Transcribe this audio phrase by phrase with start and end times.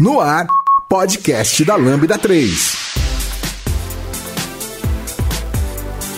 [0.00, 0.46] No ar,
[0.88, 2.72] podcast da Lambda 3.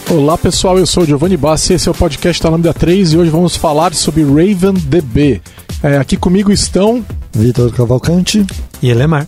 [0.08, 3.18] Olá pessoal, eu sou o Giovanni Bassi, esse é o podcast da Lambda 3 e
[3.18, 5.42] hoje vamos falar sobre Raven DB.
[5.82, 8.46] É, aqui comigo estão Vitor Cavalcante
[8.80, 9.26] e Elemar.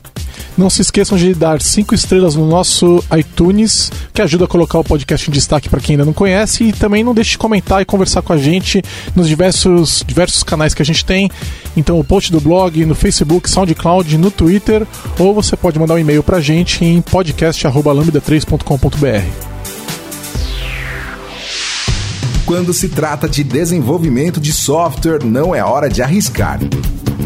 [0.56, 4.84] Não se esqueçam de dar cinco estrelas no nosso iTunes, que ajuda a colocar o
[4.84, 6.62] podcast em destaque para quem ainda não conhece.
[6.64, 8.80] E também não deixe de comentar e conversar com a gente
[9.16, 11.28] nos diversos, diversos canais que a gente tem.
[11.76, 14.86] Então, o post do blog, no Facebook, SoundCloud, no Twitter,
[15.18, 19.54] ou você pode mandar um e-mail para a gente em podcast.lambda3.com.br.
[22.46, 26.60] Quando se trata de desenvolvimento de software, não é hora de arriscar.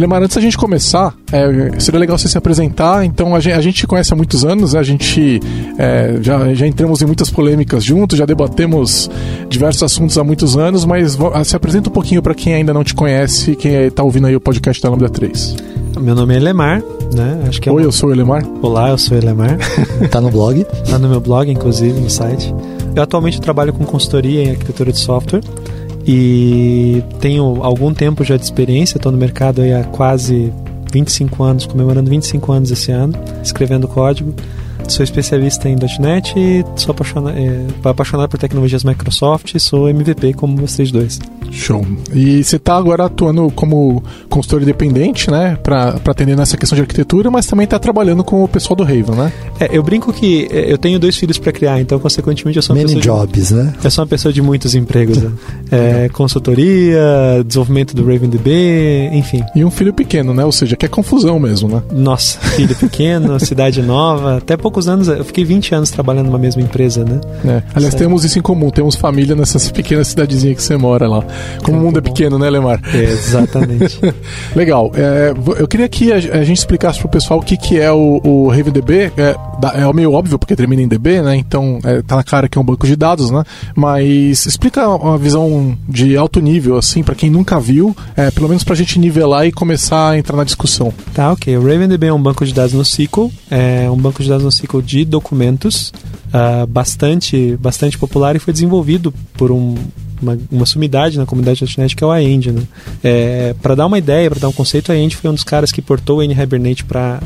[0.00, 3.04] Lemar, antes da gente começar, é, seria legal você se apresentar.
[3.04, 4.80] Então, a gente, a gente conhece há muitos anos, né?
[4.80, 5.40] a gente
[5.78, 9.10] é, já, já entramos em muitas polêmicas juntos, já debatemos
[9.48, 12.94] diversos assuntos há muitos anos, mas se apresenta um pouquinho para quem ainda não te
[12.94, 15.56] conhece, quem está ouvindo aí o podcast da Lambda 3.
[16.00, 17.44] Meu nome é Elemar, né?
[17.48, 17.88] Acho que é Oi, uma...
[17.88, 18.42] eu sou o Elemar.
[18.62, 19.58] Olá, eu sou o Elemar.
[20.10, 20.64] tá no blog?
[20.88, 22.54] Tá no meu blog, inclusive, no site.
[22.94, 25.42] Eu atualmente trabalho com consultoria em arquitetura de software
[26.06, 30.52] e tenho algum tempo já de experiência, estou no mercado há quase
[30.92, 34.34] 25 anos, comemorando 25 anos esse ano, escrevendo código.
[34.88, 40.34] Sou especialista em .NET e sou apaixonado, é, apaixonado por tecnologias Microsoft e sou MVP
[40.34, 41.20] como vocês dois.
[41.50, 41.84] Show.
[42.14, 45.56] E você está agora atuando como consultor independente, né?
[45.62, 49.14] Para atender nessa questão de arquitetura, mas também está trabalhando com o pessoal do Raven,
[49.16, 49.32] né?
[49.58, 52.74] É, eu brinco que é, eu tenho dois filhos para criar, então, consequentemente, eu sou
[52.74, 53.18] uma Many pessoa.
[53.26, 53.72] jobs, de, né?
[53.82, 55.18] Eu sou uma pessoa de muitos empregos.
[55.18, 55.30] né?
[55.70, 57.00] é, consultoria,
[57.46, 59.42] desenvolvimento do RavenDB, enfim.
[59.54, 60.44] E um filho pequeno, né?
[60.44, 61.82] Ou seja, que é confusão mesmo, né?
[61.92, 64.38] Nossa, filho pequeno, cidade nova.
[64.38, 67.20] Até poucos anos, eu fiquei 20 anos trabalhando numa mesma empresa, né?
[67.44, 67.62] É.
[67.74, 67.98] Aliás, Sério?
[67.98, 71.24] temos isso em comum, temos família nessas pequenas cidadezinhas que você mora lá.
[71.62, 72.80] Como o mundo é pequeno né, Lemar?
[72.94, 74.00] É, exatamente.
[74.54, 74.90] Legal.
[74.94, 78.20] É, eu queria que a, a, gente explicasse pro pessoal o que, que é o,
[78.24, 79.12] o RavenDB.
[79.16, 79.36] É,
[79.74, 81.36] é meio óbvio, porque termina em DB, né?
[81.36, 83.44] Então é, tá na cara que é um banco de dados, né?
[83.74, 88.64] Mas explica uma visão de alto nível, assim, para quem nunca viu, é, pelo menos
[88.64, 90.92] pra gente nivelar e começar a entrar na discussão.
[91.14, 91.56] Tá, ok.
[91.56, 94.50] O RavenDB é um banco de dados no SQL, é um banco de dados no
[94.50, 95.92] SQL de documentos,
[96.28, 99.74] uh, bastante, bastante popular e foi desenvolvido por um
[100.20, 102.62] uma, uma sumidade na comunidade .NET que é o Aend, né?
[103.02, 105.72] É, para dar uma ideia, para dar um conceito, a Aend foi um dos caras
[105.72, 107.20] que portou o N-Hibernate para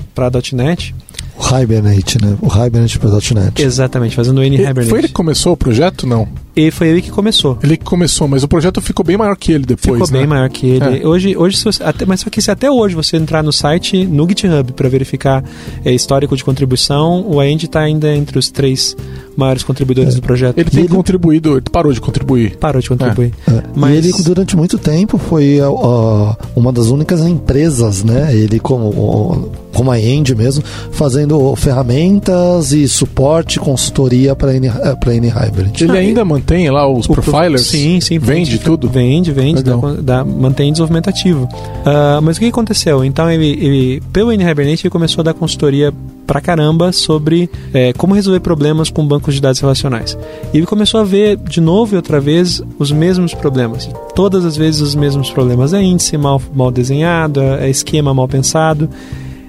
[0.52, 0.94] .NET
[1.36, 2.36] o Hibernate, né?
[2.40, 3.60] O Hibernate para .NET.
[3.60, 4.88] Exatamente, fazendo o N-Hibernate.
[4.88, 6.28] Foi ele que começou o projeto, não?
[6.56, 7.58] E foi ele que começou.
[7.62, 10.20] Ele que começou, mas o projeto ficou bem maior que ele depois, Ficou né?
[10.20, 11.02] bem maior que ele.
[11.02, 11.06] É.
[11.06, 14.28] Hoje, hoje você, até, mas só que se até hoje você entrar no site, no
[14.28, 15.42] GitHub, para verificar
[15.84, 18.96] é, histórico de contribuição, o End está ainda entre os três
[19.36, 20.16] maiores contribuidores é.
[20.16, 20.56] do projeto.
[20.56, 20.94] Ele tem ele...
[20.94, 22.56] contribuído, ele parou de contribuir.
[22.56, 23.32] Parou de contribuir.
[23.48, 23.62] É.
[23.74, 24.04] Mas...
[24.04, 28.32] E ele, durante muito tempo, foi uh, uma das únicas empresas, né?
[28.32, 34.52] Ele, como, como a End mesmo, fazendo ferramentas e suporte, consultoria para
[35.00, 35.82] para N Hybrid.
[35.82, 37.62] Ele ainda mantém lá os profilers?
[37.62, 38.18] Sim, sim.
[38.18, 38.88] Vende, vende tudo?
[38.88, 41.44] Vende, vende, dá, dá, mantém desenvolvimento ativo.
[41.44, 43.04] Uh, mas o que aconteceu?
[43.04, 45.92] Então, ele, ele, pelo N-Hibernate, ele começou a dar consultoria
[46.26, 50.16] pra caramba sobre é, como resolver problemas com bancos de dados relacionais.
[50.52, 53.88] E ele começou a ver de novo e outra vez os mesmos problemas.
[54.14, 55.72] Todas as vezes os mesmos problemas.
[55.72, 58.88] É índice mal, mal desenhado, é esquema mal pensado.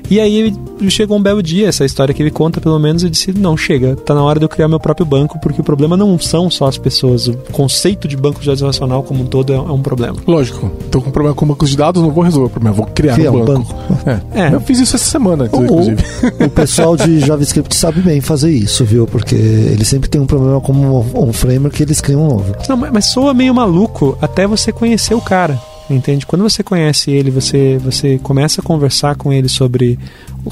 [0.10, 0.54] E aí
[0.90, 3.96] chegou um belo dia, essa história que ele conta, pelo menos, e disse: não, chega,
[3.96, 6.68] tá na hora de eu criar meu próprio banco, porque o problema não são só
[6.68, 7.28] as pessoas.
[7.28, 10.18] O conceito de banco de dados relacional como um todo é, é um problema.
[10.28, 13.16] Lógico, tô com problema com bancos de dados, não vou resolver o problema, vou criar
[13.16, 13.74] Cria um banco.
[13.74, 13.86] banco.
[14.34, 14.42] É.
[14.42, 14.54] é.
[14.54, 16.04] Eu fiz isso essa semana, inclusive.
[16.40, 19.08] O, o pessoal de JavaScript sabe bem fazer isso, viu?
[19.08, 22.56] Porque ele sempre tem um problema com um framework que eles criam um novo.
[22.70, 25.60] Não, mas soa meio maluco até você conhecer o cara
[25.90, 26.26] entende?
[26.26, 30.00] Quando você conhece ele, você, você começa a conversar com ele sobre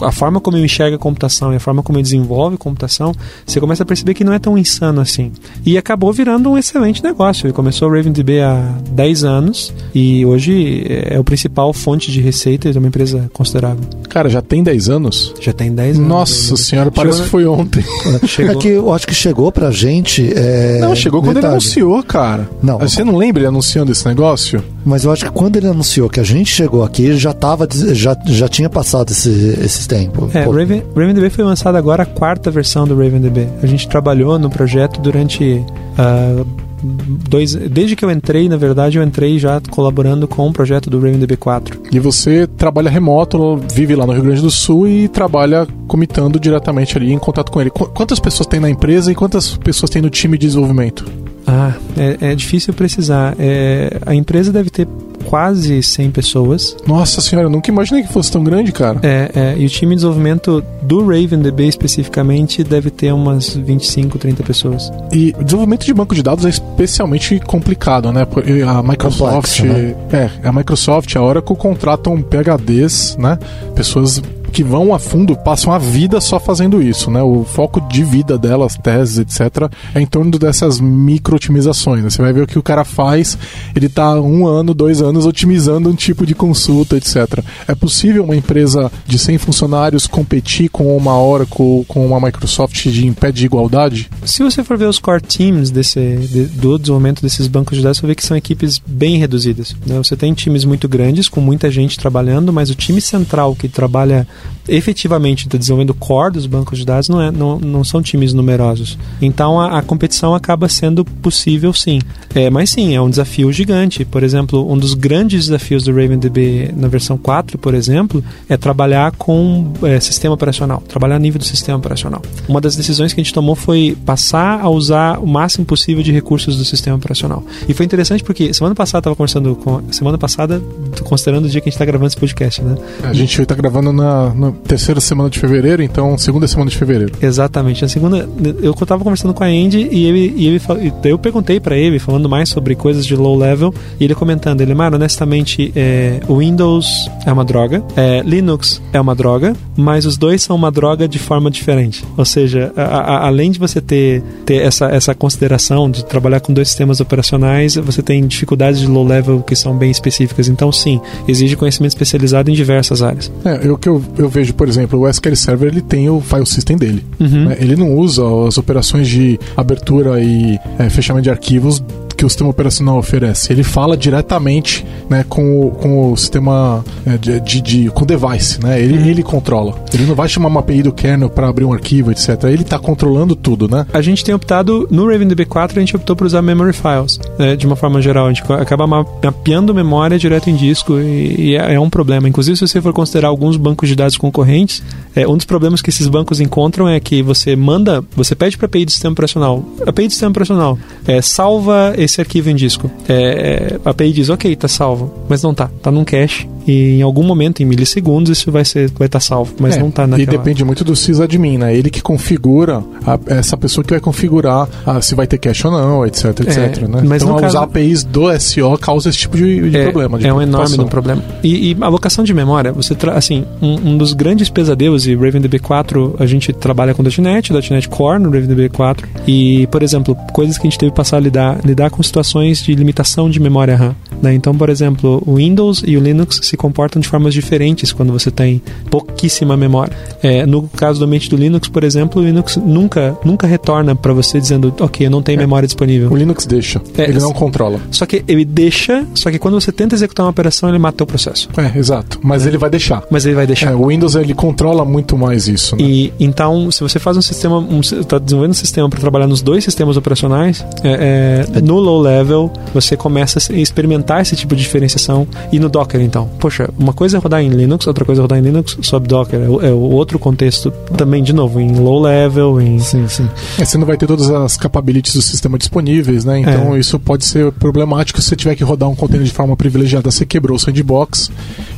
[0.02, 3.14] a forma como ele enxerga a computação e a forma como ele desenvolve a computação,
[3.46, 5.32] você começa a perceber que não é tão insano assim.
[5.66, 7.48] E acabou virando um excelente negócio.
[7.48, 12.72] Ele começou o RavenDB há 10 anos e hoje é o principal fonte de receita
[12.72, 13.84] de uma empresa considerável.
[14.10, 15.34] Cara, já tem 10 anos?
[15.40, 16.08] Já tem 10 anos.
[16.08, 17.84] Nossa senhora, parece chegou, que foi ontem.
[18.28, 18.54] Chegou.
[18.54, 20.32] É que eu acho que chegou pra gente.
[20.36, 20.80] É...
[20.80, 22.50] Não, chegou quando ele anunciou, cara.
[22.62, 22.78] Não.
[22.80, 24.64] Você não lembra ele anunciando esse negócio?
[24.86, 27.68] Mas eu acho acho que quando ele anunciou que a gente chegou aqui, já tava,
[27.94, 29.30] já, já tinha passado esse,
[29.62, 30.30] esse tempo.
[30.34, 33.48] É, Raven, RavenDB foi lançada agora a quarta versão do RavenDB.
[33.62, 36.46] A gente trabalhou no projeto durante uh,
[36.84, 41.00] dois, desde que eu entrei, na verdade, eu entrei já colaborando com o projeto do
[41.00, 41.80] RavenDB 4.
[41.92, 46.98] E você trabalha remoto, vive lá no Rio Grande do Sul e trabalha comitando diretamente
[46.98, 47.70] ali em contato com ele.
[47.70, 51.06] Quantas pessoas tem na empresa e quantas pessoas tem no time de desenvolvimento?
[51.46, 53.36] Ah, é, é difícil precisar.
[53.38, 54.88] É, a empresa deve ter
[55.24, 56.76] quase 100 pessoas.
[56.86, 59.00] Nossa senhora, eu nunca imaginei que fosse tão grande, cara.
[59.02, 64.44] É, é, e o time de desenvolvimento do RavenDB especificamente deve ter umas 25, 30
[64.44, 64.92] pessoas.
[65.12, 68.28] E o desenvolvimento de banco de dados é especialmente complicado, né?
[68.68, 69.96] A Microsoft, Complexo, né?
[70.12, 73.38] é, a Microsoft, a Oracle contratam PhDs, né?
[73.76, 74.22] Pessoas
[74.54, 77.24] que vão a fundo passam a vida só fazendo isso, né?
[77.24, 82.04] O foco de vida delas, teses, etc., é em torno dessas micro-otimizações.
[82.04, 82.10] Né?
[82.12, 83.36] Você vai ver o que o cara faz,
[83.76, 87.44] ele está um ano, dois anos otimizando um tipo de consulta, etc.
[87.68, 93.08] É possível uma empresa de 100 funcionários competir com uma Oracle, com uma Microsoft de,
[93.08, 94.10] em pé de igualdade?
[94.24, 97.98] Se você for ver os core teams desse, de, do desenvolvimento desses bancos de dados,
[97.98, 99.76] você vê que são equipes bem reduzidas.
[99.86, 99.98] Né?
[99.98, 104.28] Você tem times muito grandes, com muita gente trabalhando, mas o time central que trabalha
[104.68, 108.34] efetivamente está desenvolvendo o core dos bancos de dados não, é, não, não são times
[108.34, 108.98] numerosos.
[109.22, 112.00] Então a, a competição acaba sendo possível sim.
[112.34, 114.06] É, mas sim, é um desafio gigante.
[114.06, 119.12] Por exemplo, um dos grandes desafios do RavenDB na versão 4, por exemplo, é trabalhar
[119.18, 122.22] com é, sistema operacional, trabalhar a nível do sistema operacional.
[122.48, 126.12] Uma das decisões que a gente tomou foi passar a usar o máximo possível de
[126.12, 127.44] recursos do sistema operacional.
[127.68, 130.62] E foi interessante porque semana passada estava conversando com semana passada,
[131.04, 132.78] considerando o dia que a gente está gravando esse podcast, né?
[133.04, 137.14] A gente está gravando na na terceira semana de fevereiro, então segunda semana de fevereiro.
[137.22, 137.82] Exatamente.
[137.82, 138.28] Na segunda,
[138.62, 140.62] eu estava conversando com a Andy e ele, e ele
[141.04, 144.74] eu perguntei para ele, falando mais sobre coisas de low level, e ele comentando, ele,
[144.74, 150.42] mano, honestamente, é, Windows é uma droga, é, Linux é uma droga, mas os dois
[150.44, 152.04] são uma droga de forma diferente.
[152.18, 156.54] Ou seja, a, a, além de você ter, ter essa, essa consideração de trabalhar com
[156.54, 160.48] dois sistemas operacionais, você tem dificuldades de low level que são bem específicas.
[160.48, 163.32] Então, sim, exige conhecimento especializado em diversas áreas.
[163.46, 166.46] É, o que eu, eu vejo, por exemplo, o SQL Server ele tem o file
[166.46, 167.04] system dele.
[167.20, 167.46] Uhum.
[167.46, 167.58] Né?
[167.60, 171.84] Ele não usa as operações de abertura e é, fechamento de arquivos
[172.24, 173.52] que o sistema operacional oferece.
[173.52, 178.08] Ele fala diretamente né, com, o, com o sistema é, de, de, de, com o
[178.08, 178.82] device, né?
[178.82, 179.06] Ele, uhum.
[179.06, 179.84] ele controla.
[179.94, 182.46] Ele não vai chamar uma API do kernel para abrir um arquivo, etc.
[182.46, 183.86] Ele está controlando tudo, né?
[183.94, 187.56] A gente tem optado no RavenDB 4 a gente optou por usar memory files, né,
[187.56, 188.28] de uma forma geral.
[188.28, 192.30] A gente acaba mapeando memória direto em disco e, e é, é, um problema.
[192.30, 194.82] Inclusive, se você for considerar alguns bancos de dados concorrentes,
[195.16, 198.66] é, um dos problemas que esses bancos encontram é que você manda, você pede para
[198.66, 202.56] a API do sistema operacional, a API do sistema operacional, é, salva esse arquivo em
[202.56, 202.90] disco.
[203.08, 207.02] É, a API diz, ok, tá salvo, mas não tá, tá num cache e em
[207.02, 210.08] algum momento, em milissegundos, isso vai ser vai estar tá salvo, mas é, não tá
[210.08, 210.24] naquela...
[210.24, 211.76] E depende muito do sysadmin, né?
[211.76, 215.74] Ele que configura, a, essa pessoa que vai configurar a, se vai ter cache ou
[215.74, 217.02] não, etc, etc, é, né?
[217.06, 217.58] Mas então, caso...
[217.58, 220.18] usar APIs do SO causa esse tipo de, de é, problema.
[220.18, 221.24] De é um enorme um problema.
[221.44, 226.16] E, e alocação de memória, você assim, um, um, dos grandes pesadelos, e RavenDB 4,
[226.20, 230.68] a gente trabalha com .NET, .NET Core no RavenDB 4, e, por exemplo, coisas que
[230.68, 233.96] a gente teve que passar a lidar, lidar com situações de limitação de memória RAM.
[234.24, 234.34] Né?
[234.34, 238.32] Então, por exemplo, o Windows e o Linux se comportam de formas diferentes quando você
[238.32, 239.94] tem pouquíssima memória.
[240.24, 244.14] É, no caso do ambiente do Linux, por exemplo, o Linux nunca, nunca retorna para
[244.14, 245.40] você dizendo, ok, eu não tenho é.
[245.42, 246.10] memória disponível.
[246.10, 247.82] O Linux deixa, é, ele não controla.
[247.92, 251.08] Só que ele deixa, só que quando você tenta executar uma operação, ele mata o
[251.08, 251.50] processo.
[251.58, 252.18] É, exato.
[252.24, 253.04] Mas ele vai deixar.
[253.12, 253.72] Mas ele vai deixar.
[253.72, 255.76] É, o Windows ele controla muito mais isso.
[255.76, 255.84] Né?
[255.84, 259.42] E então, se você faz um sistema, está um, desenvolvendo um sistema para trabalhar nos
[259.42, 264.62] dois sistemas operacionais, é, é, no low level você começa a experimentar esse tipo de
[264.62, 266.30] diferenciação e no Docker então.
[266.40, 269.40] Poxa, uma coisa é rodar em Linux, outra coisa é rodar em Linux sob Docker.
[269.40, 272.80] É, o é outro contexto também, de novo, em low level, em...
[272.80, 273.30] Sim, sim.
[273.58, 276.40] É, você não vai ter todas as capabilities do sistema disponíveis, né?
[276.40, 276.80] Então é.
[276.80, 280.10] isso pode ser problemático se você tiver que rodar um container de forma privilegiada.
[280.10, 281.32] Você quebrou o sandbox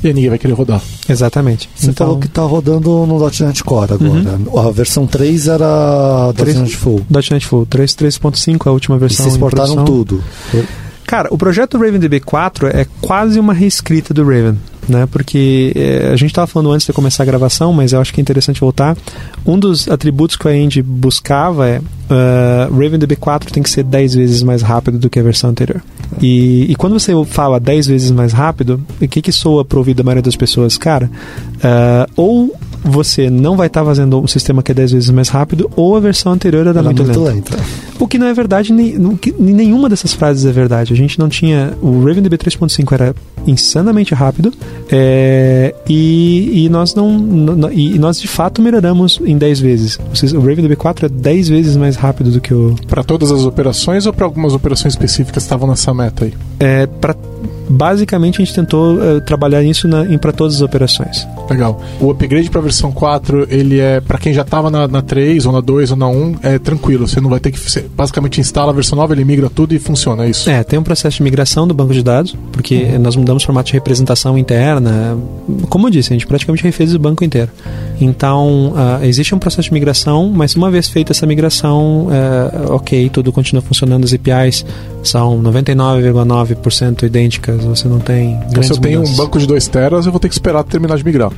[0.04, 0.82] e aí ninguém vai querer rodar.
[1.08, 1.70] Exatamente.
[1.76, 2.08] Você então...
[2.08, 4.38] falou que está rodando no .NET Core agora.
[4.38, 4.60] Uhum.
[4.60, 7.02] A versão 3 era 3, .NET Full.
[7.10, 7.66] .NET Full.
[7.66, 9.26] 3.5 é a última versão.
[9.26, 10.24] E vocês exportaram tudo.
[11.06, 14.58] Cara, o projeto RavenDB 4 é quase uma reescrita do Raven.
[14.88, 18.14] Né, porque é, a gente estava falando antes de começar a gravação, mas eu acho
[18.14, 18.96] que é interessante voltar.
[19.44, 24.14] Um dos atributos que a Andy buscava é uh, RavenDB 4 tem que ser 10
[24.14, 25.82] vezes mais rápido do que a versão anterior.
[26.22, 29.96] E, e quando você fala 10 vezes mais rápido, o que, que soa para ouvir
[29.96, 30.78] da maioria das pessoas?
[30.78, 31.10] Cara,
[31.56, 35.30] uh, ou você não vai estar tá fazendo um sistema que é 10 vezes mais
[35.30, 37.56] rápido, ou a versão anterior era, era muito, muito lenta.
[37.56, 37.66] lenta.
[38.00, 38.96] O que não é verdade, nem,
[39.40, 40.94] nenhuma dessas frases é verdade.
[40.94, 41.74] A gente não tinha.
[41.82, 43.16] O RavenDB 3.5 era
[43.48, 44.52] insanamente rápido
[44.92, 50.00] é, e, e, nós não, não, e nós de fato melhoramos em 10 vezes.
[50.36, 52.76] O RavenDB 4 é 10 vezes mais rápido do que o.
[52.88, 56.34] Para todas as operações ou para algumas operações específicas que estavam nessa meta aí?
[56.60, 57.16] É, para
[57.70, 59.88] basicamente a gente tentou uh, trabalhar isso
[60.20, 61.28] para todas as operações.
[61.50, 61.82] Legal.
[62.00, 65.46] O upgrade para a versão 4, ele é para quem já estava na, na 3
[65.46, 67.08] ou na 2 ou na 1, é tranquilo.
[67.08, 67.60] Você não vai ter que.
[67.60, 70.50] Você basicamente instala a versão nova, ele migra tudo e funciona, é isso?
[70.50, 73.00] É, tem um processo de migração do banco de dados, porque uhum.
[73.00, 75.18] nós mudamos o formato de representação interna.
[75.70, 77.52] Como eu disse, a gente praticamente refez o banco inteiro.
[78.00, 83.10] Então, uh, existe um processo de migração, mas uma vez feita essa migração, uh, ok,
[83.10, 84.66] tudo continua funcionando, as APIs
[85.10, 88.40] são 99,9% idênticas, você não tem.
[88.50, 89.20] Então, se eu tenho mudanças.
[89.20, 91.32] um banco de 2 teras, eu vou ter que esperar terminar de migrar.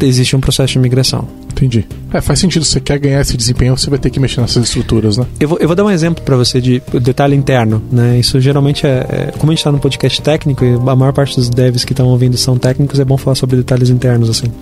[0.00, 1.28] Existe um processo de migração.
[1.52, 1.86] Entendi.
[2.12, 2.64] É, faz sentido.
[2.64, 5.24] Se você quer ganhar esse desempenho, você vai ter que mexer nessas estruturas, né?
[5.38, 8.18] Eu vou, eu vou dar um exemplo para você de detalhe interno, né?
[8.18, 11.36] Isso geralmente é, é como a gente está no podcast técnico e a maior parte
[11.36, 14.52] dos devs que estão ouvindo são técnicos, é bom falar sobre detalhes internos assim.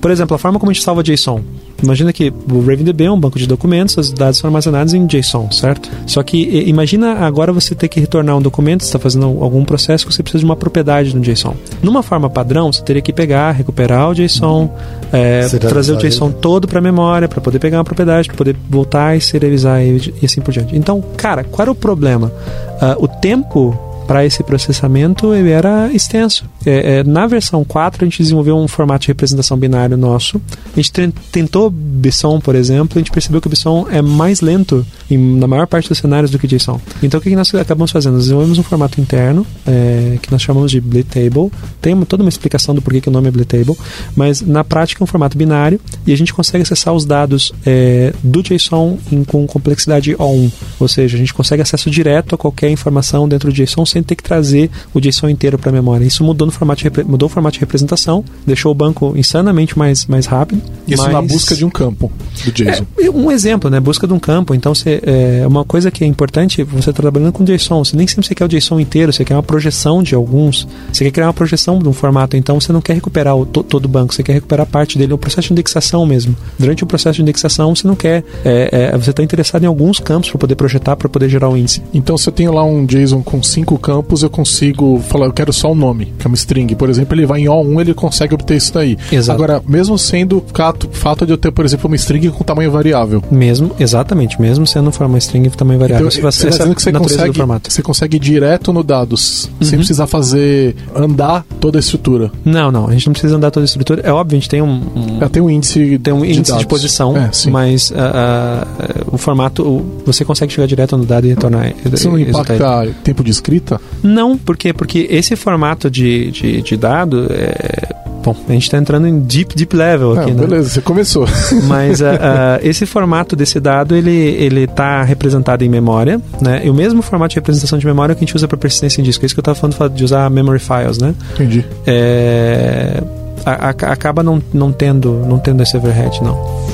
[0.00, 1.42] Por exemplo, a forma como a gente salva JSON.
[1.84, 5.50] Imagina que o RavenDB é um banco de documentos, os dados são armazenados em JSON,
[5.50, 5.90] certo?
[6.06, 10.12] Só que imagina agora você ter que retornar um documento, está fazendo algum processo que
[10.12, 11.54] você precisa de uma propriedade no JSON.
[11.82, 14.70] Numa forma padrão, você teria que pegar, recuperar o JSON,
[15.12, 16.36] é, trazer o JSON ele.
[16.40, 20.14] todo para a memória para poder pegar uma propriedade, para poder voltar e serializar e,
[20.22, 20.74] e assim por diante.
[20.76, 22.32] Então, cara, qual era o problema?
[22.80, 26.44] Uh, o tempo para esse processamento ele era extenso.
[26.66, 30.40] É, é, na versão 4 a gente desenvolveu um formato de representação binário nosso.
[30.72, 30.92] A gente
[31.30, 35.46] tentou BSON, por exemplo, a gente percebeu que o BSON é mais lento em, na
[35.46, 36.80] maior parte dos cenários do que JSON.
[37.02, 38.14] Então o que, que nós acabamos fazendo?
[38.14, 41.50] Nós desenvolvemos um formato interno é, que nós chamamos de Bleed Table.
[41.80, 43.76] Tem toda uma explicação do porquê que o nome é Bleed Table,
[44.16, 48.12] mas na prática é um formato binário e a gente consegue acessar os dados é,
[48.22, 50.52] do JSON em, com complexidade O1.
[50.80, 54.14] Ou seja, a gente consegue acesso direto a qualquer informação dentro do JSON sem ter
[54.14, 56.04] que trazer o JSON inteiro para a memória.
[56.04, 60.06] Isso mudou, no formato de, mudou o formato de representação, deixou o banco insanamente mais,
[60.06, 60.62] mais rápido.
[60.86, 61.12] Isso mas...
[61.12, 62.10] na busca de um campo
[62.44, 62.86] do JSON.
[62.98, 63.80] É, um exemplo, né?
[63.80, 64.54] Busca de um campo.
[64.54, 68.06] Então, você, é, uma coisa que é importante, você está trabalhando com JSON, você nem
[68.06, 71.26] sempre você quer o JSON inteiro, você quer uma projeção de alguns, você quer criar
[71.26, 74.14] uma projeção de um formato, então você não quer recuperar o, to, todo o banco,
[74.14, 76.36] você quer recuperar parte dele, o processo de indexação mesmo.
[76.58, 80.00] Durante o processo de indexação, você não quer, é, é, você está interessado em alguns
[80.00, 81.82] campos para poder projetar, para poder gerar o um índice.
[81.92, 85.52] Então, se eu tenho lá um JSON com cinco campos, eu consigo falar, eu quero
[85.52, 86.74] só o nome, que é uma string.
[86.74, 88.96] Por exemplo, ele vai em O1, ele consegue obter isso daí.
[89.10, 89.32] Exato.
[89.32, 93.22] Agora, mesmo sendo fato, fato de eu ter, por exemplo, uma string com tamanho variável.
[93.30, 96.06] Mesmo, exatamente, mesmo sendo uma string com tamanho variável.
[96.08, 99.66] Então, você, você, que você consegue, você consegue ir direto no dados, uhum.
[99.66, 102.30] sem precisar fazer andar toda a estrutura.
[102.44, 104.02] Não, não, a gente não precisa andar toda a estrutura.
[104.02, 106.58] É óbvio, a gente tem um, um é, tem um índice, tem um índice de,
[106.58, 111.30] de posição, é, mas uh, uh, o formato, você consegue chegar direto no dado e
[111.30, 111.74] retornar.
[111.92, 113.80] Isso não impacta tempo de escrita?
[114.02, 114.72] Não, por quê?
[114.72, 119.54] Porque esse formato de, de, de dado é, Bom, a gente está entrando em deep,
[119.54, 120.46] deep level aqui, Não, né?
[120.46, 121.28] Beleza, você começou.
[121.68, 126.62] Mas uh, uh, esse formato desse dado, ele ele está representado em memória, né?
[126.64, 129.04] E o mesmo formato de representação de memória que a gente usa para persistência em
[129.04, 129.22] disco.
[129.22, 131.14] É isso que eu estava falando de usar memory files, né?
[131.34, 131.66] Entendi.
[131.86, 133.02] É,
[133.44, 136.64] a, a, acaba não, não, tendo, não tendo esse overhead, não.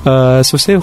[0.06, 0.78] Uh, se você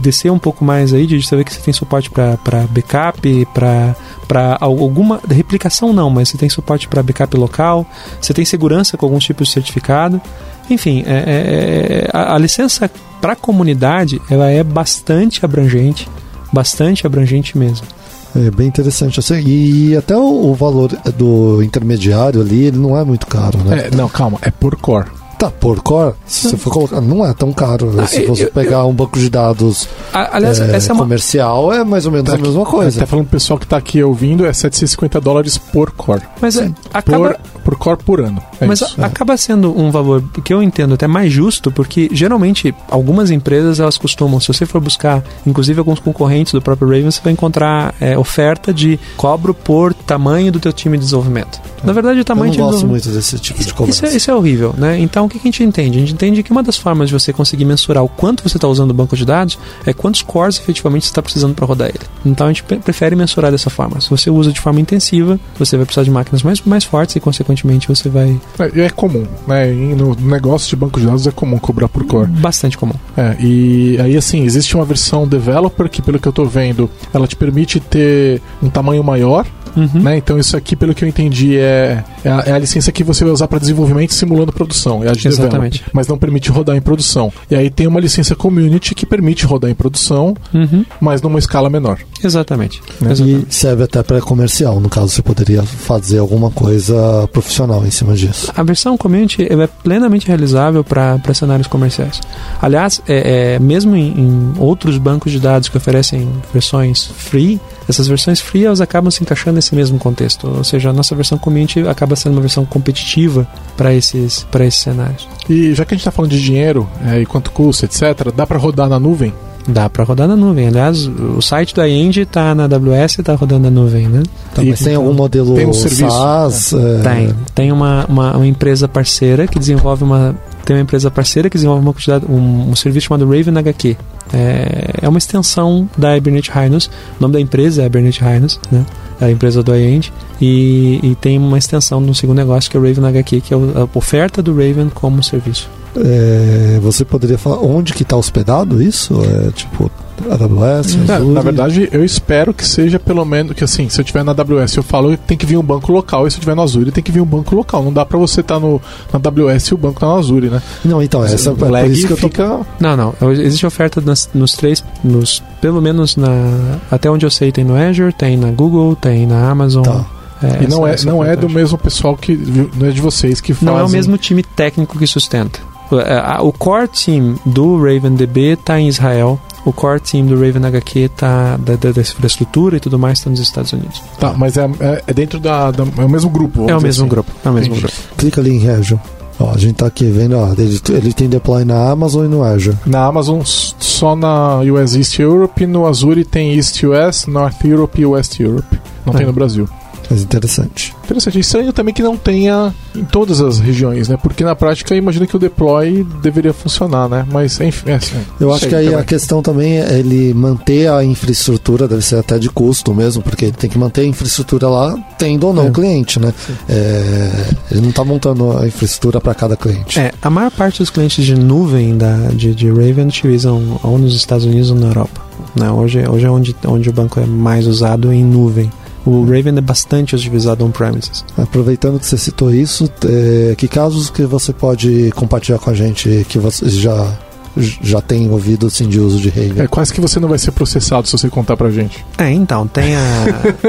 [0.00, 5.20] descer um pouco mais aí, você vê que você tem suporte para backup, para alguma
[5.30, 7.86] replicação não, mas você tem suporte para backup local,
[8.20, 10.20] você tem segurança com alguns tipos de certificado.
[10.68, 12.90] Enfim, é, é, é a, a licença
[13.20, 16.08] para a comunidade ela é bastante abrangente,
[16.52, 17.86] bastante abrangente mesmo.
[18.34, 19.20] É bem interessante.
[19.20, 23.86] Assim, e até o, o, valor do intermediário ali, ele não é muito caro, né?
[23.86, 25.06] É, não, calma, é por core.
[25.44, 27.92] Tá, por core, se você for colocar, não é tão caro.
[27.98, 31.02] Ah, se você eu, pegar eu, um banco de dados aliás, é, essa é uma...
[31.02, 33.00] comercial, é mais ou menos tá, a mesma coisa.
[33.00, 36.22] Tá falando pro pessoal que tá aqui ouvindo, é 750 dólares por core.
[36.40, 37.34] Mas é, acaba...
[37.34, 38.42] por, por core por ano.
[38.60, 39.02] É Mas isso.
[39.02, 43.96] acaba sendo um valor que eu entendo até mais justo, porque geralmente algumas empresas elas
[43.96, 48.16] costumam, se você for buscar, inclusive alguns concorrentes do próprio Raven, você vai encontrar é,
[48.18, 51.60] oferta de cobro por tamanho do teu time de desenvolvimento.
[51.82, 54.06] Na verdade, o tamanho eu não gosto muito desse tipo de cobrança.
[54.06, 54.98] Isso é, isso é horrível, né?
[54.98, 55.98] Então, o que, que a gente entende?
[55.98, 58.68] A gente entende que uma das formas de você conseguir mensurar o quanto você está
[58.68, 62.00] usando o banco de dados é quantos cores efetivamente você está precisando para rodar ele.
[62.24, 64.00] Então, a gente prefere mensurar dessa forma.
[64.00, 67.20] Se você usa de forma intensiva, você vai precisar de máquinas mais, mais fortes e,
[67.20, 68.40] consequentemente, você vai...
[68.58, 69.66] É, é comum, né?
[69.72, 72.30] No negócio de banco de dados é comum cobrar por core.
[72.30, 72.94] Bastante comum.
[73.16, 77.26] É, e aí, assim, existe uma versão developer que, pelo que eu estou vendo, ela
[77.26, 80.02] te permite ter um tamanho maior, Uhum.
[80.02, 80.16] Né?
[80.18, 83.24] Então isso aqui, pelo que eu entendi, é, é, a, é a licença que você
[83.24, 85.02] vai usar para desenvolvimento simulando produção.
[85.04, 85.78] É a de Exatamente.
[85.78, 87.32] Develop, mas não permite rodar em produção.
[87.50, 90.84] E aí tem uma licença community que permite rodar em produção, uhum.
[91.00, 91.98] mas numa escala menor.
[92.22, 92.80] Exatamente.
[93.00, 93.12] Né?
[93.12, 93.46] Exatamente.
[93.50, 94.80] E serve até para comercial.
[94.80, 98.50] No caso, você poderia fazer alguma coisa profissional em cima disso.
[98.54, 102.20] A versão community é plenamente realizável para cenários comerciais.
[102.60, 108.06] Aliás, é, é mesmo em, em outros bancos de dados que oferecem versões free, essas
[108.08, 111.86] versões free elas acabam se encaixando nesse mesmo contexto, ou seja, a nossa versão community
[111.86, 115.28] acaba sendo uma versão competitiva para esses, esses cenários.
[115.48, 118.46] E já que a gente está falando de dinheiro é, e quanto custa, etc., dá
[118.46, 119.32] para rodar na nuvem?
[119.66, 120.68] Dá para rodar na nuvem.
[120.68, 124.22] Aliás, o site da End está na AWS e está rodando na nuvem, né?
[124.54, 126.72] Tá, mas tem algum modelo tem um serviço, SaaS?
[126.74, 127.02] É...
[127.02, 127.34] Tem.
[127.54, 131.82] Tem uma, uma, uma, empresa parceira que desenvolve uma tem uma empresa parceira que desenvolve
[131.82, 133.96] uma quantidade, um, um serviço chamado Raven HQ.
[134.32, 136.86] É, é uma extensão da Hibernate Rhinos.
[137.18, 138.84] O nome da empresa é Hibernate Rhinos, né?
[139.20, 140.08] É a empresa do iEnd.
[140.40, 143.56] E, e tem uma extensão no segundo negócio que é o Raven HQ, que é
[143.56, 145.68] a oferta do Raven como serviço.
[145.96, 149.14] É, você poderia falar onde que está hospedado isso?
[149.24, 149.90] É tipo
[150.28, 154.24] AWS, é, Na verdade, eu espero que seja pelo menos que assim, se eu tiver
[154.24, 156.54] na AWS, eu falo que tem que vir um banco local, e se eu tiver
[156.54, 157.82] no Azure, tem que vir um banco local.
[157.82, 158.80] Não dá para você estar tá no
[159.12, 160.62] na AWS e o banco tá no Azure, né?
[160.84, 162.60] Não, então essa é por isso que eu fica...
[162.80, 167.50] Não, não, existe oferta nas, nos três, nos pelo menos na até onde eu sei
[167.50, 169.82] tem no Azure, tem na Google, tem na Amazon.
[169.82, 170.04] Tá.
[170.42, 172.36] É, e não é, não é do mesmo pessoal que
[172.76, 173.68] não é de vocês que fazem.
[173.68, 175.58] Não é o mesmo time técnico que sustenta.
[176.00, 179.38] É, o core team do RavenDB está em Israel.
[179.64, 183.30] O core team do Raven HQ tá da, da, da infraestrutura e tudo mais está
[183.30, 184.02] nos Estados Unidos.
[184.20, 186.68] Tá, mas é, é, é dentro da, da, É o mesmo grupo.
[186.68, 187.08] É o mesmo assim.
[187.08, 187.32] grupo.
[187.42, 187.94] É o mesmo grupo.
[188.18, 188.98] Clica ali em Region.
[189.40, 192.44] Ó, a gente tá aqui vendo, ó, ele, ele tem deploy na Amazon e no
[192.44, 192.76] Azure.
[192.86, 198.06] Na Amazon só na US East Europe, no Azure tem East US, North Europe e
[198.06, 198.78] West Europe.
[199.04, 199.16] Não é.
[199.16, 199.68] tem no Brasil.
[200.10, 200.94] Mas interessante.
[201.04, 201.38] Interessante.
[201.38, 204.16] Estranho também que não tenha em todas as regiões, né?
[204.20, 207.26] Porque na prática imagino que o deploy deveria funcionar, né?
[207.30, 209.00] Mas enfim, é assim, Eu acho que aí também.
[209.00, 213.46] a questão também é ele manter a infraestrutura, deve ser até de custo mesmo, porque
[213.46, 215.70] ele tem que manter a infraestrutura lá, tendo ou não é.
[215.70, 216.32] cliente, né?
[216.68, 219.98] É, ele não está montando a infraestrutura para cada cliente.
[219.98, 224.14] É, a maior parte dos clientes de nuvem da, de, de Raven utilizam ou nos
[224.14, 225.20] Estados Unidos ou na Europa.
[225.54, 225.70] Né?
[225.70, 228.70] Hoje, hoje é onde, onde o banco é mais usado em nuvem.
[229.04, 231.24] O Raven é bastante utilizado on-premises.
[231.36, 236.24] Aproveitando que você citou isso, é, que casos que você pode compartilhar com a gente
[236.28, 237.18] que você já
[237.56, 239.62] já tem ouvido assim, de uso de Raven.
[239.62, 242.04] É quase que você não vai ser processado se você contar pra gente.
[242.18, 243.00] É, então, tem a.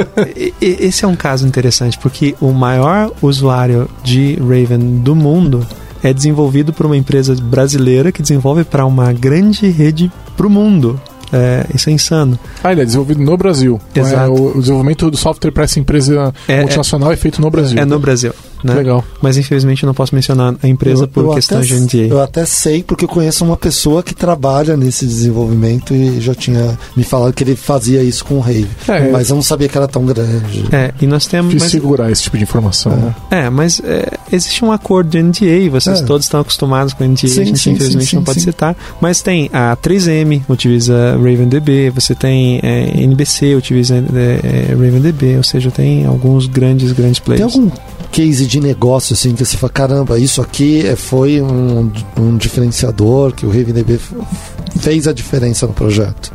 [0.59, 5.65] Esse é um caso interessante, porque o maior usuário de Raven do mundo
[6.03, 10.99] é desenvolvido por uma empresa brasileira que desenvolve para uma grande rede pro mundo.
[11.35, 12.39] É, isso é insano.
[12.63, 13.79] Ah, ele é desenvolvido no Brasil.
[13.93, 14.23] Exato.
[14.23, 17.51] É, o, o, desenvolvimento do software para essa empresa é, é multinacional é, feito no
[17.51, 17.77] Brasil.
[17.77, 18.33] É no Brasil.
[18.65, 18.73] Né?
[18.73, 19.05] Legal.
[19.21, 22.07] Mas infelizmente eu não posso mencionar a empresa eu, por eu questões de NDA.
[22.07, 26.75] Eu até sei porque eu conheço uma pessoa que trabalha nesse desenvolvimento e já tinha
[26.95, 28.67] me falado que ele fazia isso com o Rave.
[28.87, 30.65] É, mas eu não sabia que era tão grande.
[30.71, 31.53] É, e nós temos.
[31.53, 32.95] Difícil mas, segurar esse tipo de informação, é.
[32.95, 33.15] né?
[33.29, 36.03] É, mas é, existe um acordo de NDA, vocês é.
[36.03, 38.75] todos estão acostumados com NDA, sim, a gente sim, infelizmente sim, não pode citar.
[38.99, 45.69] Mas tem a 3M, utiliza RavenDB, você tem é, NBC, utiliza é, RavenDB, ou seja,
[45.69, 47.53] tem alguns grandes, grandes players.
[47.53, 47.75] Tem algum
[48.15, 53.33] case de negócio assim que você fala, caramba, isso aqui é, foi um, um diferenciador
[53.33, 53.99] que o RavenDB
[54.79, 56.31] fez a diferença no projeto?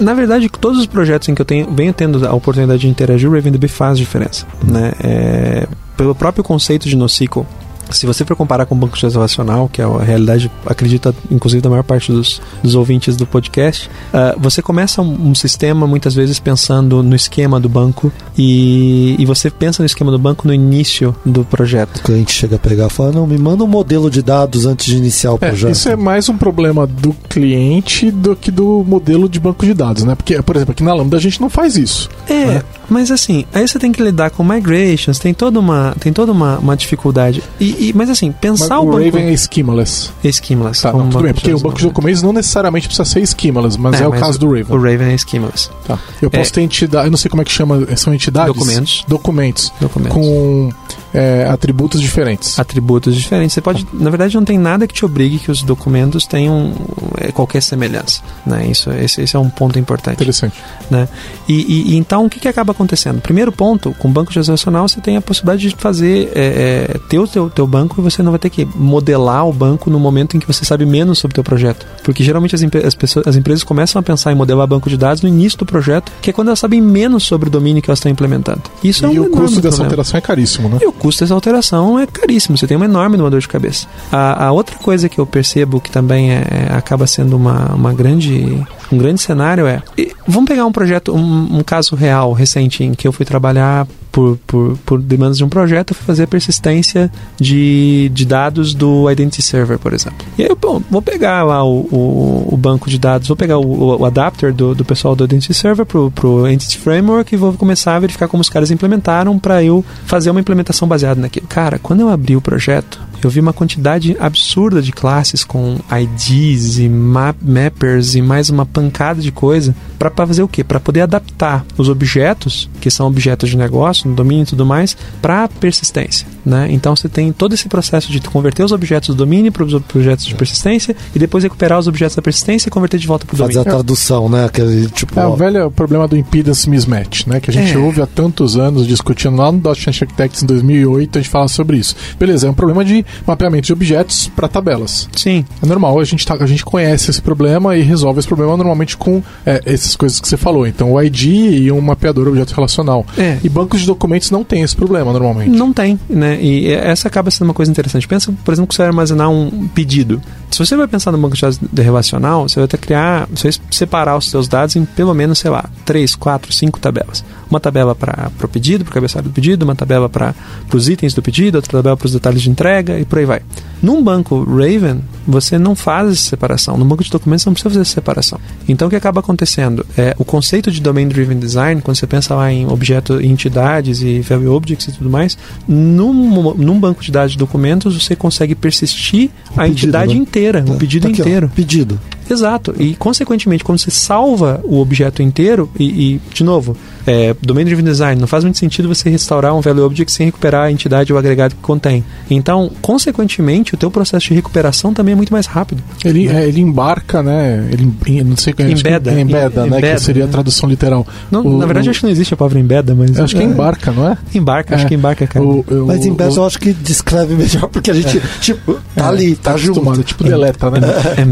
[0.00, 3.28] Na verdade, todos os projetos em que eu tenho, venho tendo a oportunidade de interagir,
[3.30, 4.46] o RavenDB faz diferença.
[4.62, 4.92] Né?
[5.02, 7.46] É, pelo próprio conceito de NoSQL,
[7.90, 11.70] se você for comparar com o banco relacional, que é a realidade, acredita, inclusive, da
[11.70, 16.38] maior parte dos, dos ouvintes do podcast, uh, você começa um, um, sistema muitas vezes
[16.38, 21.14] pensando no esquema do banco e, e você pensa no esquema do banco no início
[21.24, 21.98] do projeto.
[21.98, 24.86] O cliente chega a pegar e fala: Não, me manda um modelo de dados antes
[24.86, 25.72] de iniciar o é, projeto.
[25.72, 30.04] Isso é mais um problema do cliente do que do modelo de banco de dados,
[30.04, 30.14] né?
[30.14, 32.08] Porque, por exemplo, aqui na Lambda a gente não faz isso.
[32.28, 32.62] É, né?
[32.88, 36.58] mas assim, aí você tem que lidar com migrations, tem toda uma, tem toda uma,
[36.58, 37.42] uma dificuldade.
[37.60, 39.04] E, e, mas assim, pensar mas o, o banco...
[39.04, 40.10] Raven é schemaless.
[40.22, 40.82] É schemaless.
[40.82, 44.00] Tá, não, tudo bem, porque o banco de documentos não necessariamente precisa ser schemaless, mas
[44.00, 44.76] é, é o mas caso do Raven.
[44.76, 45.70] O Raven é schemaless.
[45.86, 45.98] Tá.
[46.20, 46.54] Eu posso é...
[46.54, 48.54] ter entidade, eu não sei como é que chama, são entidades?
[48.54, 49.04] Documentos.
[49.06, 49.72] Documentos.
[49.80, 50.14] Documentos.
[50.14, 50.70] Com
[51.14, 52.58] é, atributos diferentes.
[52.58, 53.54] Atributos diferentes.
[53.54, 56.72] Você pode, na verdade, não tem nada que te obrigue que os documentos tenham
[57.16, 58.20] é, qualquer semelhança.
[58.44, 58.66] Né?
[58.66, 60.16] Isso, esse, esse, é um ponto importante.
[60.16, 60.56] Interessante.
[60.90, 61.08] Né?
[61.48, 63.20] E, e, então, o que, que acaba acontecendo?
[63.20, 67.20] Primeiro ponto, com o banco transacional, você tem a possibilidade de fazer, é, é, ter
[67.20, 70.36] o teu, teu banco e você não vai ter que modelar o banco no momento
[70.36, 71.86] em que você sabe menos sobre o teu projeto.
[72.02, 75.22] Porque geralmente as, as, pessoas, as empresas começam a pensar em modelar banco de dados
[75.22, 77.98] no início do projeto, que é quando elas sabem menos sobre o domínio que elas
[77.98, 78.62] estão implementando.
[78.82, 79.84] Isso e é um o custo dessa problema.
[79.84, 80.78] alteração é caríssimo, né?
[80.82, 83.86] E o custo dessa alteração é caríssimo, você tem uma enorme dor de cabeça.
[84.10, 87.92] A, a outra coisa que eu percebo que também é, é, acaba sendo uma, uma
[87.92, 89.82] grande, um grande cenário é.
[90.26, 94.38] Vamos pegar um projeto, um, um caso real recente em que eu fui trabalhar por,
[94.46, 99.10] por, por demandas de um projeto, eu fui fazer a persistência de, de dados do
[99.10, 100.24] Identity Server, por exemplo.
[100.38, 103.98] E aí, bom, vou pegar lá o, o, o banco de dados, vou pegar o,
[103.98, 107.96] o adapter do, do pessoal do Identity Server pro, pro Entity Framework e vou começar
[107.96, 111.48] a verificar como os caras implementaram para eu fazer uma implementação baseada naquilo.
[111.48, 116.78] Cara, quando eu abri o projeto, eu vi uma quantidade absurda de classes com IDs
[116.78, 120.62] e map, mappers e mais uma pancada de coisa para fazer o quê?
[120.62, 124.96] Para poder adaptar os objetos, que são objetos de negócio, no domínio e tudo mais,
[125.20, 126.26] para persistência.
[126.44, 126.68] Né?
[126.70, 130.26] Então você tem todo esse processo de converter os objetos do domínio para os objetos
[130.26, 133.38] de persistência e depois recuperar os objetos da persistência e converter de volta para o
[133.38, 133.54] domínio.
[133.56, 134.44] Fazer a tradução, né?
[134.44, 137.40] Aquele, tipo, é o velho problema do impedance mismatch, né?
[137.40, 137.78] Que a gente é.
[137.78, 141.78] ouve há tantos anos discutindo lá no .NET Architects em 2008, a gente fala sobre
[141.78, 141.96] isso.
[142.18, 145.08] Beleza, é um problema de mapeamento de objetos para tabelas.
[145.16, 145.44] Sim.
[145.62, 148.96] É normal, a gente, tá, a gente conhece esse problema e resolve esse problema normalmente
[148.96, 150.66] com é, essas coisas que você falou.
[150.66, 153.06] Então, o ID e um mapeador objeto relacional.
[153.16, 153.38] É.
[153.42, 155.50] E bancos de documentos não tem esse problema normalmente.
[155.50, 156.38] Não tem, né?
[156.40, 158.06] E essa acaba sendo uma coisa interessante.
[158.06, 160.20] Pensa, por exemplo, que você vai armazenar um pedido.
[160.50, 163.60] Se você vai pensar no banco de dados relacional, você vai que criar, você vai
[163.70, 167.24] separar os seus dados em pelo menos, sei lá, 3, 4, 5 tabelas.
[167.54, 170.34] Uma tabela para o pedido, para o cabeçalho do pedido, uma tabela para
[170.72, 173.42] os itens do pedido, outra tabela para os detalhes de entrega e por aí vai.
[173.80, 176.76] Num banco Raven, você não faz essa separação.
[176.76, 178.40] No banco de documentos, você não precisa fazer essa separação.
[178.66, 179.86] Então, o que acaba acontecendo?
[179.96, 184.20] É, o conceito de Domain Driven Design, quando você pensa lá em objetos, entidades e
[184.20, 185.38] Value Objects e tudo mais,
[185.68, 190.20] num, num banco de dados de documentos, você consegue persistir o a pedido, entidade né?
[190.20, 191.50] inteira, o pedido tá aqui, inteiro.
[191.52, 192.00] Ó, pedido.
[192.28, 192.74] Exato.
[192.80, 197.84] E, consequentemente, quando você salva o objeto inteiro, e, e de novo, É, domain driven
[197.84, 201.18] design, não faz muito sentido você restaurar um value object sem recuperar a entidade ou
[201.18, 202.04] agregado que contém.
[202.30, 205.82] Então, consequentemente, o teu processo de recuperação também é muito mais rápido.
[206.04, 207.68] Ele, é, ele embarca, né?
[207.70, 209.78] Ele não sei embeda, que, embeda, né?
[209.78, 211.06] Embeda, que seria a tradução literal.
[211.30, 213.42] Não, o, na verdade, o, acho que não existe a palavra embeda, mas acho que
[213.42, 214.18] é embarca, não é?
[214.34, 215.44] Embarca, acho que embarca, cara.
[215.44, 219.52] O, mas embeda eu acho que descreve melhor porque a gente tipo tá ali, tá,
[219.52, 220.80] tá junto, tipo deleta, né?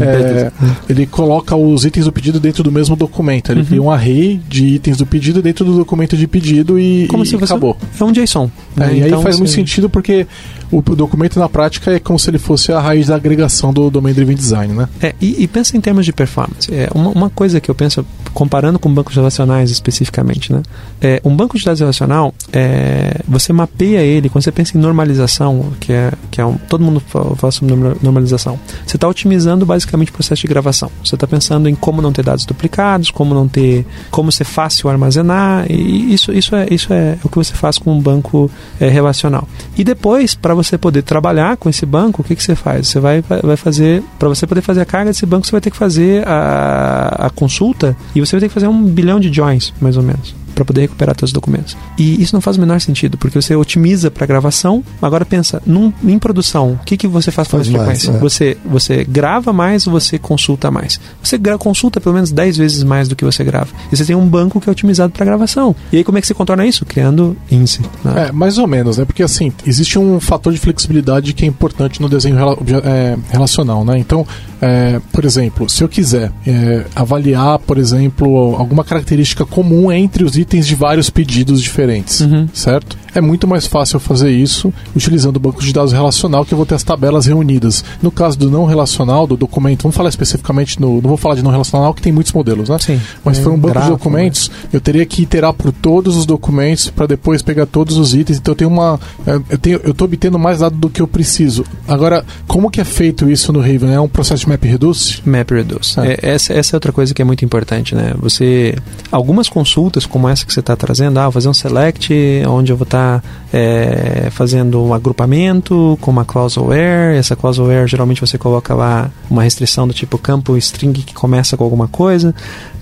[0.03, 0.51] É,
[0.89, 3.51] ele coloca os itens do pedido dentro do mesmo documento.
[3.51, 3.65] Ele uhum.
[3.65, 7.27] cria um array de itens do pedido dentro do documento de pedido e, Como e
[7.27, 7.77] se acabou.
[7.99, 8.49] É um JSON.
[8.75, 8.93] É, né?
[8.93, 10.27] E então, aí faz muito sentido porque
[10.71, 14.13] o documento na prática é como se ele fosse a raiz da agregação do Domain
[14.13, 14.89] Driven Design, né?
[15.01, 16.73] É, e, e pensa em termos de performance.
[16.73, 20.61] É, uma, uma coisa que eu penso, comparando com bancos relacionais especificamente, né?
[21.01, 25.71] É, um banco de dados relacional, é, você mapeia ele, quando você pensa em normalização,
[25.79, 30.13] que é, que é um, todo mundo fala, sobre normalização, você está otimizando basicamente o
[30.13, 30.89] processo de gravação.
[31.03, 34.89] Você está pensando em como não ter dados duplicados, como não ter, como ser fácil
[34.89, 38.87] armazenar, e isso, isso, é, isso é o que você faz com um banco é,
[38.87, 39.47] relacional.
[39.77, 42.87] E depois, para você poder trabalhar com esse banco, o que, que você faz?
[42.87, 45.69] Você vai, vai fazer, para você poder fazer a carga desse banco, você vai ter
[45.69, 49.73] que fazer a, a consulta e você vai ter que fazer um bilhão de joins,
[49.79, 51.75] mais ou menos para poder recuperar seus documentos.
[51.97, 54.83] E isso não faz o menor sentido, porque você otimiza para gravação.
[55.01, 58.11] Agora pensa, num, em produção, o que, que você faz com mais frequência?
[58.11, 58.17] É.
[58.17, 60.99] Você, você grava mais ou você consulta mais?
[61.21, 63.69] Você consulta pelo menos 10 vezes mais do que você grava.
[63.91, 65.75] E você tem um banco que é otimizado para gravação.
[65.91, 66.85] E aí como é que você contorna isso?
[66.85, 67.81] Criando índice.
[68.03, 68.27] Né?
[68.27, 69.05] É, mais ou menos, né?
[69.05, 72.37] Porque assim, existe um fator de flexibilidade que é importante no desenho
[72.83, 73.97] é, relacional, né?
[73.97, 74.25] Então,
[74.61, 80.37] é, por exemplo, se eu quiser é, avaliar, por exemplo, alguma característica comum entre os
[80.43, 82.47] itens de vários pedidos diferentes, uhum.
[82.53, 83.02] certo?
[83.13, 86.65] É muito mais fácil fazer isso utilizando o banco de dados relacional, que eu vou
[86.65, 87.83] ter as tabelas reunidas.
[88.01, 91.01] No caso do não relacional, do documento, vamos falar especificamente no.
[91.01, 92.77] Não vou falar de não relacional, que tem muitos modelos, né?
[92.79, 92.99] Sim.
[93.23, 94.55] Mas foi um banco de documentos, né?
[94.73, 98.37] eu teria que iterar por todos os documentos para depois pegar todos os itens.
[98.37, 98.99] Então eu tenho uma.
[99.25, 101.65] É, eu tenho, eu estou obtendo mais dados do que eu preciso.
[101.87, 103.93] Agora, como que é feito isso no Raven?
[103.93, 105.21] É um processo de map reduce?
[105.25, 105.99] Map reduce.
[105.99, 106.13] É.
[106.13, 108.13] É, essa, essa é outra coisa que é muito importante, né?
[108.19, 108.75] Você.
[109.11, 112.13] Algumas consultas, como essa que você está trazendo, ah, vou fazer um select,
[112.47, 113.02] onde eu vou estar tá,
[113.51, 117.17] é, fazendo um agrupamento com uma clause aware.
[117.17, 121.55] Essa clause aware geralmente você coloca lá uma restrição do tipo campo string que começa
[121.55, 122.33] com alguma coisa.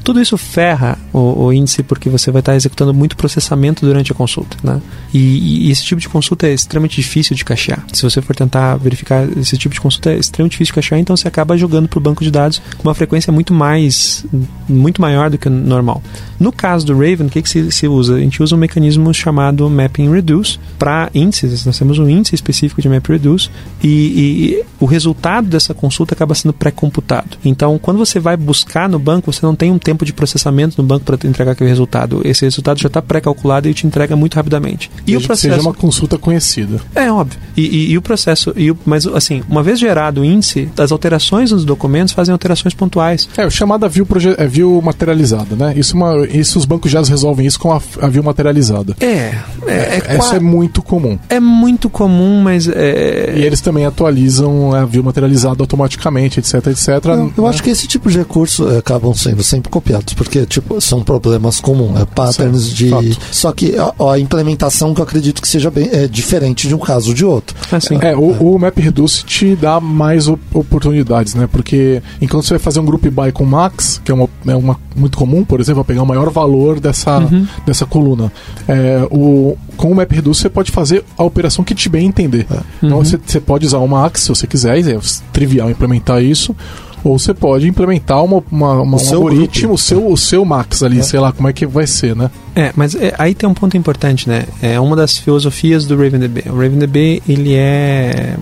[0.04, 4.16] Tudo isso ferra o, o, índice porque você vai estar executando muito processamento durante a
[4.16, 4.58] consulta.
[4.64, 4.82] Né?
[5.14, 7.86] E, e, esse tipo de consulta é extremamente difícil de cachear.
[7.94, 11.16] Se você for tentar verificar esse tipo de consulta, é extremamente difícil de cachear, então
[11.16, 14.26] você acaba jogando para o banco de dados com uma frequência muito mais
[14.68, 16.02] muito maior do que o normal.
[16.40, 18.16] No caso do Raven, o que, que se, se usa?
[18.16, 21.66] A gente usa um mecanismo chamado Mapping Reduce para índices.
[21.66, 23.50] Nós temos um índice específico de Map Reduce
[23.84, 27.38] e, e o resultado dessa consulta acaba sendo pré-computado.
[27.46, 30.82] Então, quando você vai buscar no banco, você não tem um tempo tempo de processamento
[30.82, 32.22] no banco para entregar aquele resultado.
[32.24, 34.90] Esse resultado já está pré-calculado e te entrega muito rapidamente.
[35.06, 36.80] E o processo seja uma consulta conhecida.
[36.96, 37.38] É óbvio.
[37.58, 40.92] E, e, e o processo, e o, mas assim, uma vez gerado o índice, as
[40.92, 43.28] alterações nos documentos fazem alterações pontuais.
[43.38, 45.74] É, o chamado view, é view materializada, né?
[45.76, 48.96] Isso, uma, isso os bancos já resolvem isso com a, a view materializada.
[49.00, 51.18] É, é, é, é Isso é muito comum.
[51.28, 53.34] É muito comum, mas é...
[53.36, 56.88] E eles também atualizam a view materializada automaticamente, etc, etc.
[57.06, 57.50] Eu, eu né?
[57.50, 61.60] acho que esse tipo de recurso eh, acabam sendo sempre copiados, porque tipo, são problemas
[61.60, 62.90] comuns, é patterns certo, de.
[62.90, 63.18] Fato.
[63.32, 66.78] Só que a, a, implementação que eu acredito que seja bem é, diferente de um
[66.78, 67.56] caso de outro.
[67.72, 71.50] Assim, é, o, o Map Reduce te dá mais oportunidades, né?
[71.52, 74.80] Porque enquanto você vai fazer um group by com Max, que é uma, é uma
[74.96, 77.48] muito comum, por exemplo, pegar o maior valor dessa, uhum.
[77.66, 78.32] dessa coluna.
[78.68, 82.46] É, o, com o Map Reduce você pode fazer a operação que te bem entender.
[82.52, 82.60] É.
[82.84, 83.04] Então uhum.
[83.04, 85.00] você, você pode usar o Max se você quiser, é
[85.32, 86.56] trivial implementar isso
[87.04, 91.00] ou você pode implementar uma, uma, uma um algoritmo, o seu, o seu Max ali,
[91.00, 91.04] é.
[91.04, 92.30] sei lá como é que vai ser, né?
[92.56, 94.46] É, mas é, aí tem um ponto importante, né?
[94.62, 96.44] É uma das filosofias do RavenDB.
[96.48, 98.36] O RavenDB, ele é...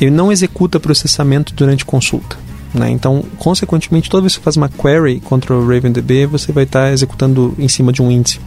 [0.00, 2.36] Ele não executa processamento durante consulta.
[2.74, 2.90] Né?
[2.90, 6.92] Então, consequentemente, toda vez que você faz uma query contra o RavenDB, você vai estar
[6.92, 8.40] executando em cima de um índice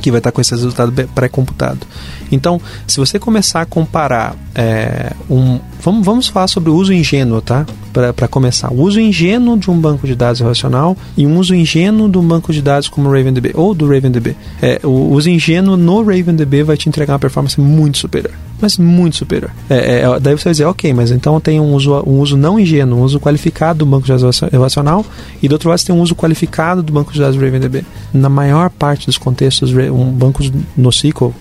[0.00, 1.86] que vai estar com esse resultado pré-computado.
[2.32, 5.60] Então, se você começar a comparar é, um.
[5.82, 7.66] Vamos, vamos falar sobre o uso ingênuo, tá?
[7.92, 8.72] Para começar.
[8.72, 12.22] O uso ingênuo de um banco de dados relacional e um uso ingênuo de um
[12.22, 14.36] banco de dados como o RavenDB ou do RavenDB.
[14.62, 19.16] É, o uso ingênuo no RavenDB vai te entregar uma performance muito superior mas muito
[19.16, 19.50] superior.
[19.68, 22.60] É, é, daí você vai dizer, ok, mas então tem um uso, um uso não
[22.60, 25.04] ingênuo, um uso qualificado do banco de dados relacional,
[25.42, 27.84] e do outro lado você tem um uso qualificado do banco de dados RavenDB.
[28.12, 30.42] Na maior parte dos contextos, um banco
[30.76, 31.32] NoSQL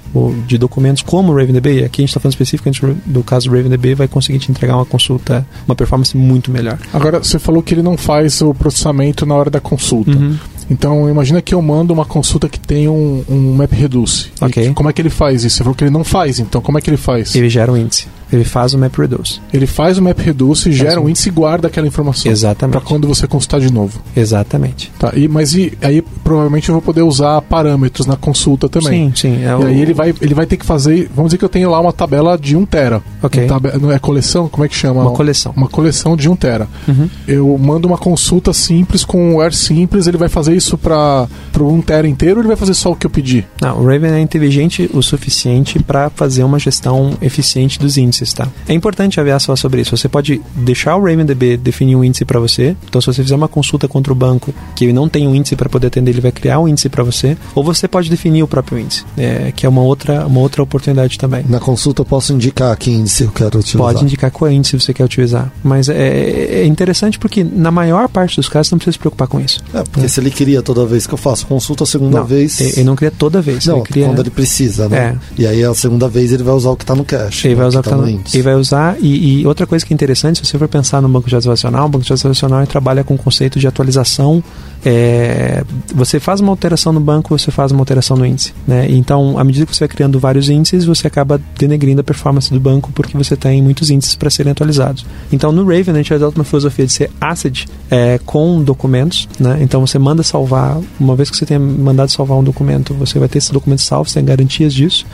[0.47, 3.55] de documentos como o RavenDB, e aqui a gente está falando especificamente do caso do
[3.55, 6.77] RavenDB, vai conseguir te entregar uma consulta, uma performance muito melhor.
[6.93, 10.11] Agora, você falou que ele não faz o processamento na hora da consulta.
[10.11, 10.37] Uhum.
[10.69, 14.31] Então, imagina que eu mando uma consulta que tem um, um MapReduce.
[14.39, 14.67] Ok.
[14.67, 15.57] E como é que ele faz isso?
[15.57, 17.33] Você falou que ele não faz, então como é que ele faz?
[17.35, 18.07] Ele gera um índice.
[18.31, 19.39] Ele faz o MapReduce.
[19.53, 22.31] Ele faz o MapReduce, gera um- um índice e guarda aquela informação.
[22.31, 22.73] Exatamente.
[22.77, 23.99] Para quando você consultar de novo.
[24.15, 24.91] Exatamente.
[24.99, 29.09] Tá, e, mas e, aí provavelmente eu vou poder usar parâmetros na consulta também.
[29.09, 29.43] Sim, sim.
[29.43, 31.09] É E o- aí ele vai, ele vai ter que fazer.
[31.15, 33.01] Vamos dizer que eu tenho lá uma tabela de 1 tera.
[33.23, 33.47] Ok.
[33.47, 34.47] Tabe- não é coleção?
[34.47, 35.01] Como é que chama?
[35.01, 35.53] Uma coleção.
[35.55, 36.67] Uma coleção de 1 tera.
[36.87, 37.09] Uhum.
[37.27, 41.27] Eu mando uma consulta simples com o Air Simples, ele vai fazer isso para
[41.59, 43.45] o 1 tera inteiro ou ele vai fazer só o que eu pedi?
[43.61, 48.47] Não, o Raven é inteligente o suficiente para fazer uma gestão eficiente dos índices, tá?
[48.67, 49.95] É importante aviar só sobre isso.
[49.95, 52.75] Você pode deixar o RavenDB definir um índice para você.
[52.87, 55.55] Então, se você fizer uma consulta contra o banco que ele não tem um índice
[55.55, 57.37] para poder atender, ele vai criar um índice para você.
[57.55, 61.17] Ou você pode definir o próprio índice, é, que é uma outra, uma outra oportunidade
[61.17, 61.45] também.
[61.47, 63.93] Na consulta eu posso indicar que índice eu quero utilizar.
[63.93, 65.51] Pode indicar qual índice você quer utilizar.
[65.63, 69.27] Mas é, é interessante porque, na maior parte dos casos, você não precisa se preocupar
[69.27, 69.61] com isso.
[69.73, 72.59] É, porque se ele queria toda vez que eu faço consulta, a segunda não, vez.
[72.59, 73.65] Ele não cria toda vez.
[73.65, 74.05] Não, ele cria...
[74.05, 74.97] quando ele precisa, né?
[74.97, 75.41] É.
[75.41, 77.47] E aí a segunda vez ele vai usar o que tá no cache.
[77.47, 79.85] Ele vai né, usar, o que tá no, ele vai usar e, e outra coisa
[79.85, 82.09] que é interessante, se você for pensar no banco de dados relacional, o banco de
[82.09, 84.43] dados relacional trabalha com o conceito de atualização.
[84.83, 88.53] é, você faz uma alteração no banco, você faz uma alteração no índice.
[88.67, 88.87] Né?
[88.89, 92.59] Então, à medida que você vai criando vários índices, você acaba denegrindo a performance do
[92.59, 95.05] banco porque você tem muitos índices para serem atualizados.
[95.31, 99.27] Então, no Raven, a gente adota uma filosofia de ser ACID é, com documentos.
[99.39, 99.59] Né?
[99.61, 103.27] Então, você manda salvar, uma vez que você tenha mandado salvar um documento, você vai
[103.27, 105.05] ter esse documento salvo, você tem garantias disso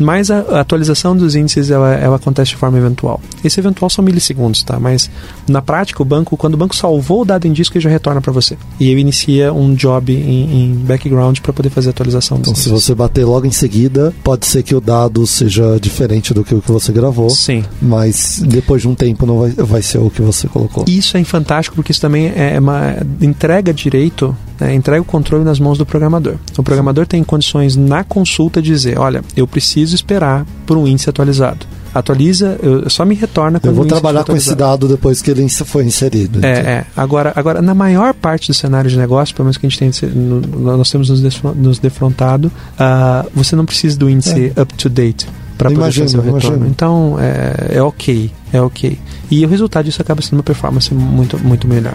[0.00, 3.20] mas a, a atualização dos índices ela, ela acontece de forma eventual.
[3.44, 4.80] Esse eventual são milissegundos, tá?
[4.80, 5.10] Mas
[5.48, 8.20] na prática, o banco, quando o banco salvou o dado em disco, ele já retorna
[8.20, 8.56] para você.
[8.78, 12.68] E ele inicia um job em, em background para poder fazer a atualização Então, se
[12.68, 12.84] índices.
[12.84, 16.60] você bater logo em seguida, pode ser que o dado seja diferente do que o
[16.62, 17.64] que você gravou, Sim.
[17.80, 20.84] mas depois de um tempo não vai, vai ser o que você colocou.
[20.88, 25.58] Isso é fantástico porque isso também é uma entrega direito, né, entrega o controle nas
[25.58, 26.34] mãos do programador.
[26.56, 31.08] O programador tem condições na consulta de dizer, olha, eu preciso esperar por um índice
[31.08, 31.66] atualizado.
[31.92, 35.48] Atualiza, eu, só me retorna quando Eu vou trabalhar com esse dado depois que ele
[35.48, 36.38] foi inserido.
[36.38, 36.50] então.
[36.50, 36.84] É, é.
[36.96, 39.90] Agora, agora, na maior parte do cenário de negócio, pelo menos que a gente tem,
[40.12, 41.08] nós temos
[41.56, 45.26] nos, defrontado, ah, você não precisa do índice up to date
[45.58, 46.46] para poder fazer o retorno.
[46.46, 46.66] imagino.
[46.68, 48.98] Então, é, é ok, é ok.
[49.30, 51.94] E o resultado disso acaba sendo uma performance muito, muito melhor.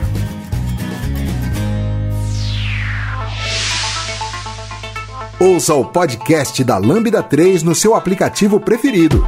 [5.37, 9.27] Ouça o podcast da Lambda 3 no seu aplicativo preferido.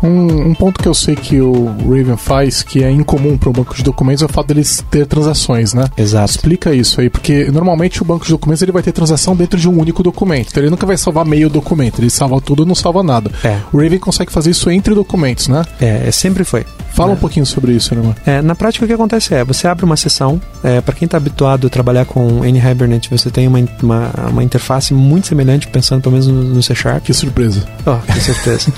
[0.00, 3.52] Um, um ponto que eu sei que o Raven faz, que é incomum para o
[3.52, 5.88] banco de documentos, é o fato deles ter transações, né?
[5.96, 6.30] Exato.
[6.30, 9.68] Explica isso aí, porque normalmente o banco de documentos ele vai ter transação dentro de
[9.68, 10.50] um único documento.
[10.50, 13.30] Então ele nunca vai salvar meio documento, ele salva tudo não salva nada.
[13.42, 13.58] É.
[13.72, 15.64] O Raven consegue fazer isso entre documentos, né?
[15.80, 16.64] É, sempre foi.
[16.94, 17.14] Fala É.
[17.14, 18.14] um pouquinho sobre isso, irmão.
[18.26, 21.16] É, na prática, o que acontece é, você abre uma sessão, é, para quem está
[21.16, 26.12] habituado a trabalhar com N-Hibernate, você tem uma, uma, uma interface muito semelhante, pensando pelo
[26.12, 27.02] menos no, no C Sharp.
[27.04, 27.64] Que surpresa.
[27.86, 28.72] Oh, com certeza.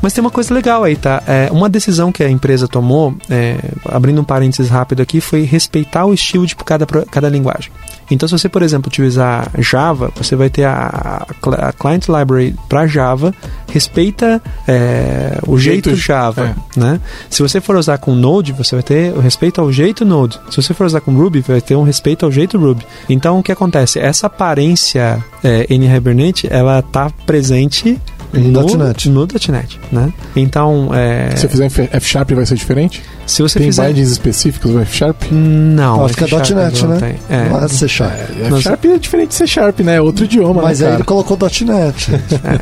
[0.00, 1.22] Mas tem uma coisa legal aí, tá?
[1.26, 6.04] É, uma decisão que a empresa tomou, é, abrindo um parênteses rápido aqui, foi respeitar
[6.06, 7.70] o estilo de cada, cada linguagem.
[8.10, 12.06] Então, se você, por exemplo, utilizar Java, você vai ter a, a cl- a Client
[12.08, 13.34] Library para Java,
[13.70, 17.00] respeita é, o jeito, Jeito- Java, né?
[17.28, 20.40] Se você for usar com Node, você vai ter o respeito ao jeito Node.
[20.50, 22.84] Se você for usar com Ruby, vai ter um respeito ao jeito Ruby.
[23.08, 23.98] Então, o que acontece?
[23.98, 28.00] Essa aparência é, N-Hibernate, ela tá presente
[28.32, 29.08] No .NET.
[29.08, 30.12] no .NET, né?
[30.34, 33.02] Então, é, Se você fizer em F Sharp vai ser diferente?
[33.28, 33.86] Se você Tem fizer...
[33.88, 35.22] bindings específicos no F Sharp?
[35.30, 36.96] Não, Acho que é F Sharp .NET, né?
[36.98, 37.36] tem.
[37.38, 38.12] É, Não é C Sharp.
[38.12, 39.96] F Nós- Sharp é diferente de C Sharp, né?
[39.96, 42.10] É outro idioma, Mas né, aí ele colocou .NET.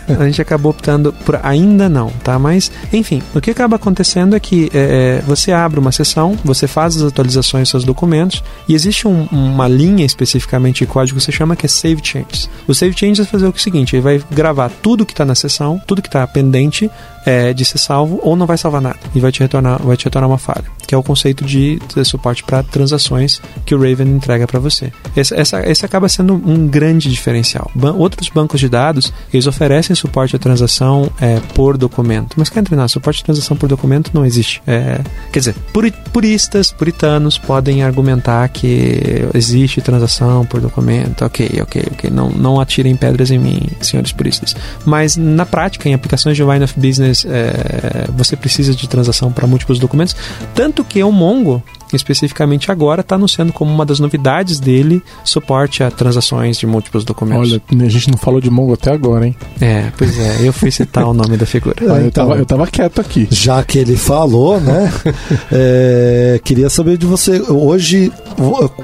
[0.08, 2.38] É, a gente acabou optando por ainda não, tá?
[2.38, 6.96] Mas, enfim, o que acaba acontecendo é que é, você abre uma sessão, você faz
[6.96, 11.32] as atualizações dos seus documentos e existe um- uma linha especificamente de código que você
[11.32, 12.48] chama que é Save Changes.
[12.66, 15.80] O Save Changes vai fazer o seguinte, ele vai gravar tudo que está na sessão,
[15.86, 16.90] tudo que está pendente
[17.26, 20.04] é, de ser salvo ou não vai salvar nada e vai te retornar, vai te
[20.06, 24.06] retornar uma falha, que é o conceito de, de suporte para transações que o Raven
[24.08, 24.92] entrega para você.
[25.16, 27.70] Esse, essa, esse acaba sendo um grande diferencial.
[27.74, 32.62] Ban- outros bancos de dados eles oferecem suporte à transação é, por documento, mas quer
[32.70, 34.62] nós, suporte à transação por documento não existe.
[34.66, 35.00] É,
[35.32, 41.24] quer dizer, puri- puristas, puritanos podem argumentar que existe transação por documento.
[41.24, 42.10] Ok, ok, ok.
[42.10, 44.54] Não, não atirem pedras em mim, senhores puristas.
[44.84, 49.46] Mas na prática, em aplicações de line of business, é, você precisa de transação para
[49.46, 50.16] múltiplos documentos.
[50.54, 51.62] Tanto que o Mongo
[51.94, 57.52] especificamente agora, está anunciando como uma das novidades dele suporte a transações de múltiplos documentos.
[57.52, 59.36] Olha, a gente não falou de Mongo até agora, hein?
[59.60, 61.76] É, pois é, eu fui citar o nome da figura.
[61.86, 62.26] Ah, eu, então.
[62.26, 63.28] tava, eu tava quieto aqui.
[63.30, 64.92] Já que ele falou, né?
[65.52, 68.12] é, queria saber de você, hoje,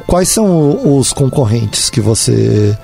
[0.06, 2.76] quais são os concorrentes que você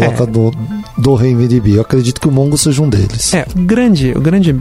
[0.00, 0.26] coloca É.
[0.26, 0.52] do,
[0.98, 1.76] do RavenDB?
[1.76, 3.32] Eu acredito que o Mongo seja um deles.
[3.34, 4.56] É, o grande, o grande,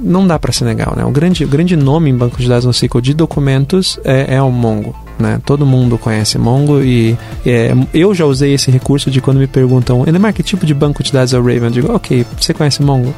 [0.00, 1.04] não dá para ser legal, né?
[1.04, 4.42] O grande, o grande nome em banco de dados no SQL de documentos é, é
[4.42, 5.40] o Mongo, né?
[5.44, 7.16] Todo mundo conhece Mongo e
[7.46, 11.02] é, eu já usei esse recurso de quando me perguntam, Edemar, que tipo de banco
[11.02, 11.64] de dados é o Raven?
[11.64, 13.14] Eu digo, ok, você conhece Mongo?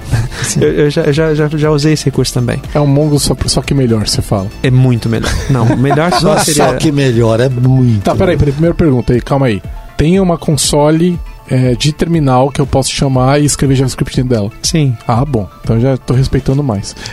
[0.61, 2.61] eu eu já, já, já, já usei esse recurso também.
[2.75, 4.49] É um Mongo só, só que melhor, você fala.
[4.63, 5.33] É muito melhor.
[5.51, 6.65] Não, melhor só seria...
[6.65, 8.03] só que melhor, é muito.
[8.03, 9.63] Tá, peraí, peraí, primeira pergunta aí, calma aí.
[9.97, 14.51] Tem uma console é, de terminal que eu posso chamar e escrever JavaScript dentro dela.
[14.63, 15.49] Sim, Ah, bom.
[15.63, 16.95] Então já tô respeitando mais.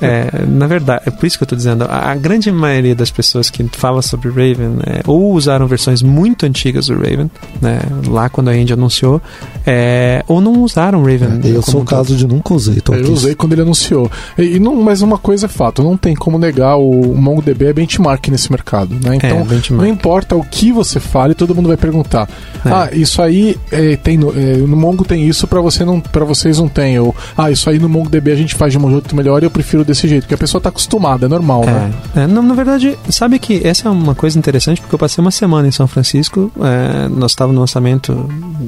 [0.00, 3.10] É, na verdade, é por isso que eu tô dizendo, a, a grande maioria das
[3.10, 8.28] pessoas que fala sobre Raven é, ou usaram versões muito antigas do Raven, né, lá
[8.28, 9.20] quando a Indy anunciou,
[9.66, 11.40] é, ou não usaram Raven.
[11.44, 12.76] É, eu sou o um caso de nunca usei.
[12.76, 14.10] Então eu usei quando ele anunciou.
[14.36, 17.72] E, e não, mas uma coisa é fato, não tem como negar, o MongoDB é
[17.72, 19.16] benchmark nesse mercado, né?
[19.16, 19.72] Então, é, benchmark.
[19.72, 22.28] não importa o que você fale, todo mundo vai perguntar.
[22.64, 22.68] É.
[22.68, 26.24] Ah, isso aí é, tem no, é, no Mongo tem isso para você não para
[26.24, 29.14] vocês não tem ou ah, isso aí no MongoDB a gente faz de um jeito
[29.14, 31.92] melhor e eu prefiro desse jeito, porque a pessoa tá acostumada, é normal, né?
[32.16, 35.20] É, é, não, na verdade, sabe que essa é uma coisa interessante, porque eu passei
[35.22, 38.12] uma semana em São Francisco, é, nós estávamos no lançamento,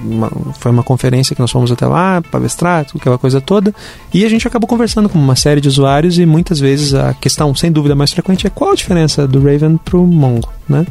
[0.04, 3.74] uma- foi uma conferência que nós fomos até lá, palestrar, aquela coisa toda,
[4.12, 7.54] e a gente acabou conversando com uma série de usuários e muitas vezes a questão,
[7.54, 10.86] sem dúvida, mais frequente é qual a diferença do Raven pro Mongo, né?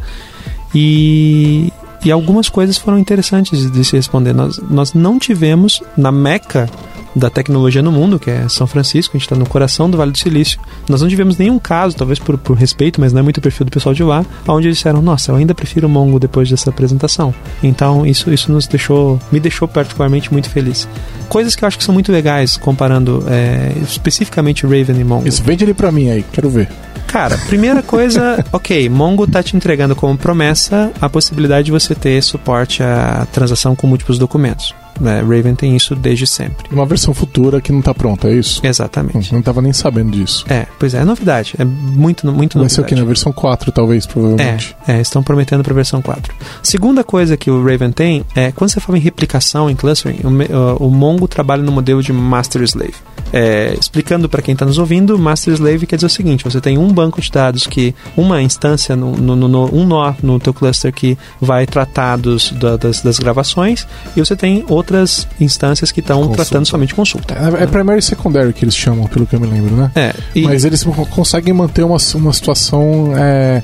[0.75, 1.71] E,
[2.03, 4.33] e algumas coisas foram interessantes de se responder.
[4.33, 6.69] Nós, nós não tivemos na Meca
[7.15, 10.11] da tecnologia no mundo, que é São Francisco, a gente está no coração do Vale
[10.11, 10.59] do Silício.
[10.89, 13.65] Nós não tivemos nenhum caso, talvez por, por respeito, mas não é muito o perfil
[13.65, 16.69] do pessoal de lá, onde eles disseram, nossa, eu ainda prefiro o Mongo depois dessa
[16.69, 17.33] apresentação.
[17.61, 20.87] Então isso, isso nos deixou, me deixou particularmente muito feliz.
[21.29, 25.27] Coisas que eu acho que são muito legais, comparando é, especificamente Raven e Mongo.
[25.27, 26.69] Isso vende ele pra mim aí, quero ver.
[27.07, 32.21] Cara, primeira coisa, ok, Mongo tá te entregando como promessa a possibilidade de você ter
[32.21, 34.73] suporte à transação com múltiplos documentos.
[34.99, 35.21] Né?
[35.21, 36.67] Raven tem isso desde sempre.
[36.71, 38.65] Uma versão futura que não tá pronta, é isso?
[38.65, 39.31] Exatamente.
[39.33, 40.45] Hum, Não tava nem sabendo disso.
[40.47, 41.55] É, pois é, é novidade.
[41.57, 42.85] É muito, muito Vai ser o novidade.
[42.87, 42.95] que?
[42.95, 44.75] Na versão 4, talvez, provavelmente.
[44.87, 46.33] É, é, estão prometendo para a versão 4.
[46.61, 50.85] Segunda coisa que o Raven tem é quando você fala em replicação, em clustering, o,
[50.85, 52.93] o- Mongo trabalha no modelo de master slave.
[53.31, 56.77] É, explicando para quem está nos ouvindo, master slave quer dizer o seguinte: você tem
[56.77, 60.93] um banco de dados que uma instância, no, no- no- um nó no teu cluster
[60.93, 66.27] que vai tratar dos, da- das, das gravações e você tem outras instâncias que estão
[66.29, 67.33] tratando somente consulta.
[67.59, 69.91] É, é primary e secondary que eles chamam, pelo que eu me lembro, né?
[69.95, 73.63] É, e, Mas eles co- conseguem manter uma, uma situação é,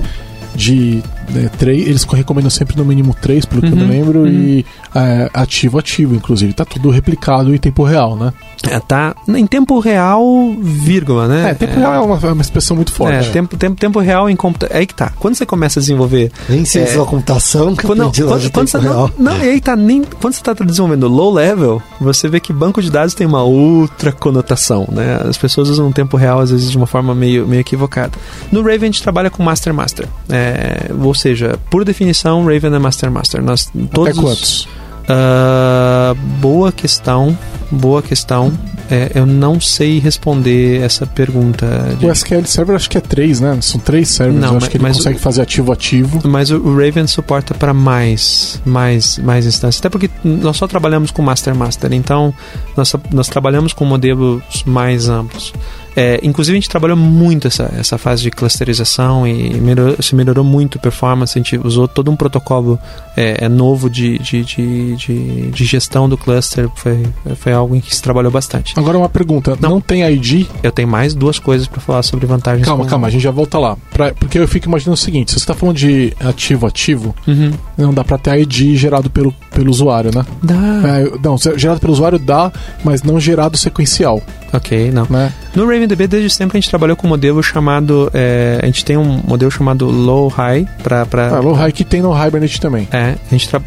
[0.55, 1.87] de né, três.
[1.87, 4.27] Eles recomendam sempre no mínimo três, pelo que eu Uhum, me lembro, uhum.
[4.27, 4.65] e
[4.95, 6.53] é, ativo ativo, inclusive.
[6.53, 8.33] Tá tudo replicado em tempo real, né?
[8.69, 10.21] é, tá em tempo real,
[10.61, 11.51] vírgula, né?
[11.51, 13.29] É, tempo real é uma, é uma expressão muito É, forte.
[13.31, 14.75] tempo, tempo, tempo real em computador.
[14.75, 15.11] É aí que tá.
[15.17, 16.31] Quando você começa a desenvolver.
[16.49, 16.97] Nem ciência É.
[16.97, 19.11] da computação que eu Quando, lá quando, quando tempo você, real.
[19.17, 20.03] não, não, e aí tá nem.
[20.03, 24.11] Quando você tá desenvolvendo low level, você vê que banco de dados tem uma outra
[24.11, 25.21] conotação, né?
[25.27, 28.11] As pessoas usam o tempo real, às vezes, de uma forma meio, meio equivocada.
[28.51, 30.07] No Raven a gente trabalha com Master Master.
[30.29, 33.43] É, seja, por definição, Raven é Master Master.
[33.43, 34.67] Nós, todos Até os- quantos?
[35.07, 37.37] Ah, boa questão.
[37.71, 38.51] Boa questão.
[38.91, 41.67] É, eu não sei responder essa pergunta.
[41.99, 43.55] de- O SQL Server acho que é três, né?
[43.61, 44.39] São três servers.
[44.41, 46.21] Não, eu acho mas- que ele consegue o- fazer ativo-ativo.
[46.27, 49.79] Mas o Raven suporta para mais, mais, mais instâncias.
[49.79, 52.33] Até porque nós só trabalhamos com Master Master, então
[52.75, 55.53] nós, nós trabalhamos com modelos mais amplos.
[56.01, 60.45] É, inclusive a gente trabalhou muito essa, essa fase de clusterização e melhorou, se melhorou
[60.45, 61.37] muito a performance.
[61.37, 62.79] A gente usou todo um protocolo
[63.17, 66.69] é, é novo de, de, de, de, de gestão do cluster.
[66.75, 67.03] Foi,
[67.35, 68.73] foi algo em que se trabalhou bastante.
[68.79, 69.57] Agora uma pergunta.
[69.59, 69.81] Não, Não.
[69.81, 70.45] tem ID?
[70.63, 72.65] Eu tenho mais duas coisas para falar sobre vantagens.
[72.65, 73.75] Calma, com- calma, a gente já volta lá.
[73.91, 77.51] Pra- porque eu fico imaginando o seguinte: se você tá falando de ativo-ativo, Uhum.
[77.77, 80.25] não dá pra ter ID gerado pelo, pelo usuário, né?
[80.41, 80.55] Dá.
[80.55, 82.51] É, não, gerado pelo usuário dá,
[82.83, 84.21] mas não gerado sequencial,
[84.53, 85.05] Ok, não.
[85.09, 85.33] né?
[85.55, 88.09] No RavenDB, desde sempre, a gente trabalhou com um modelo chamado.
[88.13, 91.05] é, a gente tem um modelo chamado Low-High para.
[91.05, 92.87] Pra, Ah, low high que tem no Hibernate também.
[92.91, 93.61] É, a gente tra...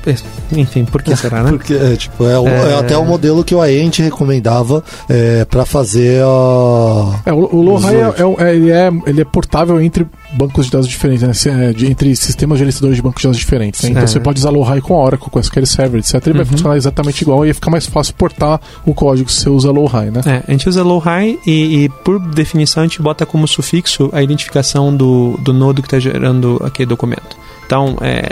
[0.52, 1.50] Enfim, por que será, né?
[1.50, 2.72] Porque, é, tipo, é, o- É.
[2.72, 7.20] é até o modelo que o AENT recomendava é, para fazer a...
[7.26, 10.66] É, o, o low high é, é- é- ele, é, ele é portável entre bancos
[10.66, 11.68] de dados diferentes, né?
[11.68, 13.82] É, de- entre sistemas gerenciadores de bancos de dados diferentes.
[13.82, 13.90] né?
[13.90, 14.06] Então É.
[14.06, 16.14] você pode usar Lowhigh com Oracle, com SQL Server, etc.
[16.26, 16.46] Ele vai Uhum.
[16.52, 20.10] funcionar exatamente igual e ia ficar mais fácil portar o código se você usa Lowhigh,
[20.10, 20.20] né?
[20.26, 24.22] É, a gente usa low-high e, e, por definição, a gente bota como sufixo a
[24.22, 27.36] identificação do, do nodo que está gerando aquele documento.
[27.72, 28.28] Então, é,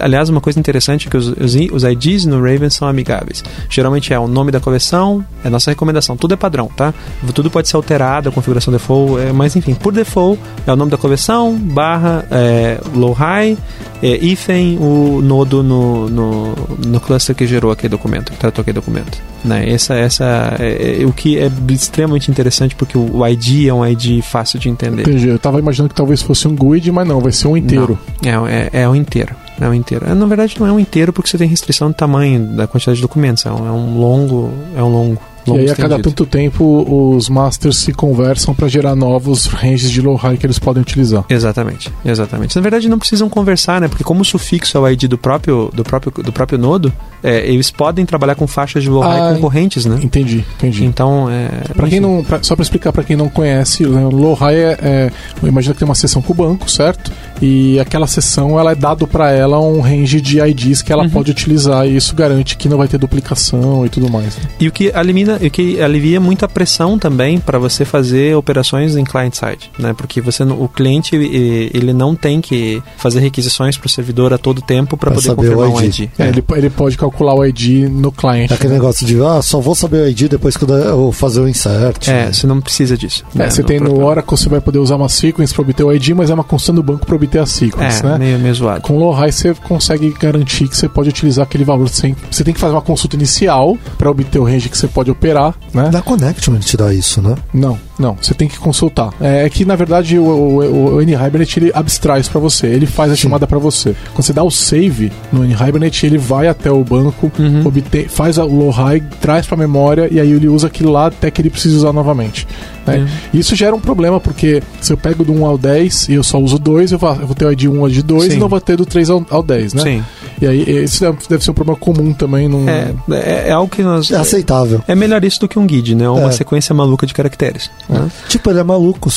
[0.00, 3.42] aliás, uma coisa interessante é que os, os, os IDs no Raven são amigáveis.
[3.70, 6.14] Geralmente é o nome da coleção, é a nossa recomendação.
[6.14, 6.92] Tudo é padrão, tá?
[7.34, 10.90] Tudo pode ser alterado, a configuração default, é, mas enfim, por default é o nome
[10.90, 13.56] da coleção, barra, é, low-high,
[14.02, 16.54] é, hífen o nodo no, no,
[16.86, 19.18] no cluster que gerou aquele documento, que tratou aquele documento.
[19.44, 19.70] Né?
[19.70, 24.22] Essa, essa é, é o que é extremamente interessante porque o ID é um ID
[24.22, 25.02] fácil de entender.
[25.02, 25.28] Entendi.
[25.28, 27.98] Eu tava imaginando que talvez fosse um GUID, mas não, vai ser um inteiro.
[28.22, 29.34] Não, é, é, é o inteiro.
[29.60, 30.06] É o inteiro.
[30.08, 32.96] É, Na verdade, não é um inteiro porque você tem restrição de tamanho da quantidade
[32.96, 33.44] de documentos.
[33.46, 34.52] É um, é um longo.
[34.76, 35.20] É um longo.
[35.46, 40.00] E aí, a cada tanto tempo, os masters se conversam para gerar novos ranges de
[40.00, 41.24] Lowhigh que eles podem utilizar.
[41.28, 42.54] Exatamente, exatamente.
[42.56, 43.88] Na verdade, não precisam conversar, né?
[43.88, 47.46] Porque como o sufixo é o ID do próprio, do próprio, do próprio nodo, é,
[47.48, 49.98] eles podem trabalhar com faixas de Lowhigh Ah, concorrentes, né?
[50.02, 50.84] Entendi, entendi.
[50.84, 51.48] Então, é.
[51.74, 55.10] Pra quem não, pra- só para explicar para quem não conhece, o Lowhigh é, é,
[55.42, 57.10] imagina que tem uma sessão com o banco, certo?
[57.40, 61.10] E aquela sessão ela é dado para ela um range de IDs que ela Uhum.
[61.10, 64.36] pode utilizar e isso garante que não vai ter duplicação e tudo mais.
[64.36, 64.42] né?
[64.60, 69.04] E o que elimina, o que alivia muita pressão também para você fazer operações em
[69.04, 69.94] client side, né?
[69.96, 74.38] Porque você o cliente e- ele não tem que fazer requisições para o servidor a
[74.38, 75.98] todo tempo para poder saber o confirmar um ID.
[76.00, 76.10] ID.
[76.18, 78.52] É, Ele, ele pode calcular o ID no cliente.
[78.52, 81.48] É aquele negócio de, ah, só vou saber o ID depois que eu fazer o
[81.48, 82.08] insert.
[82.08, 83.24] É, você não precisa disso.
[83.34, 85.84] É, né, você tem no próprio- Oracle, você vai poder usar uma sequence para obter
[85.84, 88.18] o ID, mas é uma constante do banco para obter a sequence, É, né?
[88.18, 88.80] meio, meio zoado.
[88.82, 92.16] Com o Lowhigh você consegue garantir que você pode utilizar aquele valor sem.
[92.30, 95.54] Você tem que fazer uma consulta inicial para obter o range que você pode operar,
[95.72, 95.88] né?
[95.90, 97.36] Da Connectment te dá isso, né?
[97.54, 99.10] Não, não, você tem que consultar.
[99.20, 103.12] É que na verdade o, o, o N-Hibernate ele abstrai isso pra você, ele faz
[103.12, 103.22] a Sim.
[103.22, 103.94] chamada pra você.
[104.12, 107.62] Quando você dá o save no N-Hibernate, ele vai até o banco, Uhum.
[107.66, 111.40] obtém, faz a low-high, traz pra memória e aí ele usa aquilo lá até que
[111.40, 112.46] ele precise usar novamente.
[112.86, 113.06] né?
[113.32, 116.38] Isso gera um problema porque se eu pego do 1 ao 10 e eu só
[116.38, 118.32] uso 2, eu vou, ter o ID 1 ou ID 2 Sim.
[118.32, 119.82] e não vou ter do 3 ao, ao 10, né?
[119.82, 120.04] Sim.
[120.40, 122.68] E aí isso deve, deve ser um problema comum também num.
[122.68, 124.10] É, é, é algo que nós.
[124.10, 124.82] É aceitável.
[124.88, 126.08] É melhor isso do que um guide, né?
[126.08, 126.32] Uma É.
[126.32, 127.70] sequência maluca de caracteres.
[127.88, 128.10] né?
[128.28, 129.10] Tipo, ele é maluco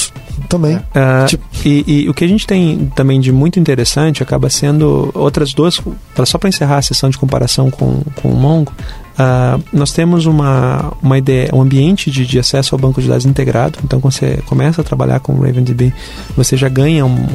[0.49, 0.79] também.
[0.93, 5.11] Ah, Tipo- e, e o que a gente tem também de muito interessante acaba sendo
[5.13, 5.81] outras duas.
[6.25, 8.71] Só para encerrar a sessão de comparação com, com o Mongo,
[9.17, 13.25] ah, nós temos uma, uma ideia, um ambiente de, de acesso ao banco de dados
[13.25, 13.79] integrado.
[13.83, 15.93] Então, quando você começa a trabalhar com o RavenDB,
[16.35, 17.25] você já ganha um,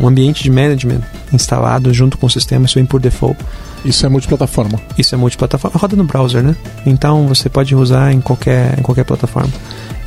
[0.00, 1.00] um ambiente de management
[1.32, 3.38] instalado junto com o sistema, isso vem por default.
[3.84, 4.80] Isso é multiplataforma.
[4.98, 6.56] Isso é multiplataforma, roda no browser, né?
[6.84, 9.52] Então você pode usar em qualquer, em qualquer plataforma.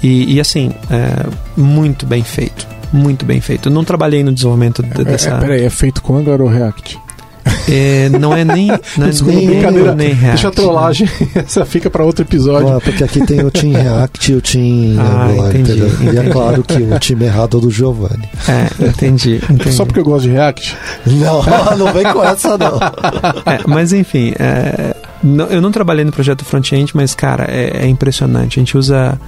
[0.04, 2.68] E, e assim, é, muito bem feito.
[2.92, 3.70] Muito bem feito.
[3.70, 5.30] Eu não trabalhei no desenvolvimento de- É, dessa.
[5.30, 7.00] é, peraí, é feito com Angular ou React?
[7.68, 8.68] É, não é nem.
[8.98, 9.96] Não é Desculpa, nem, brincadeira.
[9.96, 10.52] nem Deixa a React, né?
[10.52, 12.70] trollagem, essa fica pra outro episódio.
[12.76, 15.88] Ah, porque aqui tem o Team React e o Team Ah, Angular, entendi, entendeu?
[16.02, 16.30] E é entendi.
[16.32, 18.28] claro que o time errado é o do Giovanni.
[18.48, 19.36] É, entendi.
[19.50, 19.74] entendi.
[19.74, 20.76] Só porque eu gosto de React?
[21.06, 21.44] Não,
[21.78, 22.78] não vem com essa, não.
[23.46, 27.88] É, mas enfim, é, não- eu não trabalhei no projeto front-end, mas cara, é, é
[27.88, 28.60] impressionante.
[28.60, 29.20] A gente usa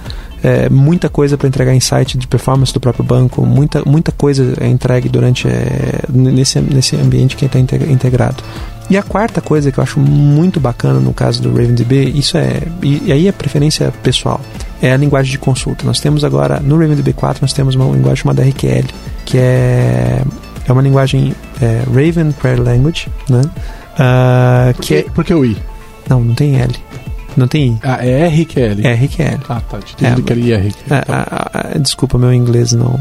[0.42, 4.66] é, muita coisa para entregar insight de performance do próprio banco, muita, muita coisa é
[4.66, 8.42] entregue durante é, nesse, nesse ambiente que está integrado.
[8.90, 12.62] E a quarta coisa que eu acho muito bacana no caso do RavenDB, isso é.
[12.82, 14.40] E, e aí é preferência pessoal,
[14.82, 15.86] é a linguagem de consulta.
[15.86, 18.86] Nós temos agora, no RavenDB 4, nós temos uma linguagem chamada RQL,
[19.24, 20.22] que é,
[20.66, 23.42] é uma linguagem é, Raven Query Language, né?
[23.98, 25.56] Ah, que é, Por que o I?
[26.08, 26.72] não, não tem L.
[27.36, 27.78] Não tem I.
[27.82, 28.86] Ah, é R que é L.
[28.86, 29.40] É RQL.
[29.48, 29.78] Ah, tá.
[29.78, 30.74] Entendi É, que era IR.
[30.90, 32.98] Ah, ah, ah, desculpa, meu inglês não.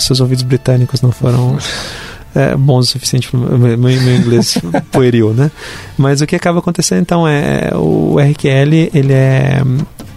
[0.00, 1.56] Seus ouvidos britânicos não foram
[2.34, 4.58] é, bons o suficiente para meu, meu inglês
[4.90, 5.50] pueril, né?
[5.96, 9.62] Mas o que acaba acontecendo então é o RQL ele é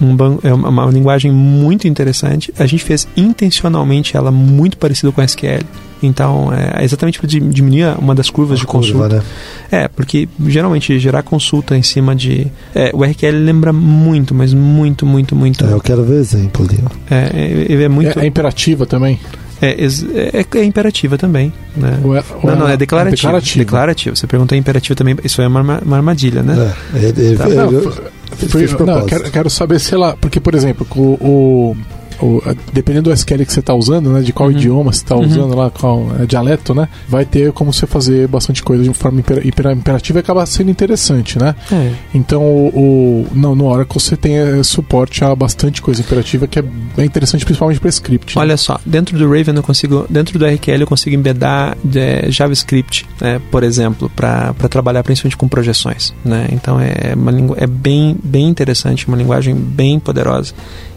[0.01, 2.53] um é uma, uma linguagem muito interessante.
[2.59, 5.63] A gente fez intencionalmente ela muito parecida com SQL.
[6.03, 9.15] Então, é exatamente para diminuir uma das curvas de Curva, consulta.
[9.17, 9.23] né?
[9.71, 12.47] É, porque geralmente gerar consulta em cima de.
[12.73, 15.65] É, o RQL lembra muito, mas muito, muito, muito.
[15.65, 16.79] É, eu quero ver exemplo ali.
[17.09, 18.19] É, é, ele é muito.
[18.19, 19.19] É, é imperativa também?
[19.61, 21.51] É, é- é imperativa também.
[21.77, 21.97] Né?
[22.03, 23.15] Ou é- ou Não, não, é declarativo.
[23.15, 23.59] declarativo.
[23.59, 24.15] declarativo.
[24.17, 26.73] Você perguntou imperativo também, isso é uma, uma armadilha, né?
[26.93, 27.47] É, Tá.
[27.47, 30.17] Não, de não, quero, quero saber se ela.
[30.19, 31.77] Porque, por exemplo, o, o-
[32.21, 32.41] o,
[32.73, 34.55] dependendo do SQL que você está usando, né, de qual uhum.
[34.55, 35.25] idioma você está uhum.
[35.25, 39.19] usando lá, qual é, dialeto, né, vai ter como você fazer bastante coisa de forma
[39.19, 41.55] hiper, hiper, imperativa e acaba sendo interessante, né?
[41.71, 41.91] É.
[42.13, 46.59] Então, o, o, no, no Oracle você tem é, suporte a bastante coisa imperativa que
[46.59, 48.35] é bem interessante, principalmente para script.
[48.35, 48.41] Né?
[48.41, 53.05] Olha só, dentro do Raven eu consigo, dentro do RQL eu consigo embedar é, JavaScript,
[53.19, 56.47] né, por exemplo, para trabalhar principalmente com projeções, né?
[56.51, 60.53] Então é uma é bem bem interessante, uma linguagem bem poderosa.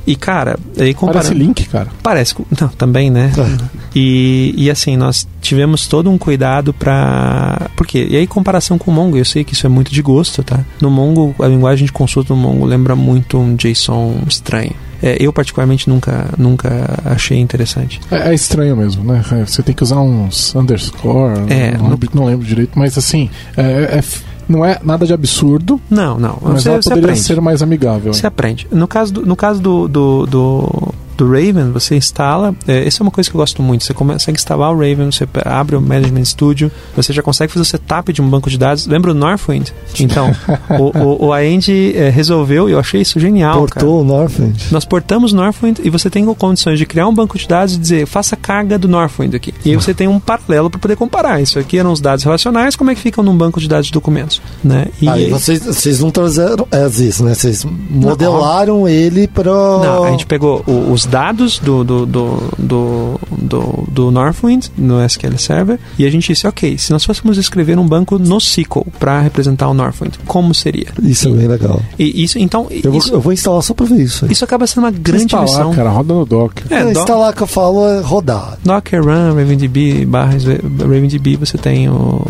[0.09, 1.27] E, cara, aí comparando...
[1.27, 1.89] Parece link, cara.
[2.03, 2.35] Parece.
[2.59, 3.31] Não, também, né?
[3.37, 3.79] É.
[3.95, 8.07] E, e assim, nós tivemos todo um cuidado para Por quê?
[8.09, 10.61] E aí, comparação com o Mongo, eu sei que isso é muito de gosto, tá?
[10.81, 14.73] No Mongo, a linguagem de consulta do Mongo lembra muito um JSON estranho.
[15.03, 18.01] É, eu particularmente nunca, nunca achei interessante.
[18.11, 19.23] É, é, estranho mesmo, né?
[19.47, 21.99] Você tem que usar uns underscore, é, não, no...
[22.15, 23.29] não lembro direito, mas assim,
[23.59, 24.03] é, é
[24.49, 25.81] não é nada de absurdo.
[25.91, 26.39] Não, não.
[26.43, 28.13] Mas você, ela poderia ser mais amigável.
[28.13, 28.67] Você aprende.
[28.71, 32.55] No caso do, no caso do, do, do do Raven, você instala.
[32.67, 33.85] É, essa é uma coisa que eu gosto muito.
[33.85, 37.65] Você consegue instalar o Raven, você abre o Management Studio, você já consegue fazer o
[37.65, 38.87] setup de um banco de dados.
[38.87, 39.71] Lembra o Northwind?
[40.01, 40.31] Então,
[40.79, 43.59] o, o, o Aend é, resolveu e eu achei isso genial.
[43.59, 44.71] Portou o Northwind.
[44.71, 48.07] Nós portamos Northwind e você tem condições de criar um banco de dados e dizer,
[48.07, 49.53] faça carga do Northwind aqui.
[49.65, 51.43] E aí você tem um paralelo para poder comparar.
[51.43, 53.93] Isso aqui eram os dados relacionais, como é que ficam num banco de dados de
[53.93, 54.41] documentos?
[54.63, 54.87] Né?
[55.03, 57.35] E aí vocês, vocês não trouxeram é isso, né?
[57.35, 59.51] Vocês modelaram não, ele para.
[59.51, 65.05] Não, a gente pegou o, os dados do, do, do, do, do, do Northwind no
[65.05, 68.87] SQL Server e a gente disse, ok, se nós fôssemos escrever um banco no SQL
[68.99, 70.89] para representar o Northwind, como seria?
[71.03, 71.81] Isso é bem legal.
[71.99, 74.27] E isso, então, eu, isso, vou, eu vou instalar só para ver isso.
[74.31, 75.75] Isso acaba sendo uma grande instalar, missão.
[75.75, 76.65] cara, roda no Docker.
[76.71, 78.59] É, é instalar que eu falo é rodar.
[78.65, 82.27] Docker run RavenDB barra RavenDB, você tem o,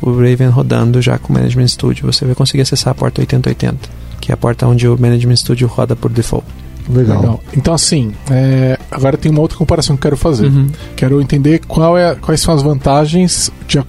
[0.00, 2.06] o Raven rodando já com o Management Studio.
[2.06, 3.88] Você vai conseguir acessar a porta 8080,
[4.20, 6.46] que é a porta onde o Management Studio roda por default.
[6.88, 7.20] Legal.
[7.20, 7.40] Legal.
[7.56, 10.46] Então, assim, é, agora tem uma outra comparação que eu quero fazer.
[10.46, 10.68] Uhum.
[10.96, 13.82] Quero entender qual é, quais são as vantagens de, é,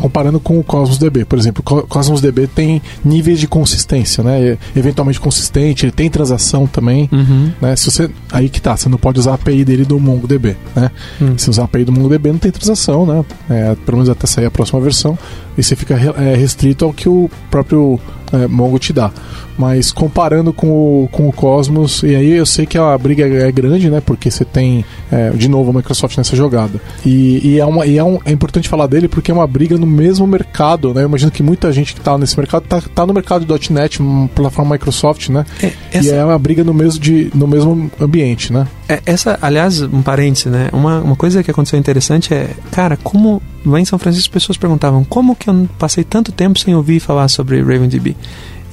[0.00, 1.24] comparando com o Cosmos DB.
[1.24, 4.58] Por exemplo, o Cosmos DB tem níveis de consistência, né?
[4.76, 7.08] Eventualmente consistente, ele tem transação também.
[7.10, 7.50] Uhum.
[7.60, 7.76] Né?
[7.76, 10.56] Se você, aí que tá, você não pode usar a API dele do MongoDB.
[10.74, 10.90] Né?
[11.20, 11.38] Uhum.
[11.38, 13.24] Se usar a API do MongoDB, não tem transação, né?
[13.48, 15.18] É, pelo menos até sair a próxima versão.
[15.58, 18.00] E você fica é, restrito ao que o próprio
[18.32, 19.10] é, Mongo te dá.
[19.56, 23.50] Mas comparando com o, com o Cosmos, e aí eu sei que a briga é
[23.50, 24.00] grande, né?
[24.00, 26.80] Porque você tem, é, de novo, a Microsoft nessa jogada.
[27.04, 29.76] E, e, é, uma, e é, um, é, importante falar dele porque é uma briga
[29.76, 31.02] no mesmo mercado, né?
[31.02, 33.98] Eu imagino que muita gente que está nesse mercado está tá no mercado do .NET,
[34.32, 35.44] plataforma Microsoft, né?
[35.60, 36.08] É, essa...
[36.08, 38.68] E é uma briga no mesmo, de, no mesmo ambiente, né?
[38.88, 40.68] É, essa, aliás, um parêntese, né?
[40.72, 44.56] Uma, uma coisa que aconteceu interessante é, cara, como lá em São Francisco as pessoas
[44.58, 48.16] perguntavam como que eu passei tanto tempo sem ouvir falar sobre RavenDB?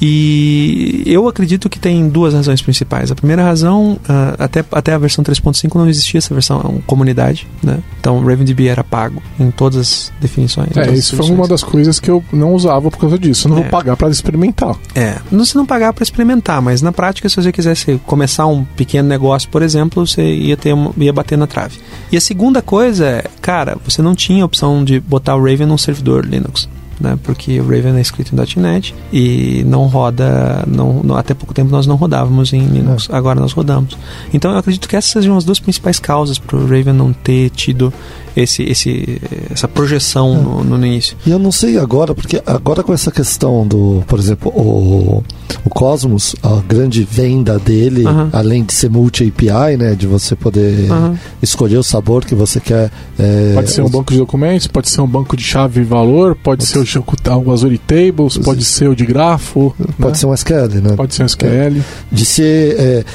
[0.01, 3.11] E eu acredito que tem duas razões principais.
[3.11, 7.47] A primeira razão, uh, até, até a versão 3.5 não existia essa versão é comunidade,
[7.63, 7.79] né?
[7.99, 10.75] Então o RavenDB era pago em todas as definições.
[10.75, 13.47] É, isso foi uma das coisas que eu não usava por causa disso.
[13.47, 13.61] Eu não é.
[13.61, 14.75] vou pagar para experimentar.
[14.93, 18.63] É, não se não pagar para experimentar, mas na prática, se você quisesse começar um
[18.63, 21.77] pequeno negócio, por exemplo, você ia ter uma, ia bater na trave.
[22.11, 25.67] E a segunda coisa é, cara, você não tinha a opção de botar o Raven
[25.67, 26.67] num servidor Linux
[26.99, 27.17] né?
[27.23, 31.71] Porque o Raven é escrito em .NET e não roda, não, não, até pouco tempo
[31.71, 33.15] nós não rodávamos em Linux, é.
[33.15, 33.97] agora nós rodamos.
[34.33, 37.49] Então eu acredito que essas sejam as duas principais causas para o Raven não ter
[37.49, 37.93] tido
[38.35, 39.21] esse, esse,
[39.51, 40.37] essa projeção é.
[40.37, 41.15] no, no, início.
[41.25, 45.23] E eu não sei agora, porque agora com essa questão do, por exemplo, o,
[45.63, 48.29] o Cosmos, a grande venda dele, uh -huh.
[48.33, 51.17] além de ser multi-API, né, de você poder uh -huh.
[51.41, 52.91] escolher o sabor que você quer.
[53.17, 56.35] É, pode ser um banco de documentos, pode ser um banco de chave e valor,
[56.35, 57.05] pode, pode ser o,
[57.45, 59.73] o Azure Tables, pode ser o de grafo.
[59.97, 60.13] Pode né?
[60.15, 60.95] ser um SQL, né?
[60.95, 61.81] Pode ser um SQL.
[62.11, 63.05] De ser é,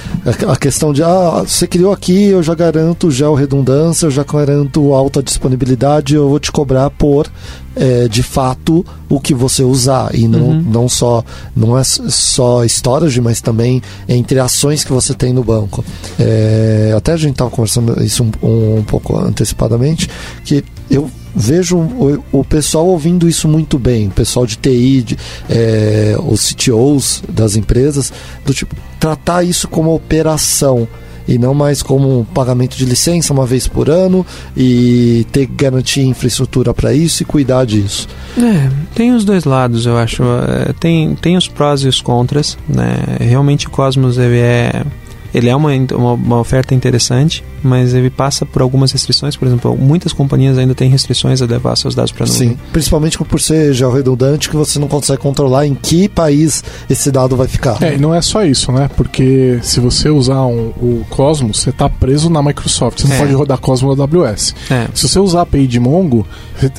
[0.48, 4.92] a questão de, ah, você criou aqui, eu já garanto já redundância, eu já garanto
[5.10, 7.30] alta disponibilidade, eu vou te cobrar por
[7.74, 10.62] é, de fato o que você usar e não, uhum.
[10.62, 15.84] não só não é só storage, mas também entre ações que você tem no banco.
[16.18, 20.08] É, até a gente estava conversando isso um, um, um, pouco antecipadamente
[20.44, 25.18] que eu vejo o, o, pessoal ouvindo isso muito bem, o pessoal de TI, de,
[25.48, 28.12] é, os CTOs das empresas,
[28.44, 30.86] do tipo tratar isso como operação
[31.30, 34.26] e não mais como um pagamento de licença uma vez por ano
[34.56, 38.08] e ter que garantir infraestrutura para isso e cuidar disso.
[38.36, 40.22] É, tem os dois lados, eu acho.
[40.22, 42.58] É, tem, tem os prós e os contras.
[42.68, 42.94] Né?
[43.20, 44.84] Realmente o Cosmos ele é
[45.32, 49.36] ele é uma, uma, uma, oferta interessante, mas ele passa por algumas restrições.
[49.36, 52.48] Por exemplo, muitas companhias ainda têm restrições a levar seus dados para a nuvem.
[52.50, 57.36] Sim, principalmente por ser redundante que você não consegue controlar em que país esse dado
[57.36, 57.82] vai ficar.
[57.82, 58.88] É, e não é só isso, né?
[58.96, 63.00] Porque se você usar um, o Cosmos, você está preso na Microsoft.
[63.00, 63.18] Você não É.
[63.18, 64.54] pode rodar Cosmos na AWS.
[64.70, 64.86] É.
[64.94, 66.26] Se você usar a API de Mongo,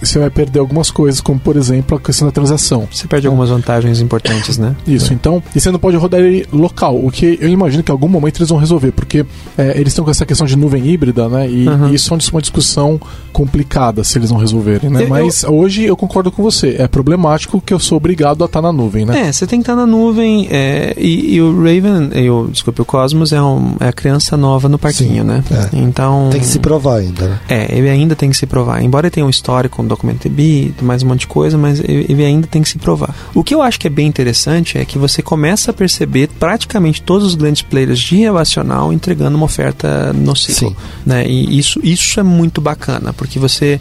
[0.02, 2.88] você vai perder algumas coisas, como por exemplo a questão da transação.
[2.92, 4.76] Você perde algumas vantagens importantes, né?
[4.88, 7.94] Isso, então, e você não pode rodar ele local, o que eu imagino que em
[7.94, 9.26] algum momento eles vão resolver, porque
[9.58, 11.50] é, eles estão com essa questão de nuvem híbrida, né?
[11.50, 11.94] E, Uhum.
[11.94, 13.00] isso é uma discussão
[13.32, 15.04] complicada se eles não resolverem, né?
[15.04, 18.62] Eu- Mas hoje eu concordo com você, é problemático que eu sou obrigado a estar
[18.62, 19.28] na nuvem, né?
[19.28, 22.82] É, você tem que estar na nuvem é, e, e o Raven, e o, desculpe,
[22.82, 25.44] o Cosmos é, um- é a criança nova no parquinho, Sim, né?
[25.50, 25.70] é.
[25.78, 26.30] Então...
[26.32, 27.40] Tem que se provar ainda, né?
[27.48, 28.84] É, ele ainda tem que se provar.
[28.84, 32.06] Embora ele tenha um histórico com documento DB, mais um monte de coisa, mas ele,
[32.10, 33.16] ele ainda tem que se provar.
[33.34, 37.02] O que eu acho que é bem interessante é que você começa a perceber praticamente
[37.02, 40.61] todos os grandes players de relacional entregando uma oferta no ciclo.
[40.68, 40.76] Sim.
[41.06, 41.28] Né?
[41.28, 43.80] E isso, isso é muito bacana, porque você.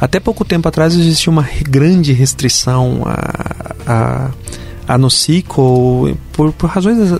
[0.00, 4.30] Até pouco tempo atrás existia uma grande restrição a, a,
[4.86, 7.18] a NoSQL por, por razões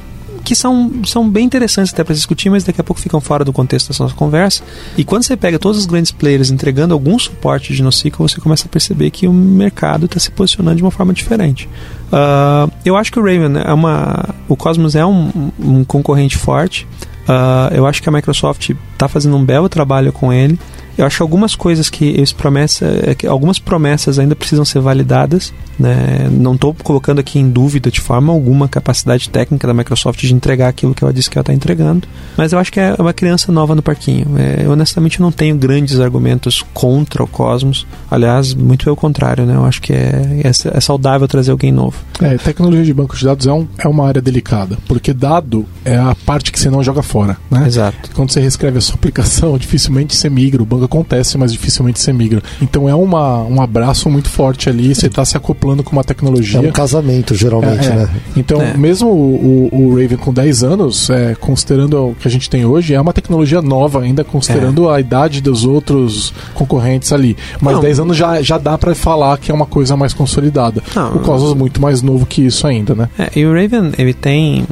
[0.48, 3.52] que são, são bem interessantes até para discutir, mas daqui a pouco ficam fora do
[3.52, 4.62] contexto dessa nossa conversa.
[4.96, 8.66] E quando você pega todos os grandes players entregando algum suporte de NoSQL, você começa
[8.66, 11.68] a perceber que o mercado está se posicionando de uma forma diferente.
[12.11, 14.34] Ah, eu acho que o Raven é uma.
[14.48, 16.86] O Cosmos é um, um concorrente forte.
[17.28, 20.59] Ah, eu acho que a Microsoft está fazendo um belo trabalho com ele.
[20.99, 25.55] Eu acho algumas coisas que eles promessa, é algumas promessas ainda precisam ser validadas.
[25.78, 26.28] Né?
[26.28, 30.34] Não estou colocando aqui em dúvida de forma alguma a capacidade técnica da Microsoft de
[30.34, 32.09] entregar aquilo que ela disse que ela está entregando.
[32.36, 34.26] Mas eu acho que é uma criança nova no parquinho.
[34.36, 37.86] É, eu honestamente não tenho grandes argumentos contra o Cosmos.
[38.11, 39.55] Aliás, muito pelo contrário, né?
[39.55, 41.96] Eu acho que é, é, é saudável trazer alguém novo.
[42.20, 45.96] É, tecnologia de banco de dados é, um, é uma área delicada, porque dado é
[45.96, 47.68] a parte que você não joga fora, né?
[47.68, 48.11] Exato.
[48.14, 50.62] Quando você reescreve a sua aplicação, dificilmente você migra.
[50.62, 52.43] O banco acontece, mas dificilmente você migra.
[52.61, 56.05] Então é uma, um abraço muito forte ali, você está se acoplando com uma É
[56.05, 56.61] tecnologia.
[56.61, 57.95] um casamento, geralmente, É, é.
[57.97, 58.09] né?
[58.36, 58.76] Então, É.
[58.76, 62.64] mesmo o, o- o Raven com 10 anos, é, considerando o que a gente tem
[62.64, 67.36] hoje, é uma tecnologia nova ainda, considerando a idade dos outros concorrentes ali.
[67.61, 67.80] Mas Não.
[67.82, 70.82] 10 anos já, já dá pra falar que é uma coisa mais consolidada.
[70.95, 71.16] Não.
[71.16, 73.09] O Cosmos é muito mais novo que isso ainda, né?
[73.18, 74.64] É, e o Raven, ele tem.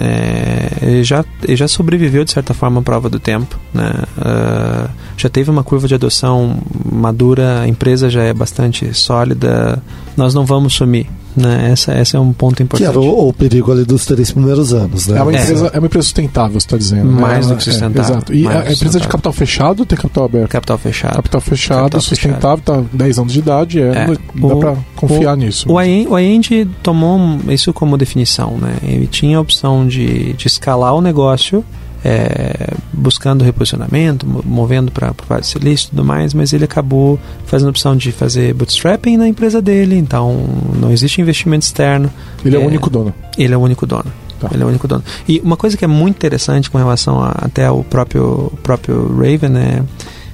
[0.00, 3.58] É, ele, já, ele já sobreviveu de certa forma à prova do tempo.
[3.74, 3.92] Né?
[4.18, 6.58] Ah, já teve uma curva de adoção
[6.90, 9.82] madura, a empresa já é bastante sólida.
[10.16, 11.06] Nós não vamos sumir.
[11.36, 11.70] Né?
[11.72, 12.88] Essa, esse é um ponto Que importante.
[12.88, 15.18] era o, o perigo ali dos três primeiros anos, né?
[15.18, 15.40] É uma, É.
[15.42, 17.10] empresa, é uma empresa sustentável, você está dizendo.
[17.12, 17.20] né?
[17.20, 18.00] Mais do Ela- que sustentável.
[18.00, 18.34] É, exato.
[18.34, 20.48] E do que a empresa de capital fechado ou tem capital aberto?
[20.50, 21.14] Capital fechado.
[21.14, 24.06] Capital fechado, Capital sustentável, está 10 anos de idade, é, É.
[24.34, 25.70] dá para confiar nisso.
[25.70, 28.74] O iEng- o iEng tomou isso como definição, né?
[28.82, 31.64] Ele tinha a opção de, de escalar o negócio,
[32.04, 36.64] é, buscando reposicionamento, mo- movendo para o Vale do Silício e tudo mais, mas ele
[36.64, 40.44] acabou fazendo a opção de fazer bootstrapping na empresa dele, então
[40.80, 42.10] não existe investimento externo,
[42.44, 42.66] Ele é, o é.
[42.66, 43.14] único dono.
[43.36, 44.06] ele é o único dono.
[44.40, 44.48] Tá.
[44.54, 45.04] Ele é o único dono.
[45.28, 49.54] E uma coisa que é muito interessante com relação a, até ao próprio, próprio Raven
[49.58, 49.82] é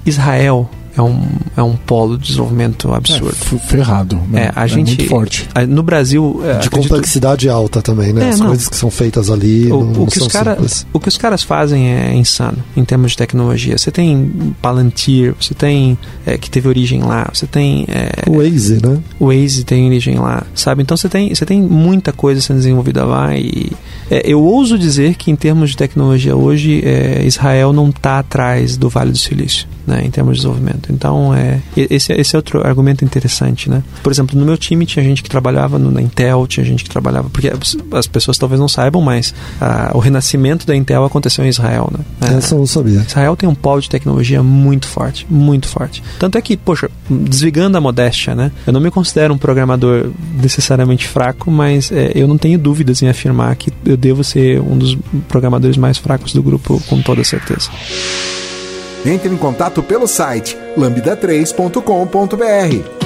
[0.05, 1.23] Israel é um,
[1.57, 3.29] é um polo de desenvolvimento É, absurdo.
[3.37, 4.17] f- ferrado.
[4.29, 4.47] né?
[4.47, 5.49] É, a gente- muito forte.
[5.69, 8.27] No Brasil, é, De acredito- complexidade alta também, né?
[8.27, 8.47] É, As não.
[8.49, 10.87] coisas que são feitas ali o, não, o não que são os cara, simples.
[10.93, 13.77] o que os caras fazem é insano em termos de tecnologia.
[13.79, 18.81] Você tem Palantir, você tem é, que teve origem lá, você tem é, O Waze,
[18.85, 18.99] né?
[19.21, 20.83] o Waze tem origem lá, sabe?
[20.83, 23.71] Então você tem, você tem muita coisa sendo desenvolvida lá e
[24.11, 28.77] é, eu ouso dizer que em termos de tecnologia hoje é, Israel não está atrás
[28.77, 30.03] do Vale do Silício, né?
[30.05, 30.93] Em termos de desenvolvimento.
[30.93, 33.83] Então é esse, esse é outro argumento interessante, né?
[34.03, 36.91] Por exemplo, no meu time tinha gente que trabalhava no, na Intel, tinha gente que
[36.91, 41.45] trabalhava porque as, as pessoas talvez não saibam, mas ah, o renascimento da Intel aconteceu
[41.45, 42.05] em Israel, né?
[42.21, 43.05] É, Essa eu não sabia.
[43.07, 46.03] Israel tem um polo de tecnologia muito forte, muito forte.
[46.19, 48.51] Tanto é que, poxa, desligando a modéstia, né?
[48.67, 50.11] Eu não me considero um programador
[50.41, 54.77] necessariamente fraco, mas é, eu não tenho dúvidas em afirmar que eu devo ser um
[54.77, 54.97] dos
[55.29, 57.71] programadores mais fracos do grupo, com toda certeza.
[59.07, 62.97] Entre em contato pelo site lambda3.com.br.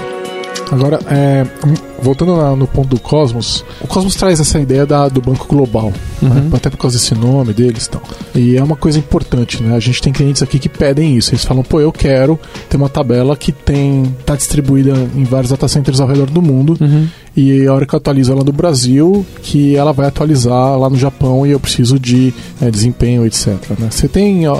[0.72, 5.08] Agora, é, um, voltando na- no ponto do Cosmos, o Cosmos traz essa ideia da-
[5.08, 5.92] do banco global,
[6.22, 6.30] né?
[6.48, 6.56] Uhum.
[6.56, 8.00] até por causa desse nome deles e tal.
[8.36, 9.74] E é uma coisa importante, né?
[9.74, 11.32] A gente tem clientes aqui que pedem isso.
[11.32, 12.38] Eles falam, pô, eu quero
[12.68, 16.76] ter uma tabela que tem tá distribuída em vários data centers ao redor do mundo.
[16.80, 17.08] Uhum.
[17.36, 20.96] E a hora que eu atualizo ela no Brasil, que ela vai atualizar lá no
[20.96, 23.48] Japão e eu preciso de é, desempenho, etc.
[23.78, 23.88] né?
[23.90, 24.46] Você tem.
[24.46, 24.50] é,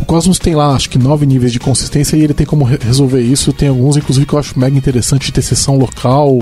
[0.00, 2.78] o Cosmos tem lá, acho que nove níveis de consistência e ele tem como re-
[2.80, 3.52] resolver isso.
[3.52, 6.38] Tem alguns, inclusive, que eu acho mega interessante de ter sessão local.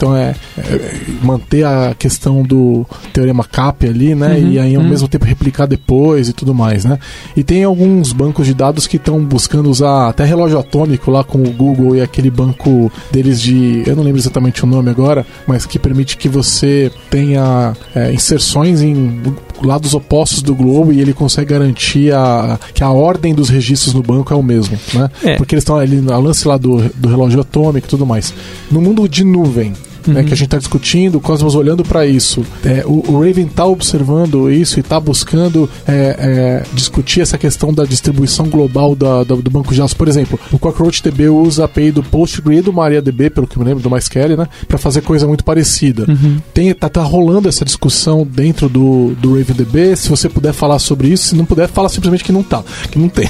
[0.00, 4.36] Então é, é manter a questão do teorema CAP ali, né?
[4.36, 4.88] Uhum, e aí ao uhum.
[4.88, 6.98] mesmo tempo replicar depois e tudo mais, né?
[7.36, 11.42] E tem alguns bancos de dados que estão buscando usar até relógio atômico lá com
[11.42, 15.66] o Google e aquele banco deles de, eu não lembro exatamente o nome agora, mas
[15.66, 19.20] que permite que você tenha é, inserções em
[19.62, 24.02] lados opostos do globo e ele consegue garantir a, que a ordem dos registros no
[24.02, 25.10] banco é o mesmo, né?
[25.22, 25.36] É.
[25.36, 28.32] Porque eles estão ali no lance lá do, do relógio atômico e tudo mais.
[28.70, 29.74] No mundo de nuvem,
[30.06, 30.14] uhum.
[30.14, 32.44] né, que a gente está discutindo, o Cosmos olhando para isso.
[32.64, 37.72] É, o, o, Raven está observando isso e está buscando é, é, discutir essa questão
[37.72, 39.94] da distribuição global da, da, do banco de dados.
[39.94, 43.64] Por exemplo, o CockroachDB usa a API do PostgreSQL e do MariaDB, pelo que me
[43.64, 46.04] lembro, do MySQL, né, para fazer coisa muito parecida.
[46.08, 46.38] Uhum.
[46.52, 49.96] Tem, tá, tá rolando essa discussão dentro do, do RavenDB.
[49.96, 52.98] Se você puder falar sobre isso, se não puder, fala simplesmente que não tá, que
[52.98, 53.28] não tem.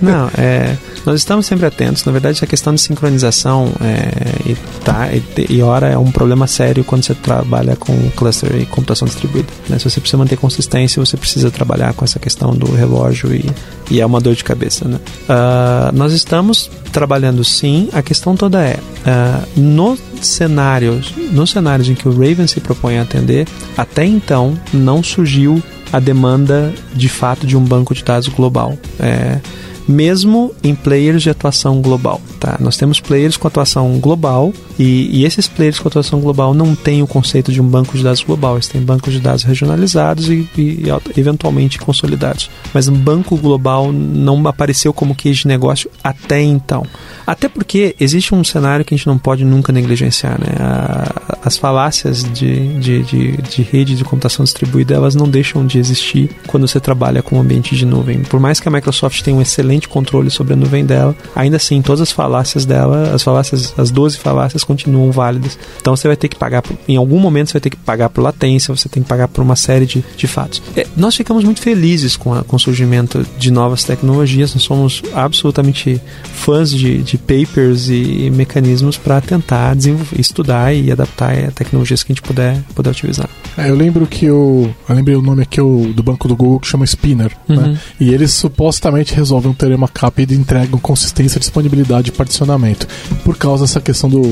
[0.00, 2.04] não, é, nós estamos sempre atentos.
[2.04, 6.46] Na verdade, a questão de sincronização é, e, tá, e, e hora é um problema
[6.46, 9.48] sério quando você trabalha com cluster e computação distribuída.
[9.68, 9.78] Né?
[9.78, 13.44] Se você precisa manter consistência, você precisa trabalhar com essa questão do relógio e,
[13.90, 14.86] e é uma dor de cabeça.
[14.88, 14.98] Né?
[15.28, 17.88] Uh, nós estamos trabalhando sim.
[17.92, 22.98] A questão toda é uh, no cenários, nos cenários em que o Raven se propõe
[22.98, 23.46] a atender,
[23.76, 28.78] até então não surgiu a demanda de fato de um banco de dados global.
[28.98, 29.38] É,
[29.86, 32.20] mesmo em players de atuação global.
[32.38, 32.56] Tá?
[32.60, 37.02] Nós temos players com atuação global e, e, esses players com atuação global não têm
[37.02, 40.48] o conceito de um banco de dados global, eles têm bancos de dados regionalizados e,
[40.56, 40.84] e,
[41.16, 42.50] eventualmente consolidados.
[42.72, 46.84] Mas um banco global não apareceu como case de negócio até então.
[47.26, 50.40] Até porque existe um cenário que a gente não pode nunca negligenciar.
[50.40, 50.54] Né?
[50.58, 55.78] A, as falácias de, de, de, de rede de computação distribuída elas não deixam de
[55.78, 58.20] existir quando você trabalha com um ambiente de nuvem.
[58.20, 61.80] Por mais que a Microsoft tenha um excelente controle sobre a nuvem dela, ainda assim
[61.82, 65.58] todas as falácias dela, as falácias, as 12 falácias continuam válidas.
[65.80, 68.08] Então você vai ter que pagar, por, em algum momento você vai ter que pagar
[68.08, 70.62] por latência, você tem que pagar por uma série de, de fatos.
[70.76, 75.02] É, nós ficamos muito felizes com, a, com o surgimento de novas tecnologias, nós somos
[75.14, 76.00] absolutamente
[76.34, 79.76] fãs de, de papers e, e mecanismos para tentar
[80.18, 83.28] estudar e adaptar a tecnologias que a gente puder, puder utilizar.
[83.56, 84.70] É, eu lembro que o.
[84.88, 87.32] Eu lembrei o nome aqui o, do banco do Google que chama Spinner.
[87.48, 87.56] Né?
[87.56, 87.62] Uhum.
[87.72, 87.78] Né?
[88.00, 92.86] E eles supostamente resolvem um teorema CAP e entregam consistência, disponibilidade e particionamento.
[93.24, 94.22] Por causa dessa questão do,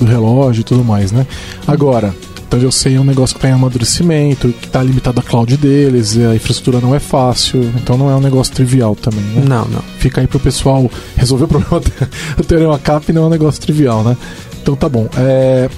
[0.00, 1.26] do relógio e tudo mais, né?
[1.66, 2.14] Agora,
[2.46, 5.56] então eu sei é um negócio que está em amadurecimento, que está limitado à cloud
[5.56, 9.44] deles, a infraestrutura não é fácil, então não é um negócio trivial também, né?
[9.46, 9.82] Não, não.
[9.98, 11.80] Fica aí pro pessoal resolver o problema
[12.36, 14.16] do teorema CAP não é um negócio trivial, né?
[14.60, 15.08] Então tá bom.
[15.16, 15.70] É,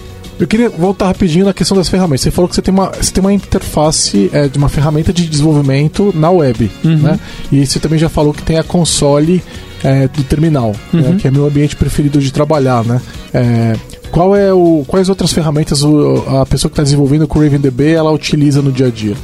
[0.43, 2.23] eu queria voltar rapidinho na questão das ferramentas.
[2.23, 5.29] Você falou que você tem uma, você tem uma interface é, de uma ferramenta de
[5.29, 6.97] desenvolvimento na web, uhum.
[6.97, 7.21] né?
[7.53, 9.41] E você também já falou que tem a console
[9.85, 11.01] é, do terminal, né?
[11.01, 11.11] uhum.
[11.11, 11.17] né?
[11.21, 13.01] que é meu ambiente preferido de trabalhar, né?
[13.33, 13.77] É,
[14.11, 17.93] qual é o, quais outras ferramentas o, a pessoa que está desenvolvendo com o RavenDB
[17.93, 19.15] ela utiliza no dia a dia?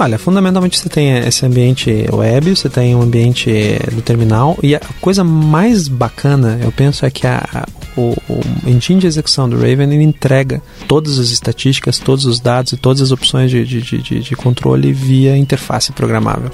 [0.00, 3.50] Olha, fundamentalmente você tem esse ambiente web, você tem um ambiente
[3.92, 9.00] do terminal e a coisa mais bacana, eu penso, é que a, o, o engine
[9.00, 13.10] de execução do Raven ele entrega todas as estatísticas, todos os dados e todas as
[13.10, 16.50] opções de, de, de, de controle via interface programável.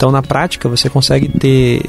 [0.00, 1.82] Então, na prática, você consegue ter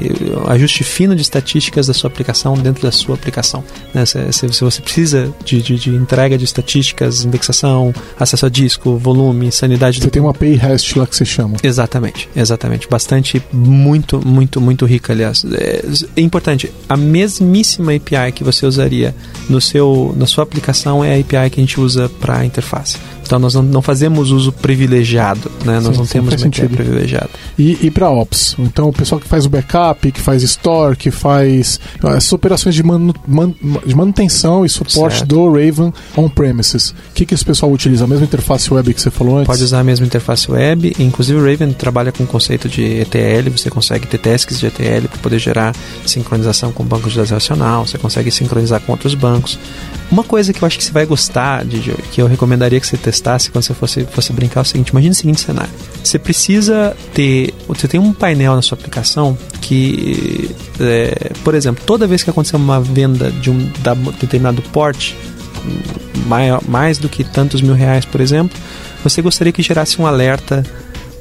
[0.48, 3.64] ajuste fino de estatísticas da sua aplicação dentro da sua aplicação.
[3.94, 4.06] Né?
[4.06, 9.50] Se, se, você precisa de, de, de, entrega de estatísticas, indexação, acesso a disco, volume,
[9.50, 10.00] sanidade...
[10.00, 10.12] Você do...
[10.12, 11.56] tem uma API REST lá que você chama.
[11.64, 12.86] Exatamente, exatamente.
[12.86, 15.46] Bastante, muito, muito, muito rica, aliás.
[15.46, 15.86] É,
[16.18, 19.16] é importante, a mesmíssima API que você usaria
[19.50, 22.98] no seu, na sua aplicação é a API que a gente usa para a interface.
[23.32, 25.80] Então nós não, não fazemos uso privilegiado, né?
[25.80, 27.30] Nós sim, não temos uma API privilegiada.
[27.58, 31.10] E, e para Ops, então o pessoal que faz o backup, que faz store, que
[31.10, 33.54] faz ah, essas operações de, manu, man,
[33.86, 35.30] de manutenção e suporte certo.
[35.30, 38.04] do Raven on-premises, o que, que esse pessoal utiliza?
[38.04, 39.48] A mesma interface web que você falou antes?
[39.48, 43.50] Pode usar a mesma interface web, inclusive o Raven trabalha com o conceito de ETL,
[43.50, 45.74] você consegue ter tasks de ETL para poder gerar
[46.06, 49.58] sincronização com bancos de dados relacional, você consegue sincronizar com outros bancos.
[50.12, 51.80] Uma coisa que eu acho que você vai gostar, de,
[52.12, 55.12] que eu recomendaria que você testasse quando você fosse, fosse brincar é o seguinte: imagine
[55.12, 55.72] o seguinte cenário.
[56.04, 57.54] Você precisa ter.
[57.68, 62.58] Você tem um painel na sua aplicação que, é, por exemplo, toda vez que acontecer
[62.58, 65.16] uma venda de um da, determinado porte,
[66.28, 68.58] maior, mais do que tantos mil reais, por exemplo,
[69.04, 70.64] você gostaria que gerasse um alerta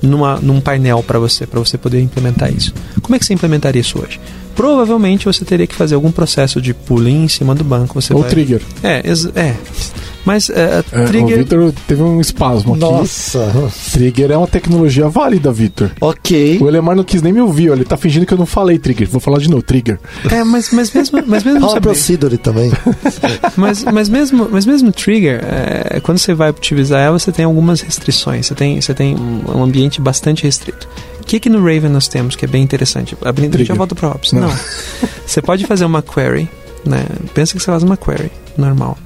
[0.03, 2.73] numa, num painel para você, para você poder implementar isso.
[3.03, 4.21] Como é que você implementaria isso hoje?
[4.61, 7.99] provavelmente você teria que fazer algum processo de pooling em cima do banco.
[7.99, 8.29] Você Ou vai...
[8.29, 8.61] trigger.
[8.83, 9.03] É,
[9.35, 9.57] é.
[10.25, 11.35] Mas é, É, trigger.
[11.39, 12.81] O Vitor teve um espasmo aqui.
[12.81, 13.71] Nossa.
[13.93, 15.91] Trigger é uma tecnologia válida, Vitor.
[16.01, 16.59] Ok.
[16.61, 18.79] O Elemar não quis nem me ouvir, ó, ele tá fingindo que eu não falei
[18.79, 19.09] Trigger.
[19.09, 19.99] Vou falar de novo, Trigger.
[20.31, 22.71] É, mas, mas mesmo, mas mesmo Fala saber- Procedure também.
[23.57, 27.81] mas, mas mesmo, mas mesmo trigger, é, quando você vai utilizar ela, você tem algumas
[27.81, 28.47] restrições.
[28.47, 30.89] Você tem, você tem um ambiente bastante restrito.
[31.21, 33.17] O que que no Raven nós temos que é bem interessante?
[33.25, 34.33] Abrindo, já volto para Ops.
[34.33, 34.43] Não.
[34.43, 34.55] Não.
[35.27, 36.49] você pode fazer uma query,
[36.85, 37.05] né?
[37.35, 38.99] Pensa que você faz uma query normal,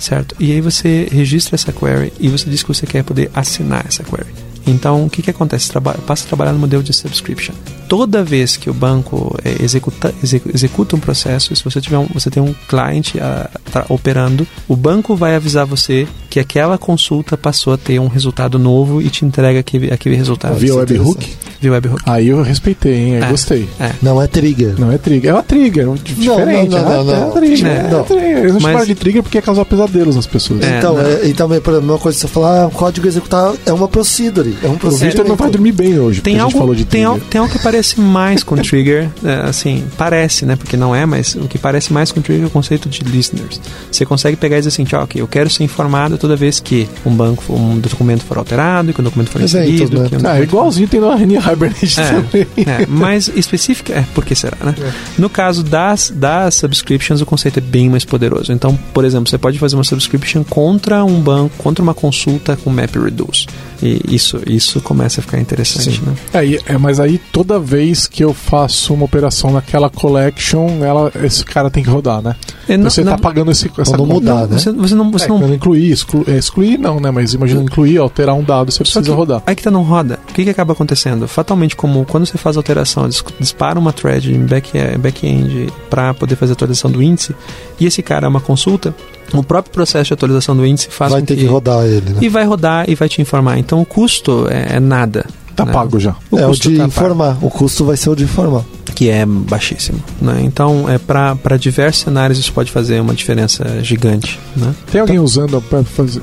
[0.00, 0.34] certo?
[0.40, 4.02] E aí você registra essa query e você diz que você quer poder assinar essa
[4.02, 4.26] query.
[4.66, 5.70] Então, o que, que acontece?
[5.70, 7.54] Traba passa a trabalhar no modelo de subscription.
[7.90, 12.06] Toda vez que o banco eh, executa, execu- executa um processo, se você tiver um,
[12.14, 17.36] você tem um cliente ah, tá operando, o banco vai avisar você que aquela consulta
[17.36, 20.54] passou a ter um resultado novo e te entrega aquele, aquele resultado.
[20.54, 21.28] Via é webhook?
[21.60, 22.02] Via webhook.
[22.06, 23.16] Aí eu respeitei, hein?
[23.16, 23.26] Aí É.
[23.28, 23.68] gostei.
[23.80, 23.90] É.
[24.00, 24.74] Não é trigger.
[24.78, 25.30] Não é trigger.
[25.30, 26.70] É uma trigger, di- diferente.
[26.70, 27.20] não, não, né?
[27.20, 27.28] não.
[27.28, 27.66] É trigger.
[27.66, 27.72] É.
[27.92, 28.44] É, trigger.
[28.44, 30.62] Eu não Mas- de trigger porque ia causar pesadelos nas pessoas.
[30.62, 31.00] É, então, não.
[31.04, 33.88] é, então, por exemplo, uma coisa que você falar, ah, o código executar é uma
[33.88, 34.56] procedure.
[34.62, 35.16] É um O procedimento.
[35.16, 37.08] Vitor não vai dormir bem hoje, Tem porque a gente algo, falou de tem, trigger.
[37.24, 40.56] al- tem algo que parece mais com trigger, é, assim, parece, né?
[40.56, 43.60] Porque não é, mas o que parece mais com trigger é o conceito de listeners.
[43.90, 47.14] Você consegue pegar e dizer assim, ok, eu quero ser informado toda vez que um
[47.14, 50.00] banco, um documento for alterado, que um documento for inserido.
[50.02, 50.08] né?
[50.08, 52.46] Que um Ah, igualzinho tem no RN Hibernate também.
[52.66, 54.74] É, é, mais específica, é, por que será, né?
[55.18, 58.52] No caso das, das subscriptions, o conceito é bem mais poderoso.
[58.52, 62.70] Então, por exemplo, você pode fazer uma subscription contra um banco, contra uma consulta com
[62.70, 63.46] MapReduce.
[63.82, 66.06] E isso, isso começa a ficar interessante, Sim.
[66.06, 66.14] né?
[66.34, 71.44] É, é, mas aí toda vez que eu faço uma operação naquela collection, ela, esse
[71.44, 72.36] cara tem que rodar, né?
[72.68, 74.12] É, não- você não- tá pagando esse, essa Quando conta.
[74.14, 74.58] mudar, né?
[74.58, 77.10] Você, você não, você É, não quando incluir, exclu, é, excluir não, né?
[77.10, 79.42] Mas imagina incluir, alterar um dado, você Só precisa que rodar.
[79.46, 80.18] Aí que tá não roda.
[80.28, 81.26] O que, que acaba acontecendo?
[81.26, 86.36] Fatalmente, como quando você faz alteração, dis- dispara uma thread em back- back-end para poder
[86.36, 87.34] fazer a atualização do índice,
[87.78, 88.94] e esse cara é uma consulta,
[89.38, 92.18] o próprio processo de atualização do índice faz Vai com ter que rodar ele, né?
[92.20, 93.58] E vai rodar e vai te informar.
[93.58, 95.24] Então o custo é, é nada.
[95.54, 95.72] Tá né?
[95.72, 96.16] pago já.
[96.32, 97.38] é o custo de tá pago, informar.
[97.42, 98.64] O custo vai ser o de informar.
[98.94, 100.02] que é baixíssimo.
[100.20, 100.40] Né?
[100.42, 104.38] Então, é para diversos cenários isso pode fazer uma diferença gigante.
[104.56, 104.74] Né?
[104.90, 106.22] Tem alguém usando pra fazer.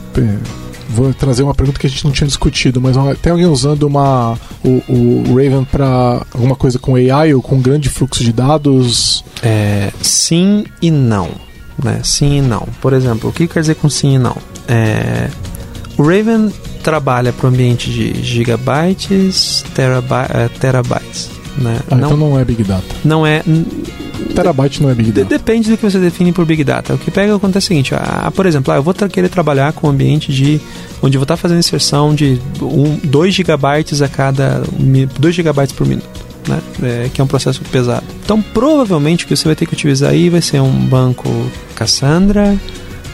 [0.89, 4.37] Vou trazer uma pergunta que a gente não tinha discutido, mas tem alguém usando uma
[4.63, 9.23] o, o Raven para alguma coisa com AI ou com grande fluxo de dados?
[9.43, 11.29] É, sim e não.
[11.83, 12.01] Né?
[12.03, 12.67] Sim e não.
[12.81, 14.35] Por exemplo, o que quer dizer com sim e não?
[14.67, 15.29] É,
[15.97, 16.51] o Raven
[16.83, 21.29] trabalha para o ambiente de gigabytes, teraby- eh, terabytes.
[21.57, 21.79] Né?
[21.89, 22.83] Ah, não, então não é Big Data.
[23.03, 23.43] não é.
[24.35, 25.27] Terabyte não é Big Data.
[25.27, 26.93] depende do que você define por Big Data.
[26.93, 29.87] O que pega acontece o seguinte: ah, por exemplo, ah, eu vou querer trabalhar com
[29.87, 30.59] um ambiente de
[31.01, 32.39] onde eu vou estar fazendo inserção de
[33.03, 34.63] 2 gigabytes a cada
[35.19, 36.26] 2 gigabytes por minuto.
[36.47, 36.61] Né?
[36.81, 38.05] É, que é um processo pesado.
[38.23, 41.27] Então, provavelmente o que você vai ter que utilizar aí vai ser um banco
[41.75, 42.57] Cassandra,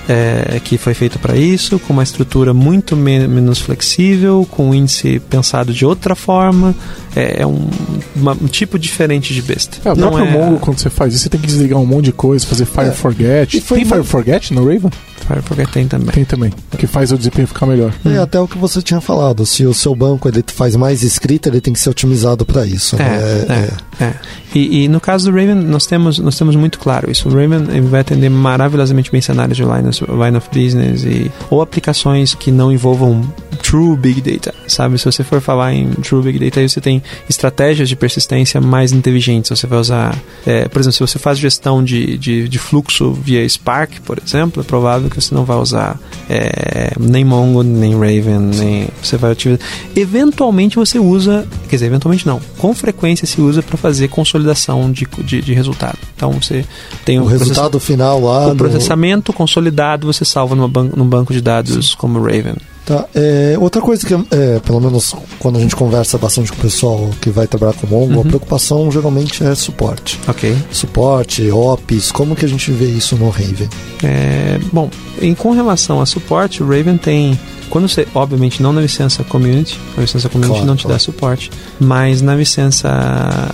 [0.07, 4.73] é, que foi feito para isso, com uma estrutura muito me- menos flexível, com um
[4.75, 6.75] índice pensado de outra forma.
[7.15, 7.69] É, é um,
[8.15, 9.77] uma- um tipo diferente de besta.
[9.85, 11.85] É, o Não próprio é- Mongo, quando você faz isso, você tem que desligar um
[11.85, 12.91] monte de coisa, fazer Fire É.
[12.91, 13.57] Forget.
[13.57, 14.91] E foi Tem Fire Forget no Raven?
[15.23, 16.11] Firefox tem também.
[16.13, 16.53] Tem também.
[16.77, 17.93] Que faz o desempenho ficar melhor.
[18.05, 19.45] É até o que você tinha falado.
[19.45, 22.95] Se o seu banco ele faz mais escrita, ele tem que ser otimizado para isso.
[22.97, 23.05] né?
[23.05, 23.53] É,
[24.01, 24.13] é, é.
[24.55, 27.27] E, e no caso do Raven, nós temos, nós temos muito claro isso.
[27.27, 29.89] O Raven vai atender maravilhosamente bem cenários de line,
[30.23, 33.21] line of business e, ou aplicações que não envolvam
[33.61, 34.97] true big data, sabe?
[34.99, 38.91] Se você for falar em true big data, aí você tem estratégias de persistência mais
[38.91, 39.49] inteligentes.
[39.49, 40.15] Você vai usar,
[40.45, 44.61] é, por exemplo, se você faz gestão de, de, de fluxo via Spark, por exemplo,
[44.61, 45.99] é provável que você não vai usar
[46.29, 49.65] é, nem Mongo, nem Raven, nem você vai utilizar.
[49.95, 55.07] Eventualmente você usa, quer dizer, eventualmente não, com frequência se usa para fazer consolidação de,
[55.23, 55.97] de, de resultado.
[56.15, 56.65] Então você
[57.05, 58.47] tem O um resultado final lá.
[58.47, 62.55] o do- processamento consolidado você salva numa ban num banco de dados como o Raven.
[62.85, 66.61] Tá, é, outra coisa que, é, pelo menos quando a gente conversa bastante com o
[66.61, 68.21] pessoal que vai trabalhar com Mongo, Uhum.
[68.21, 70.19] a preocupação geralmente é suporte.
[70.27, 70.53] Ok.
[70.69, 73.69] Suporte, ops, como que a gente vê isso no Raven?
[74.03, 74.89] É, bom,
[75.21, 77.39] em, com relação a suporte, o Raven tem.
[77.69, 80.93] Quando você, obviamente, não na licença community, a licença community Claro, não te claro.
[80.95, 82.87] dá suporte, mas na licença,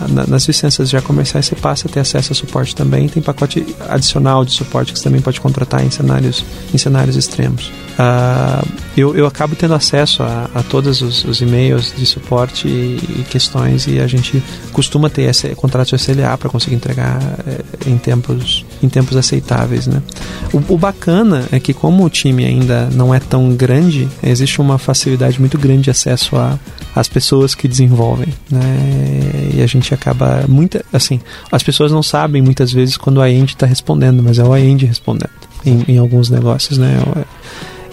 [0.09, 3.07] na- nas licenças já comerciais você passa a ter acesso a suporte também.
[3.07, 7.71] Tem pacote adicional de suporte que você também pode contratar em cenários, em cenários extremos.
[7.97, 8.61] Ah,
[8.97, 13.25] eu, eu acabo tendo acesso a, a todos os, os e-mails de suporte e, e
[13.29, 14.41] questões e a gente
[14.71, 20.01] costuma ter esse contrato SLA para conseguir entregar eh, em tempos em tempos aceitáveis, né?
[20.53, 24.77] O, o bacana é que como o time ainda não é tão grande, existe uma
[24.77, 26.57] facilidade muito grande de acesso a
[26.95, 29.51] às pessoas que desenvolvem, né?
[29.53, 31.19] E a gente acaba muita assim,
[31.51, 34.85] as pessoas não sabem muitas vezes quando a end está respondendo, mas é o end
[34.85, 35.29] respondendo.
[35.65, 36.99] em, em alguns negócios, né?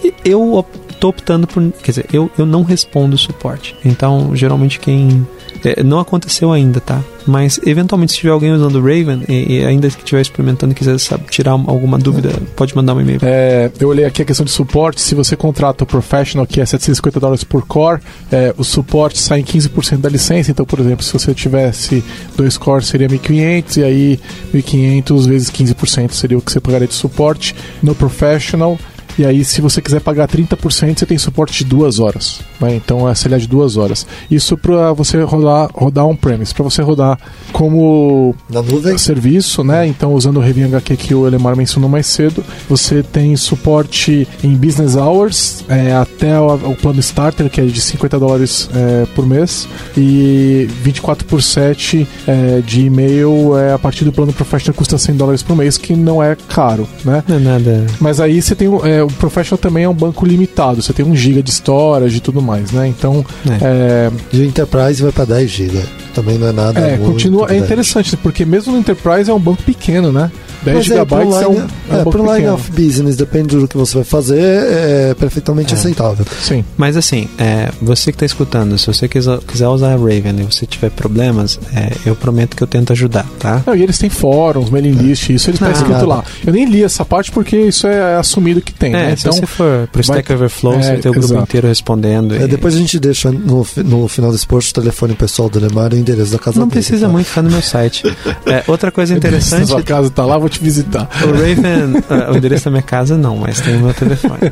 [0.03, 0.65] Eu, eu
[0.99, 1.71] tô optando por.
[1.83, 3.75] Quer dizer, eu, eu não respondo suporte.
[3.83, 5.25] Então, geralmente quem.
[5.63, 7.01] É, não aconteceu ainda, tá?
[7.25, 10.75] Mas eventualmente, se tiver alguém usando o Raven e, e ainda que estiver experimentando e
[10.75, 13.19] quiser sabe, tirar alguma dúvida, pode mandar um e-mail.
[13.21, 15.01] É, eu olhei aqui a questão de suporte.
[15.01, 19.41] Se você contrata o Professional, que é 750 dólares por core, é, o suporte sai
[19.41, 20.51] em 15% da licença.
[20.51, 22.03] Então, por exemplo, se você tivesse
[22.35, 24.19] dois cores, seria 1.500 e aí
[24.53, 27.53] 1.500 vezes 15% seria o que você pagaria de suporte.
[27.83, 28.77] No Professional,
[29.17, 32.39] e aí, se você quiser pagar 30%, você tem suporte de duas horas.
[32.59, 32.75] Né?
[32.75, 34.05] Então, essa é de duas horas.
[34.29, 36.53] Isso para você rodar, rodar on-premise.
[36.53, 37.19] Para você rodar
[37.51, 38.97] como Na nuvem.
[38.97, 39.87] serviço, né?
[39.87, 44.55] Então, usando o Review HQ que o Elemar mencionou mais cedo, você tem suporte em
[44.55, 49.25] business hours é, até o, o, plano starter, que é de 50 dólares é, por
[49.25, 54.97] mês, e 24 por 7 é, de e-mail é, a partir do plano professional custa
[54.97, 57.23] 100 dólares por mês, que não é caro, né?
[57.27, 57.85] Não é nada.
[57.99, 61.15] Mas aí você tem é, o Professional também é um banco limitado, você tem 1
[61.15, 62.87] GB de storage e tudo mais, né?
[62.87, 63.25] Então.
[63.61, 64.11] É.
[64.31, 65.83] De Enterprise vai para 10 GB.
[66.13, 66.79] Também não é nada.
[66.79, 67.51] É, continua.
[67.51, 70.31] É interessante, porque mesmo no Enterprise é um banco pequeno, né?
[70.73, 73.95] 10 gigabytes é, é, um, é, um pro line of business, depende do que você
[73.95, 75.77] vai fazer, é perfeitamente é.
[75.77, 76.25] aceitável.
[76.41, 76.63] Sim.
[76.75, 80.43] Mas assim, é, você que está escutando, se você quiser, quiser usar a Raven e
[80.43, 83.63] você tiver problemas, é, eu prometo que eu tento ajudar, tá?
[83.65, 86.07] Não, e eles têm fóruns, mailing list, isso eles está escrito nada.
[86.07, 86.23] lá.
[86.45, 88.93] Eu nem li essa parte porque isso é assumido que tem.
[88.93, 89.15] É, né?
[89.17, 91.43] então, se você for pro Stack vai, Overflow, você vai ter o grupo exato.
[91.43, 92.35] inteiro respondendo.
[92.35, 92.47] E...
[92.47, 95.97] Depois a gente deixa no, no final desse post o telefone pessoal do Lemar e
[95.97, 97.11] o endereço da casa Não dele, precisa tá?
[97.11, 98.03] muito, ficar no meu site.
[98.67, 99.65] outra coisa interessante.
[99.65, 101.09] Se sua casa tá lá, vou te visitar.
[101.23, 104.51] O Raven, uh, o endereço da minha casa não, mas tem o meu telefone.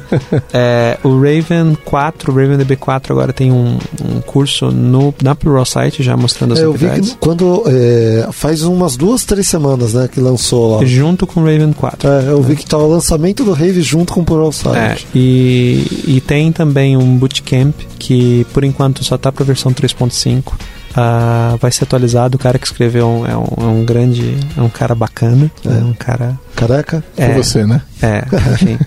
[0.53, 6.01] É, o Raven 4, o Raven DB4 agora tem um, um curso no, na Pluralsight
[6.01, 6.97] já mostrando as é, novidades.
[6.97, 10.85] Eu vi que quando é, faz umas duas, três semanas, né, que lançou lá.
[10.85, 12.09] Junto com o Raven 4.
[12.09, 14.75] É, eu vi que tá o lançamento do Rave junto com o Pluralsight.
[14.75, 20.53] É, e, e tem também um bootcamp que por enquanto só tá para versão 3.5
[20.95, 22.37] Uh, vai ser atualizado.
[22.37, 24.37] O cara que escreveu é um, é um grande.
[24.57, 25.51] É um cara bacana.
[25.65, 26.39] É, é um cara.
[26.55, 27.03] Careca?
[27.17, 27.81] É, Foi você, né?
[28.01, 28.77] É, enfim.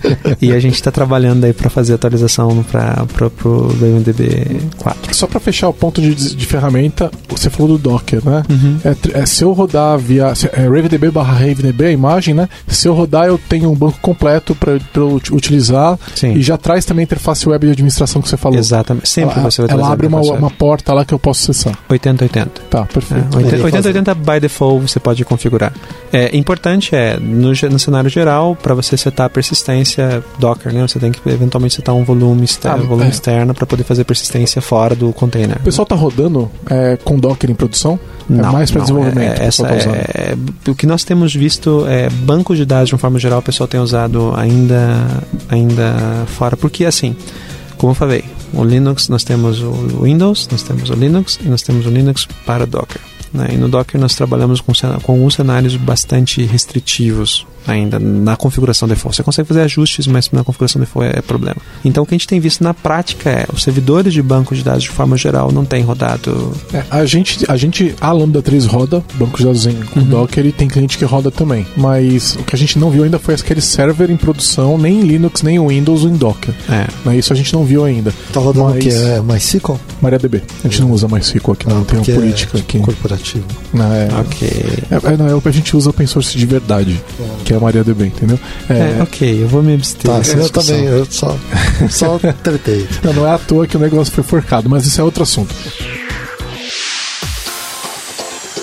[0.40, 3.06] e a gente está trabalhando aí para fazer atualização para
[3.44, 5.14] o RavenDB 4.
[5.14, 8.42] Só para fechar o ponto de, de, ferramenta, você falou do Docker, né?
[8.48, 8.78] Uhum.
[8.84, 12.48] É, é, se eu rodar via é, RavenDB barra RavenDB, a imagem, né?
[12.66, 16.34] Se eu rodar, eu tenho um banco completo para utilizar Sim.
[16.34, 18.58] e já traz também a interface web de administração que você falou.
[18.58, 19.08] Exatamente.
[19.08, 21.76] Sempre ela, você vai Ela abre uma, uma porta lá que eu posso acessar.
[21.88, 22.50] 8080.
[22.70, 23.38] Tá, perfeito.
[23.38, 25.72] É, 8080 by default você pode configurar.
[26.12, 30.86] É importante é no, no cenário geral para você setar a persistência Docker, né?
[30.86, 33.10] Você tem que eventualmente setar um volume externo, ah, volume é.
[33.10, 35.56] externo para poder fazer persistência fora do container.
[35.56, 37.98] O pessoal tá rodando é, com Docker em produção?
[38.30, 39.40] É não, é mais para desenvolvimento.
[39.40, 40.36] É, essa tá é,
[40.68, 43.66] o que nós temos visto é bancos de dados de uma forma geral o pessoal
[43.66, 47.16] tem usado ainda ainda fora porque assim
[47.78, 51.62] como eu falei, o Linux nós temos o Windows, nós temos o Linux e nós
[51.62, 53.00] temos o Linux para Docker.
[53.32, 53.48] Né?
[53.52, 54.72] E no Docker nós trabalhamos com,
[55.02, 59.16] com alguns cenários bastante restritivos ainda na configuração default.
[59.16, 61.56] Você consegue fazer ajustes, mas na configuração default é, é problema.
[61.84, 64.62] Então o que a gente tem visto na prática é os servidores de banco de
[64.62, 66.52] dados de forma geral não têm rodado.
[66.72, 70.04] É, a gente, a gente, a Lambda 3 roda banco de dados em uhum.
[70.04, 71.66] Docker e tem cliente que roda também.
[71.76, 75.02] Mas o que a gente não viu ainda foi aquele server em produção, nem em
[75.02, 76.54] Linux, nem em Windows ou em Docker.
[76.68, 76.86] É.
[77.04, 77.16] Né?
[77.16, 78.12] Isso a gente não viu ainda.
[78.32, 78.88] Tá rodando o que?
[78.88, 79.78] É MySQL?
[80.00, 80.42] MariaDB.
[80.64, 82.78] A gente não usa MySQL aqui, não, não tem uma política é aqui.
[82.78, 83.44] Corporativo.
[83.72, 84.48] Não, é, ok.
[84.90, 87.44] É, é, não, é o que a gente usa open source de verdade, é.
[87.44, 88.38] que é a MariaDB, entendeu?
[88.68, 90.10] É, é, ok, eu vou me abster.
[90.10, 91.36] Tá, eu também, eu só,
[91.90, 92.86] só tretei.
[93.02, 95.54] Não, não é à toa que o negócio foi forcado, mas isso é outro assunto.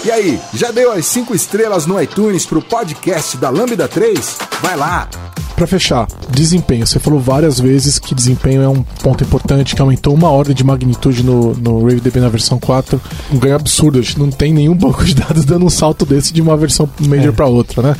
[0.04, 4.38] E aí, já deu as 5 estrelas no iTunes pro podcast da Lambda 3?
[4.62, 5.10] Vai lá!
[5.56, 6.86] Para fechar, desempenho.
[6.86, 10.64] Você falou várias vezes que desempenho é um ponto importante, que aumentou uma ordem de
[10.64, 13.00] magnitude no, no RaveDB na versão 4.
[13.32, 14.00] Um ganho absurdo.
[14.00, 16.90] A gente não tem nenhum banco de dados dando um salto desse de uma versão
[17.00, 17.32] major é.
[17.32, 17.96] para outra, né?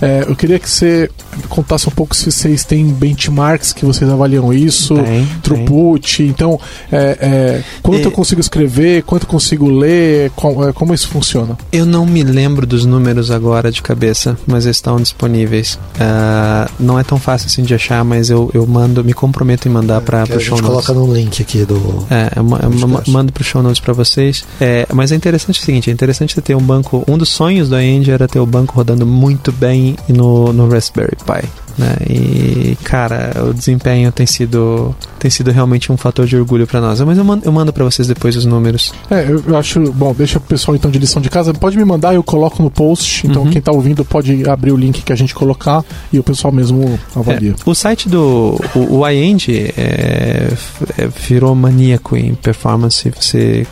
[0.00, 1.10] É, eu queria que você
[1.48, 6.16] contasse um pouco se vocês têm benchmarks que vocês avaliam isso, tem, throughput.
[6.18, 6.26] Tem.
[6.28, 6.58] Então,
[6.90, 11.58] é, é quanto eu consigo escrever, quanto eu consigo ler, como, é, como isso funciona?
[11.70, 15.78] Eu não me lembro dos números agora de cabeça, mas estão disponíveis.
[15.96, 19.70] Uh, não é tão fácil assim de achar, mas eu, eu mando, me comprometo em
[19.70, 20.86] mandar para o show notes.
[20.86, 22.06] coloca no link aqui do.
[22.10, 24.44] É, eu, eu mando para o show notes para vocês.
[24.60, 27.04] É, mas é interessante o seguinte: é interessante ter um banco.
[27.08, 31.16] Um dos sonhos da End era ter o banco rodando muito bem no, no Raspberry
[31.16, 31.48] Pi.
[31.80, 31.96] Né?
[32.08, 37.00] E, cara, o desempenho tem sido, tem sido realmente um fator de orgulho para nós.
[37.00, 38.92] Mas eu mando, eu mando para vocês depois os números.
[39.10, 39.80] É, eu acho.
[39.92, 41.54] Bom, deixa o pessoal então de lição de casa.
[41.54, 43.26] Pode me mandar, eu coloco no post.
[43.26, 43.50] Então, uhum.
[43.50, 46.89] quem tá ouvindo pode abrir o link que a gente colocar e o pessoal mesmo
[46.94, 50.48] É, o site do o, o iEngine é,
[50.98, 53.10] é, virou maníaco em performance.
[53.10, 53.66] Você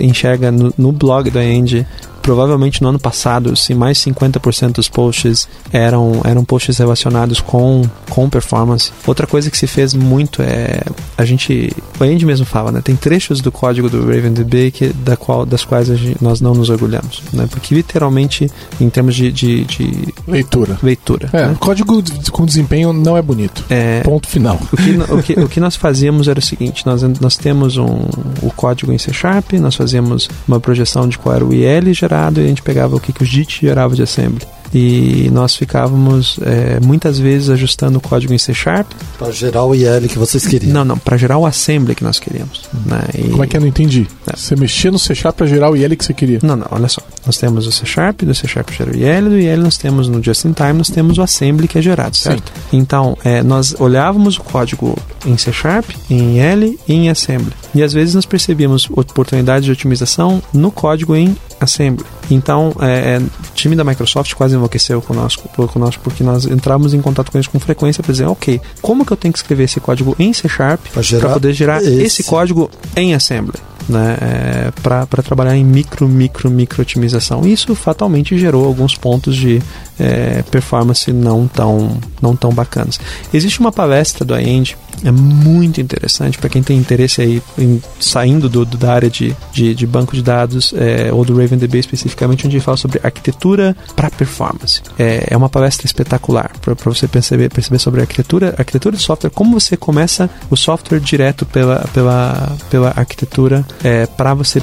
[0.00, 1.86] enxerga no, no blog do iEngine
[2.22, 8.30] provavelmente no ano passado, se mais 50% dos posts eram, eram posts relacionados com, com
[8.30, 8.92] performance.
[9.06, 10.80] Outra coisa que se fez muito é
[11.18, 12.80] a gente, a gente mesmo fala, né?
[12.82, 16.70] Tem trechos do código do RavenDB que, da qual, das quais gente, nós não nos
[16.70, 17.46] orgulhamos, né?
[17.50, 18.50] Porque literalmente,
[18.80, 21.56] em termos de, de, de leitura, leitura, é, né?
[21.58, 23.64] código com desempenho não é bonito.
[23.68, 24.58] É, Ponto final.
[24.72, 28.06] O que, o que, o que nós fazíamos era o seguinte: nós, nós temos um,
[28.42, 31.92] o código em C Sharp, nós fazíamos uma projeção de qual era o IL
[32.40, 36.38] e a gente pegava o que, que o JIT gerava de assembly e nós ficávamos
[36.42, 38.90] é, muitas vezes ajustando o código em C Sharp.
[39.18, 40.72] Para gerar o IL que vocês queriam.
[40.72, 42.62] Não, não, para gerar o assembly que nós queríamos.
[42.86, 43.00] Né?
[43.14, 43.28] E...
[43.30, 44.06] Como é que eu não entendi?
[44.26, 44.36] É.
[44.36, 46.38] Você mexia no C Sharp para gerar o IL que você queria?
[46.42, 47.02] Não, não, olha só.
[47.26, 50.08] Nós temos o C Sharp, do C Sharp gera o IL, do IL nós temos
[50.08, 52.52] no Just in Time, nós temos o assembly que é gerado, certo?
[52.70, 52.78] Sim.
[52.78, 54.96] Então, é, nós olhávamos o código
[55.26, 57.52] em C Sharp, em IL e em assembly.
[57.74, 62.04] E às vezes nós percebíamos oportunidades de otimização no código em assembly.
[62.30, 67.30] Então, é, o time da Microsoft quase enlouqueceu conosco, conosco porque nós entramos em contato
[67.30, 70.16] com eles com frequência para dizer, ok, como que eu tenho que escrever esse código
[70.18, 72.02] em C Sharp para poder gerar esse.
[72.02, 73.60] esse código em assembly?
[73.88, 77.46] né, é, para trabalhar em micro, micro, micro otimização.
[77.46, 79.62] Isso fatalmente gerou alguns pontos de
[79.98, 83.00] é, performance não tão, não tão bacanas.
[83.32, 84.74] Existe uma palestra do iEnd,
[85.04, 89.34] é muito interessante para quem tem interesse aí em saindo do, do da área de,
[89.52, 94.10] de, de, banco de dados é, ou do RavenDB especificamente, onde fala sobre arquitetura para
[94.10, 94.82] performance.
[94.98, 99.58] É, é uma palestra espetacular para você perceber, perceber sobre arquitetura, arquitetura de software, como
[99.58, 104.62] você começa o software direto pela, pela, pela arquitetura é, para você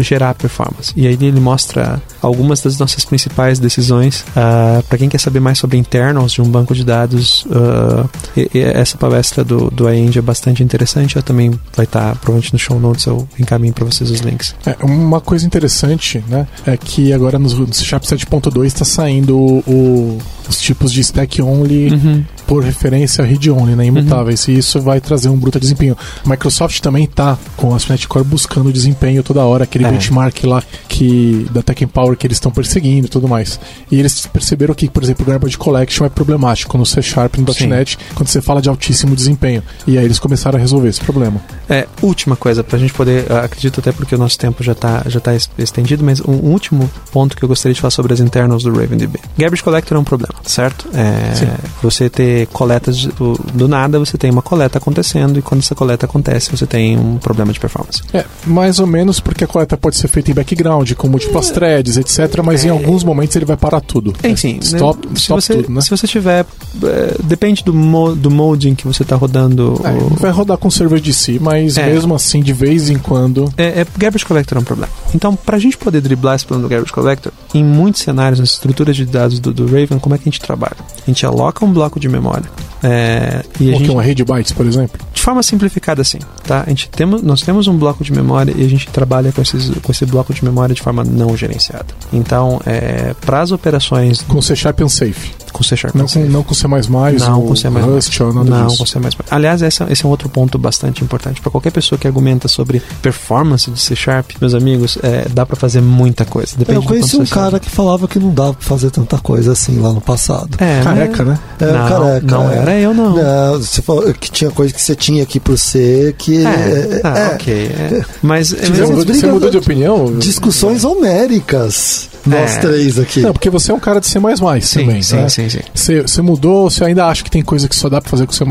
[0.00, 0.92] gerar performance.
[0.96, 4.20] E aí ele mostra algumas das nossas principais decisões.
[4.20, 8.08] Uh, ah, para quem quer saber mais sobre internals de um banco de dados, uh,
[8.54, 11.16] essa palestra do, do iEng é bastante interessante.
[11.16, 14.54] Ela também vai estar tá, provavelmente no show notes, eu encaminho para vocês os links.
[14.64, 19.36] É, uma coisa interessante né, é que agora no, no C Sharp 7.2 está saindo
[19.36, 20.18] o,
[20.48, 22.24] os tipos de stack only uhum.
[22.46, 24.46] por referência a read only, né, imutáveis.
[24.46, 24.54] Uhum.
[24.54, 25.96] E isso vai trazer um bruto desempenho.
[26.24, 29.90] A Microsoft também está com a .NET Core buscando desempenho toda hora, aquele é.
[29.90, 33.60] benchmark lá que da Tech Power que eles estão perseguindo e tudo mais.
[33.90, 37.40] E eles perceberam que, por exemplo, o Garbage Collection é problemático no C Sharp e
[37.40, 39.62] no .NET quando você fala de altíssimo desempenho.
[39.86, 41.40] E aí eles começaram a resolver esse problema.
[41.68, 45.20] É, última coisa, pra gente poder, acredito até porque o nosso tempo já está já
[45.20, 48.72] tá estendido, mas um último ponto que eu gostaria de falar sobre as internals do
[48.72, 49.18] RavenDB.
[49.36, 50.88] Garbage Collector é um problema, certo?
[50.94, 55.74] É, você ter coletas do, do nada, você tem uma coleta acontecendo e quando essa
[55.74, 58.02] coleta acontece, você tem um problema de performance.
[58.12, 61.52] É, mais ou menos porque a coleta pode ser feita em background, com múltiplas é.
[61.52, 62.42] threads, etc.
[62.44, 62.68] Mas é.
[62.68, 64.12] em alguns momentos ele vai parar tudo.
[64.22, 64.58] É, sim.
[64.62, 65.12] Stop, né?
[65.14, 65.80] stop você, tudo, né?
[65.80, 66.46] Se você tiver.
[66.84, 68.28] É, depende do, mo, do
[68.68, 69.80] em que você está rodando.
[69.84, 70.10] É, o...
[70.20, 71.86] Vai rodar com o server de si, mas é.
[71.86, 73.52] mesmo assim, de vez em quando.
[73.56, 74.92] É, é, Garbage Collector é um problema.
[75.14, 78.50] Então, para a gente poder driblar esse problema do Garbage Collector, em muitos cenários, nas
[78.50, 80.76] estruturas de dados do, do Raven, como é que a gente trabalha?
[80.78, 82.48] A gente aloca um bloco de memória.
[82.82, 85.00] É, e a gente, uma rede bytes, por exemplo?
[85.12, 86.18] De forma simplificada, assim.
[86.44, 86.62] Tá?
[86.66, 89.70] A gente temos, nós temos um bloco de memória e a gente trabalha com, esses,
[89.82, 91.86] com esse bloco de memória de forma não gerenciada.
[92.12, 94.22] Então, é, para as operações.
[94.22, 95.32] Com C Sharp Unsafe.
[95.52, 97.68] Com C Sharp não Com, não com C, não com C.
[97.68, 98.78] Rust ou nada Não disso.
[98.78, 98.98] com C.
[99.30, 101.40] Aliás, esse, esse é um outro ponto bastante importante.
[101.40, 105.56] Para qualquer pessoa que argumenta sobre performance de C Sharp, meus amigos, é, dá para
[105.56, 106.56] fazer muita coisa.
[106.56, 107.60] Depende Eu conheci um cara sabe.
[107.60, 110.50] que falava que não dava para fazer tanta coisa assim lá no passado.
[110.58, 111.38] É, careca, né?
[111.60, 112.26] É, não, careca.
[112.26, 112.56] Não é.
[112.58, 113.16] era eu, não.
[113.16, 113.58] não.
[113.58, 116.44] Você falou que tinha coisa que você tinha aqui por C que.
[116.44, 117.54] É, ah, é, ok.
[117.54, 118.04] É.
[118.22, 118.50] Mas.
[118.50, 120.18] Você mudou, você mudou de opinião?
[120.18, 122.08] Discussões homéricas.
[122.26, 122.60] Nós é.
[122.60, 123.20] três aqui.
[123.20, 124.18] Não, porque você é um cara de C
[124.60, 125.02] sim, também.
[125.02, 125.28] Sim, né?
[125.28, 125.60] sim, sim.
[125.74, 128.32] Você, você mudou, você ainda acha que tem coisa que só dá pra fazer com
[128.32, 128.44] C.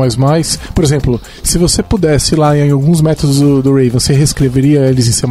[0.74, 5.08] Por exemplo, se você pudesse lá em alguns métodos do, do Raven, você reescreveria eles
[5.08, 5.26] em C?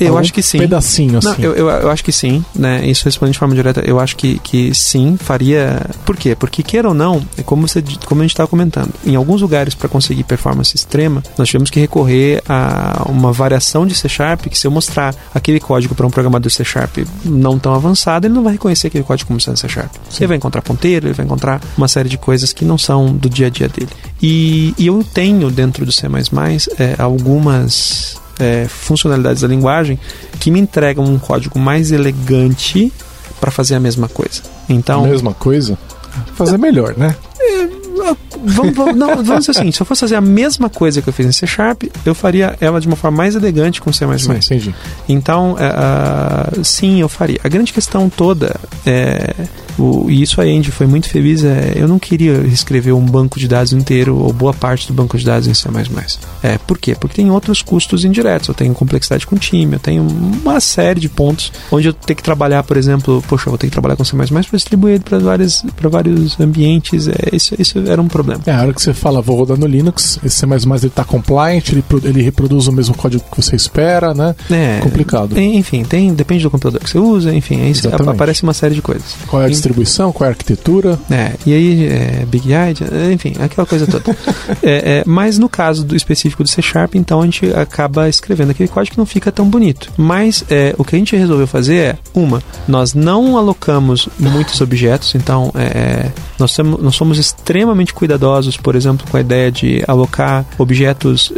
[0.00, 0.58] Eu Algum acho que sim.
[0.58, 1.28] pedacinho assim.
[1.28, 2.84] Não, eu, eu, eu, acho que sim, né?
[2.86, 5.80] Isso respondendo de forma direta, eu acho que, que sim, faria.
[6.04, 6.34] Por quê?
[6.34, 9.74] Porque queira ou não, é como, você, como a gente estava comentando, em alguns lugares
[9.74, 14.58] para conseguir performance extrema, nós tivemos que recorrer a uma variação de C Sharp que
[14.58, 18.42] se eu mostrar aquele código para um programador C Sharp não tão avançado, ele não
[18.42, 19.92] vai reconhecer aquele código como sendo C Sharp.
[20.10, 20.18] Sim.
[20.20, 23.46] Ele vai encontrar ele vai encontrar uma série de coisas que não são do dia
[23.46, 23.90] a dia dele.
[24.20, 26.06] E, e eu tenho dentro do C
[26.78, 29.98] é, algumas é, funcionalidades da linguagem
[30.40, 32.92] que me entregam um código mais elegante
[33.40, 34.42] para fazer a mesma coisa.
[34.68, 35.78] Então, mesma coisa?
[36.34, 37.16] Fazer melhor, né?
[37.40, 37.66] É,
[38.44, 41.12] vamos, vamos, não, vamos dizer assim, se eu fosse fazer a mesma coisa que eu
[41.12, 44.06] fiz em C Sharp, eu faria ela de uma forma mais elegante com C++.
[44.18, 44.74] Sim, entendi.
[45.08, 47.40] Então, uh, sim, eu faria.
[47.42, 48.54] A grande questão toda
[48.86, 49.34] é
[49.78, 51.44] O, e isso a Andy foi muito feliz.
[51.44, 55.16] É, eu não queria escrever um banco de dados inteiro ou boa parte do banco
[55.16, 55.68] de dados em C++.
[56.42, 56.94] É, por quê?
[56.94, 58.48] Porque tem outros custos indiretos.
[58.48, 62.22] Eu tenho complexidade com time, eu tenho uma série de pontos onde eu tenho que
[62.22, 65.64] trabalhar, por exemplo, poxa, eu vou ter que trabalhar com C++ para distribuir para vários,
[65.80, 67.08] vários ambientes.
[67.08, 68.40] É, isso, isso era um problema.
[68.46, 71.68] É, a hora que você fala, vou rodar no Linux, esse C++ ele está compliant,
[71.70, 74.34] ele, ele reproduz o mesmo código que você espera, né?
[74.50, 75.38] É, Complicado.
[75.38, 77.72] Enfim, tem, depende do computador que você usa, enfim, aí
[78.08, 79.16] aparece uma série de coisas.
[79.26, 80.98] Qual é a distribuição, qual é a arquitetura?
[81.10, 84.16] É, e aí, é, Big Yard, enfim, aquela coisa toda.
[84.62, 88.50] é, é, mas no caso do específico do C Sharp, então a gente acaba escrevendo
[88.50, 89.90] aquele código que não fica tão bonito.
[89.96, 95.14] Mas é, o que a gente resolveu fazer é, uma, nós não alocamos muitos objetos,
[95.14, 100.44] então é, nós, temos, nós somos extremamente cuidadosos, por exemplo, com a ideia de alocar
[100.58, 101.32] objetos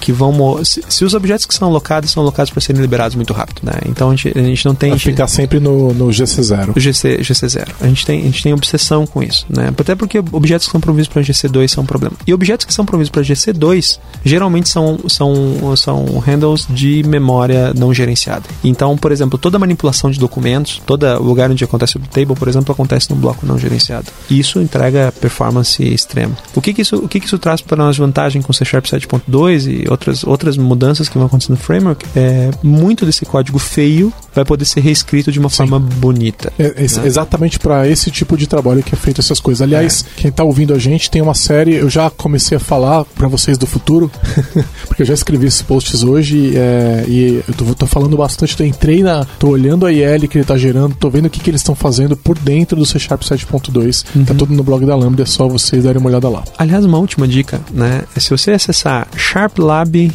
[0.00, 0.64] que vão.
[0.64, 3.72] Se, se, os objetos que são alocados são alocados para serem liberados muito rápido, né?
[3.86, 4.90] Então a gente, a gente não tem.
[4.90, 6.78] Vai ficar sempre no, no GC0.
[6.78, 7.63] GC, GC0.
[7.80, 9.68] A gente, tem, a gente tem obsessão com isso, né?
[9.68, 12.16] Até porque objetos que são providos para GC2 são um problema.
[12.26, 17.92] E objetos que são providos para GC2 geralmente são, são, são handles de memória não
[17.92, 18.44] gerenciada.
[18.62, 22.72] Então, por exemplo, toda manipulação de documentos, todo lugar onde acontece o table, por exemplo,
[22.72, 24.06] acontece num bloco não gerenciado.
[24.30, 26.36] Isso entrega performance extrema.
[26.54, 28.86] O que, que isso, o que, que isso traz para nós vantagem com C Sharp
[28.86, 32.04] 7.2 e outras, outras mudanças que vão acontecer no framework?
[32.16, 35.56] É muito desse código feio vai poder ser reescrito de uma Sim.
[35.56, 36.52] forma bonita.
[36.58, 37.06] É, é né?
[37.06, 39.62] Exatamente para esse tipo de trabalho que é feito essas coisas.
[39.62, 40.20] Aliás, é.
[40.20, 43.56] quem está ouvindo a gente tem uma série, eu já comecei a falar para vocês
[43.56, 44.10] do futuro,
[44.86, 48.58] porque eu já escrevi esses posts hoje é, e eu tô, tô, falando bastante.
[48.58, 49.24] Eu entrei na.
[49.38, 51.74] tô olhando a IL que ele está gerando, tô vendo o que, que eles estão
[51.74, 54.02] fazendo por dentro do C Sharp 7.2.
[54.02, 54.24] Tá uhum.
[54.24, 56.42] Tá tudo no blog da Lambda, é só vocês darem uma olhada lá.
[56.58, 58.04] Aliás, uma última dica, né?
[58.16, 60.12] Se você acessar sharplab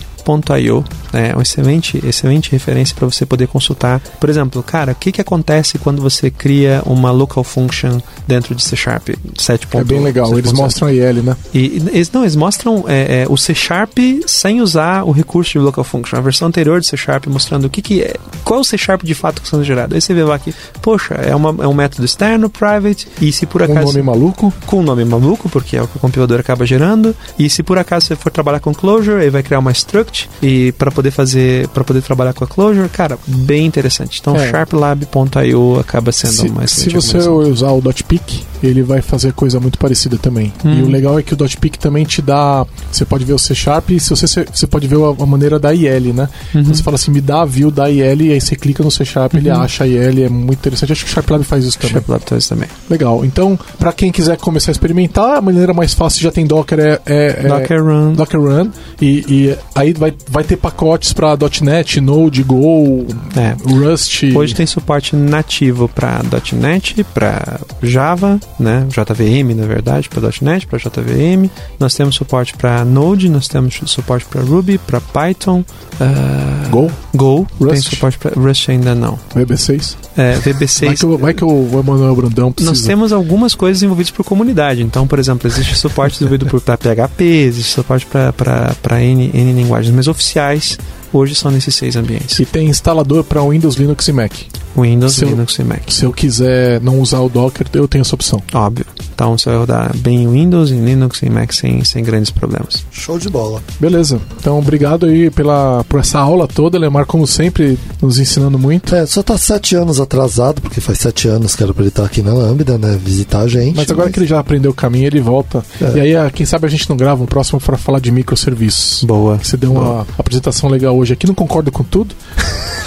[0.59, 0.83] Io
[1.13, 3.99] é uma excelente, excelente referência para você poder consultar.
[4.19, 8.63] Por exemplo, cara, o que, que acontece quando você cria uma local function dentro de
[8.63, 9.67] C Sharp 7.
[9.73, 11.35] É bem legal, eles mostram a IL, né?
[11.53, 13.97] E, eles, não, eles mostram é, é, o C Sharp
[14.27, 16.17] sem usar o recurso de local function.
[16.17, 18.77] A versão anterior de C Sharp mostrando o que, que é, qual é o C
[18.77, 19.95] Sharp de fato que está sendo gerado.
[19.95, 23.45] Aí você vê lá que, poxa, é, uma, é um método externo, private, e se
[23.45, 23.79] por acaso.
[23.79, 24.53] Com um nome maluco?
[24.65, 27.15] Com um nome maluco, porque é o que o compilador acaba gerando.
[27.37, 30.71] E se por acaso você for trabalhar com Clojure, ele vai criar uma struct e
[30.73, 34.19] para poder fazer, para poder trabalhar com a Clojure, cara, bem interessante.
[34.19, 34.49] Então, é.
[34.49, 39.77] sharplab.io acaba sendo se, mais Se você usar o .pic, ele vai fazer coisa muito
[39.77, 40.51] parecida também.
[40.63, 40.79] Hum.
[40.79, 43.55] E o legal é que o .pic também te dá, você pode ver o C
[43.55, 46.29] Sharp, se você você pode ver a, a maneira da IL, né?
[46.53, 46.61] Uhum.
[46.61, 48.91] Então você fala assim, me dá a view da IL e aí você clica no
[48.91, 49.39] C Sharp, uhum.
[49.39, 50.91] ele acha a IL, é muito interessante.
[50.91, 51.93] Acho que o SharpLab faz isso também.
[51.93, 52.69] SharpLab faz isso também.
[52.89, 53.25] Legal.
[53.25, 57.01] Então, para quem quiser começar a experimentar, a maneira mais fácil já tem Docker é,
[57.05, 58.13] é, é Docker Run.
[58.13, 58.69] Docker Run
[59.01, 63.05] e, e aí vai, vai ter pacotes para .NET, Node, Go,
[63.35, 63.55] é.
[63.63, 64.23] Rust.
[64.35, 66.21] Hoje tem suporte nativo para
[66.53, 71.49] .NET, para Java, né, JVM na verdade, para .NET, para JVM.
[71.79, 75.63] Nós temos suporte para Node, nós temos suporte para Ruby, para Python,
[75.99, 77.71] uh, Go, Go, Rust.
[77.71, 79.19] tem suporte para Rust ainda não.
[79.35, 79.95] VB6.
[80.15, 80.85] É, VB6.
[80.85, 82.71] Vai que, o, vai que o Emanuel Brandão precisa.
[82.71, 84.81] Nós temos algumas coisas envolvidas por comunidade.
[84.81, 90.07] Então, por exemplo, existe suporte desenvolvido para PHP, existe suporte para N, N linguagens, mas
[90.07, 90.77] oficiais
[91.11, 92.39] hoje são nesses seis ambientes.
[92.39, 94.33] E tem instalador para Windows, Linux e Mac.
[94.75, 95.81] Windows, se Linux eu, e Mac.
[95.89, 98.41] Se eu quiser não usar o Docker, eu tenho essa opção.
[98.53, 98.85] Óbvio.
[99.13, 102.85] Então você vai rodar bem em Windows, em Linux e Mac sem, sem grandes problemas.
[102.91, 103.61] Show de bola.
[103.79, 104.19] Beleza.
[104.39, 108.95] Então obrigado aí pela, por essa aula toda, Lemar, como sempre, nos ensinando muito.
[108.95, 112.05] É, só tá sete anos atrasado, porque faz sete anos que era pra ele estar
[112.05, 112.97] aqui na Lambda, né?
[113.03, 113.75] Visitar a gente.
[113.75, 114.13] Mas agora mas...
[114.13, 115.63] que ele já aprendeu o caminho, ele volta.
[115.81, 115.97] É.
[115.97, 119.03] E aí, ah, quem sabe a gente não grava um próximo para falar de microserviços.
[119.03, 119.37] Boa.
[119.37, 119.85] Você deu Boa.
[119.85, 122.15] uma apresentação legal hoje aqui, não concordo com tudo.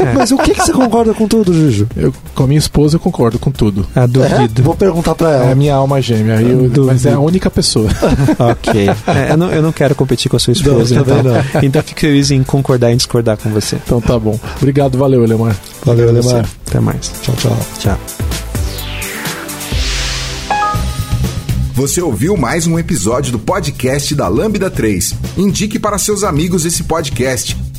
[0.01, 0.13] É.
[0.17, 1.72] Mas o que, que você concorda com tudo, Juju?
[1.97, 3.87] Eu, com a minha esposa eu concordo com tudo.
[3.95, 4.61] Ah, duvido.
[4.61, 4.65] É?
[4.65, 5.45] Vou perguntar pra ela.
[5.47, 7.89] É a minha alma gêmea, eu, mas é a única pessoa.
[8.39, 8.89] ok.
[9.07, 11.23] É, eu, não, eu não quero competir com a sua esposa, não, então.
[11.23, 11.63] Não.
[11.63, 13.77] Então fico feliz em concordar e discordar com você.
[13.77, 14.39] Então tá bom.
[14.57, 15.57] Obrigado, valeu, Elemar.
[15.85, 16.49] Valeu, Elemar.
[16.67, 17.13] Até mais.
[17.23, 17.59] Tchau, tchau.
[17.79, 17.99] Tchau.
[21.75, 25.15] Você ouviu mais um episódio do podcast da Lambda 3.
[25.39, 27.57] Indique para seus amigos esse podcast.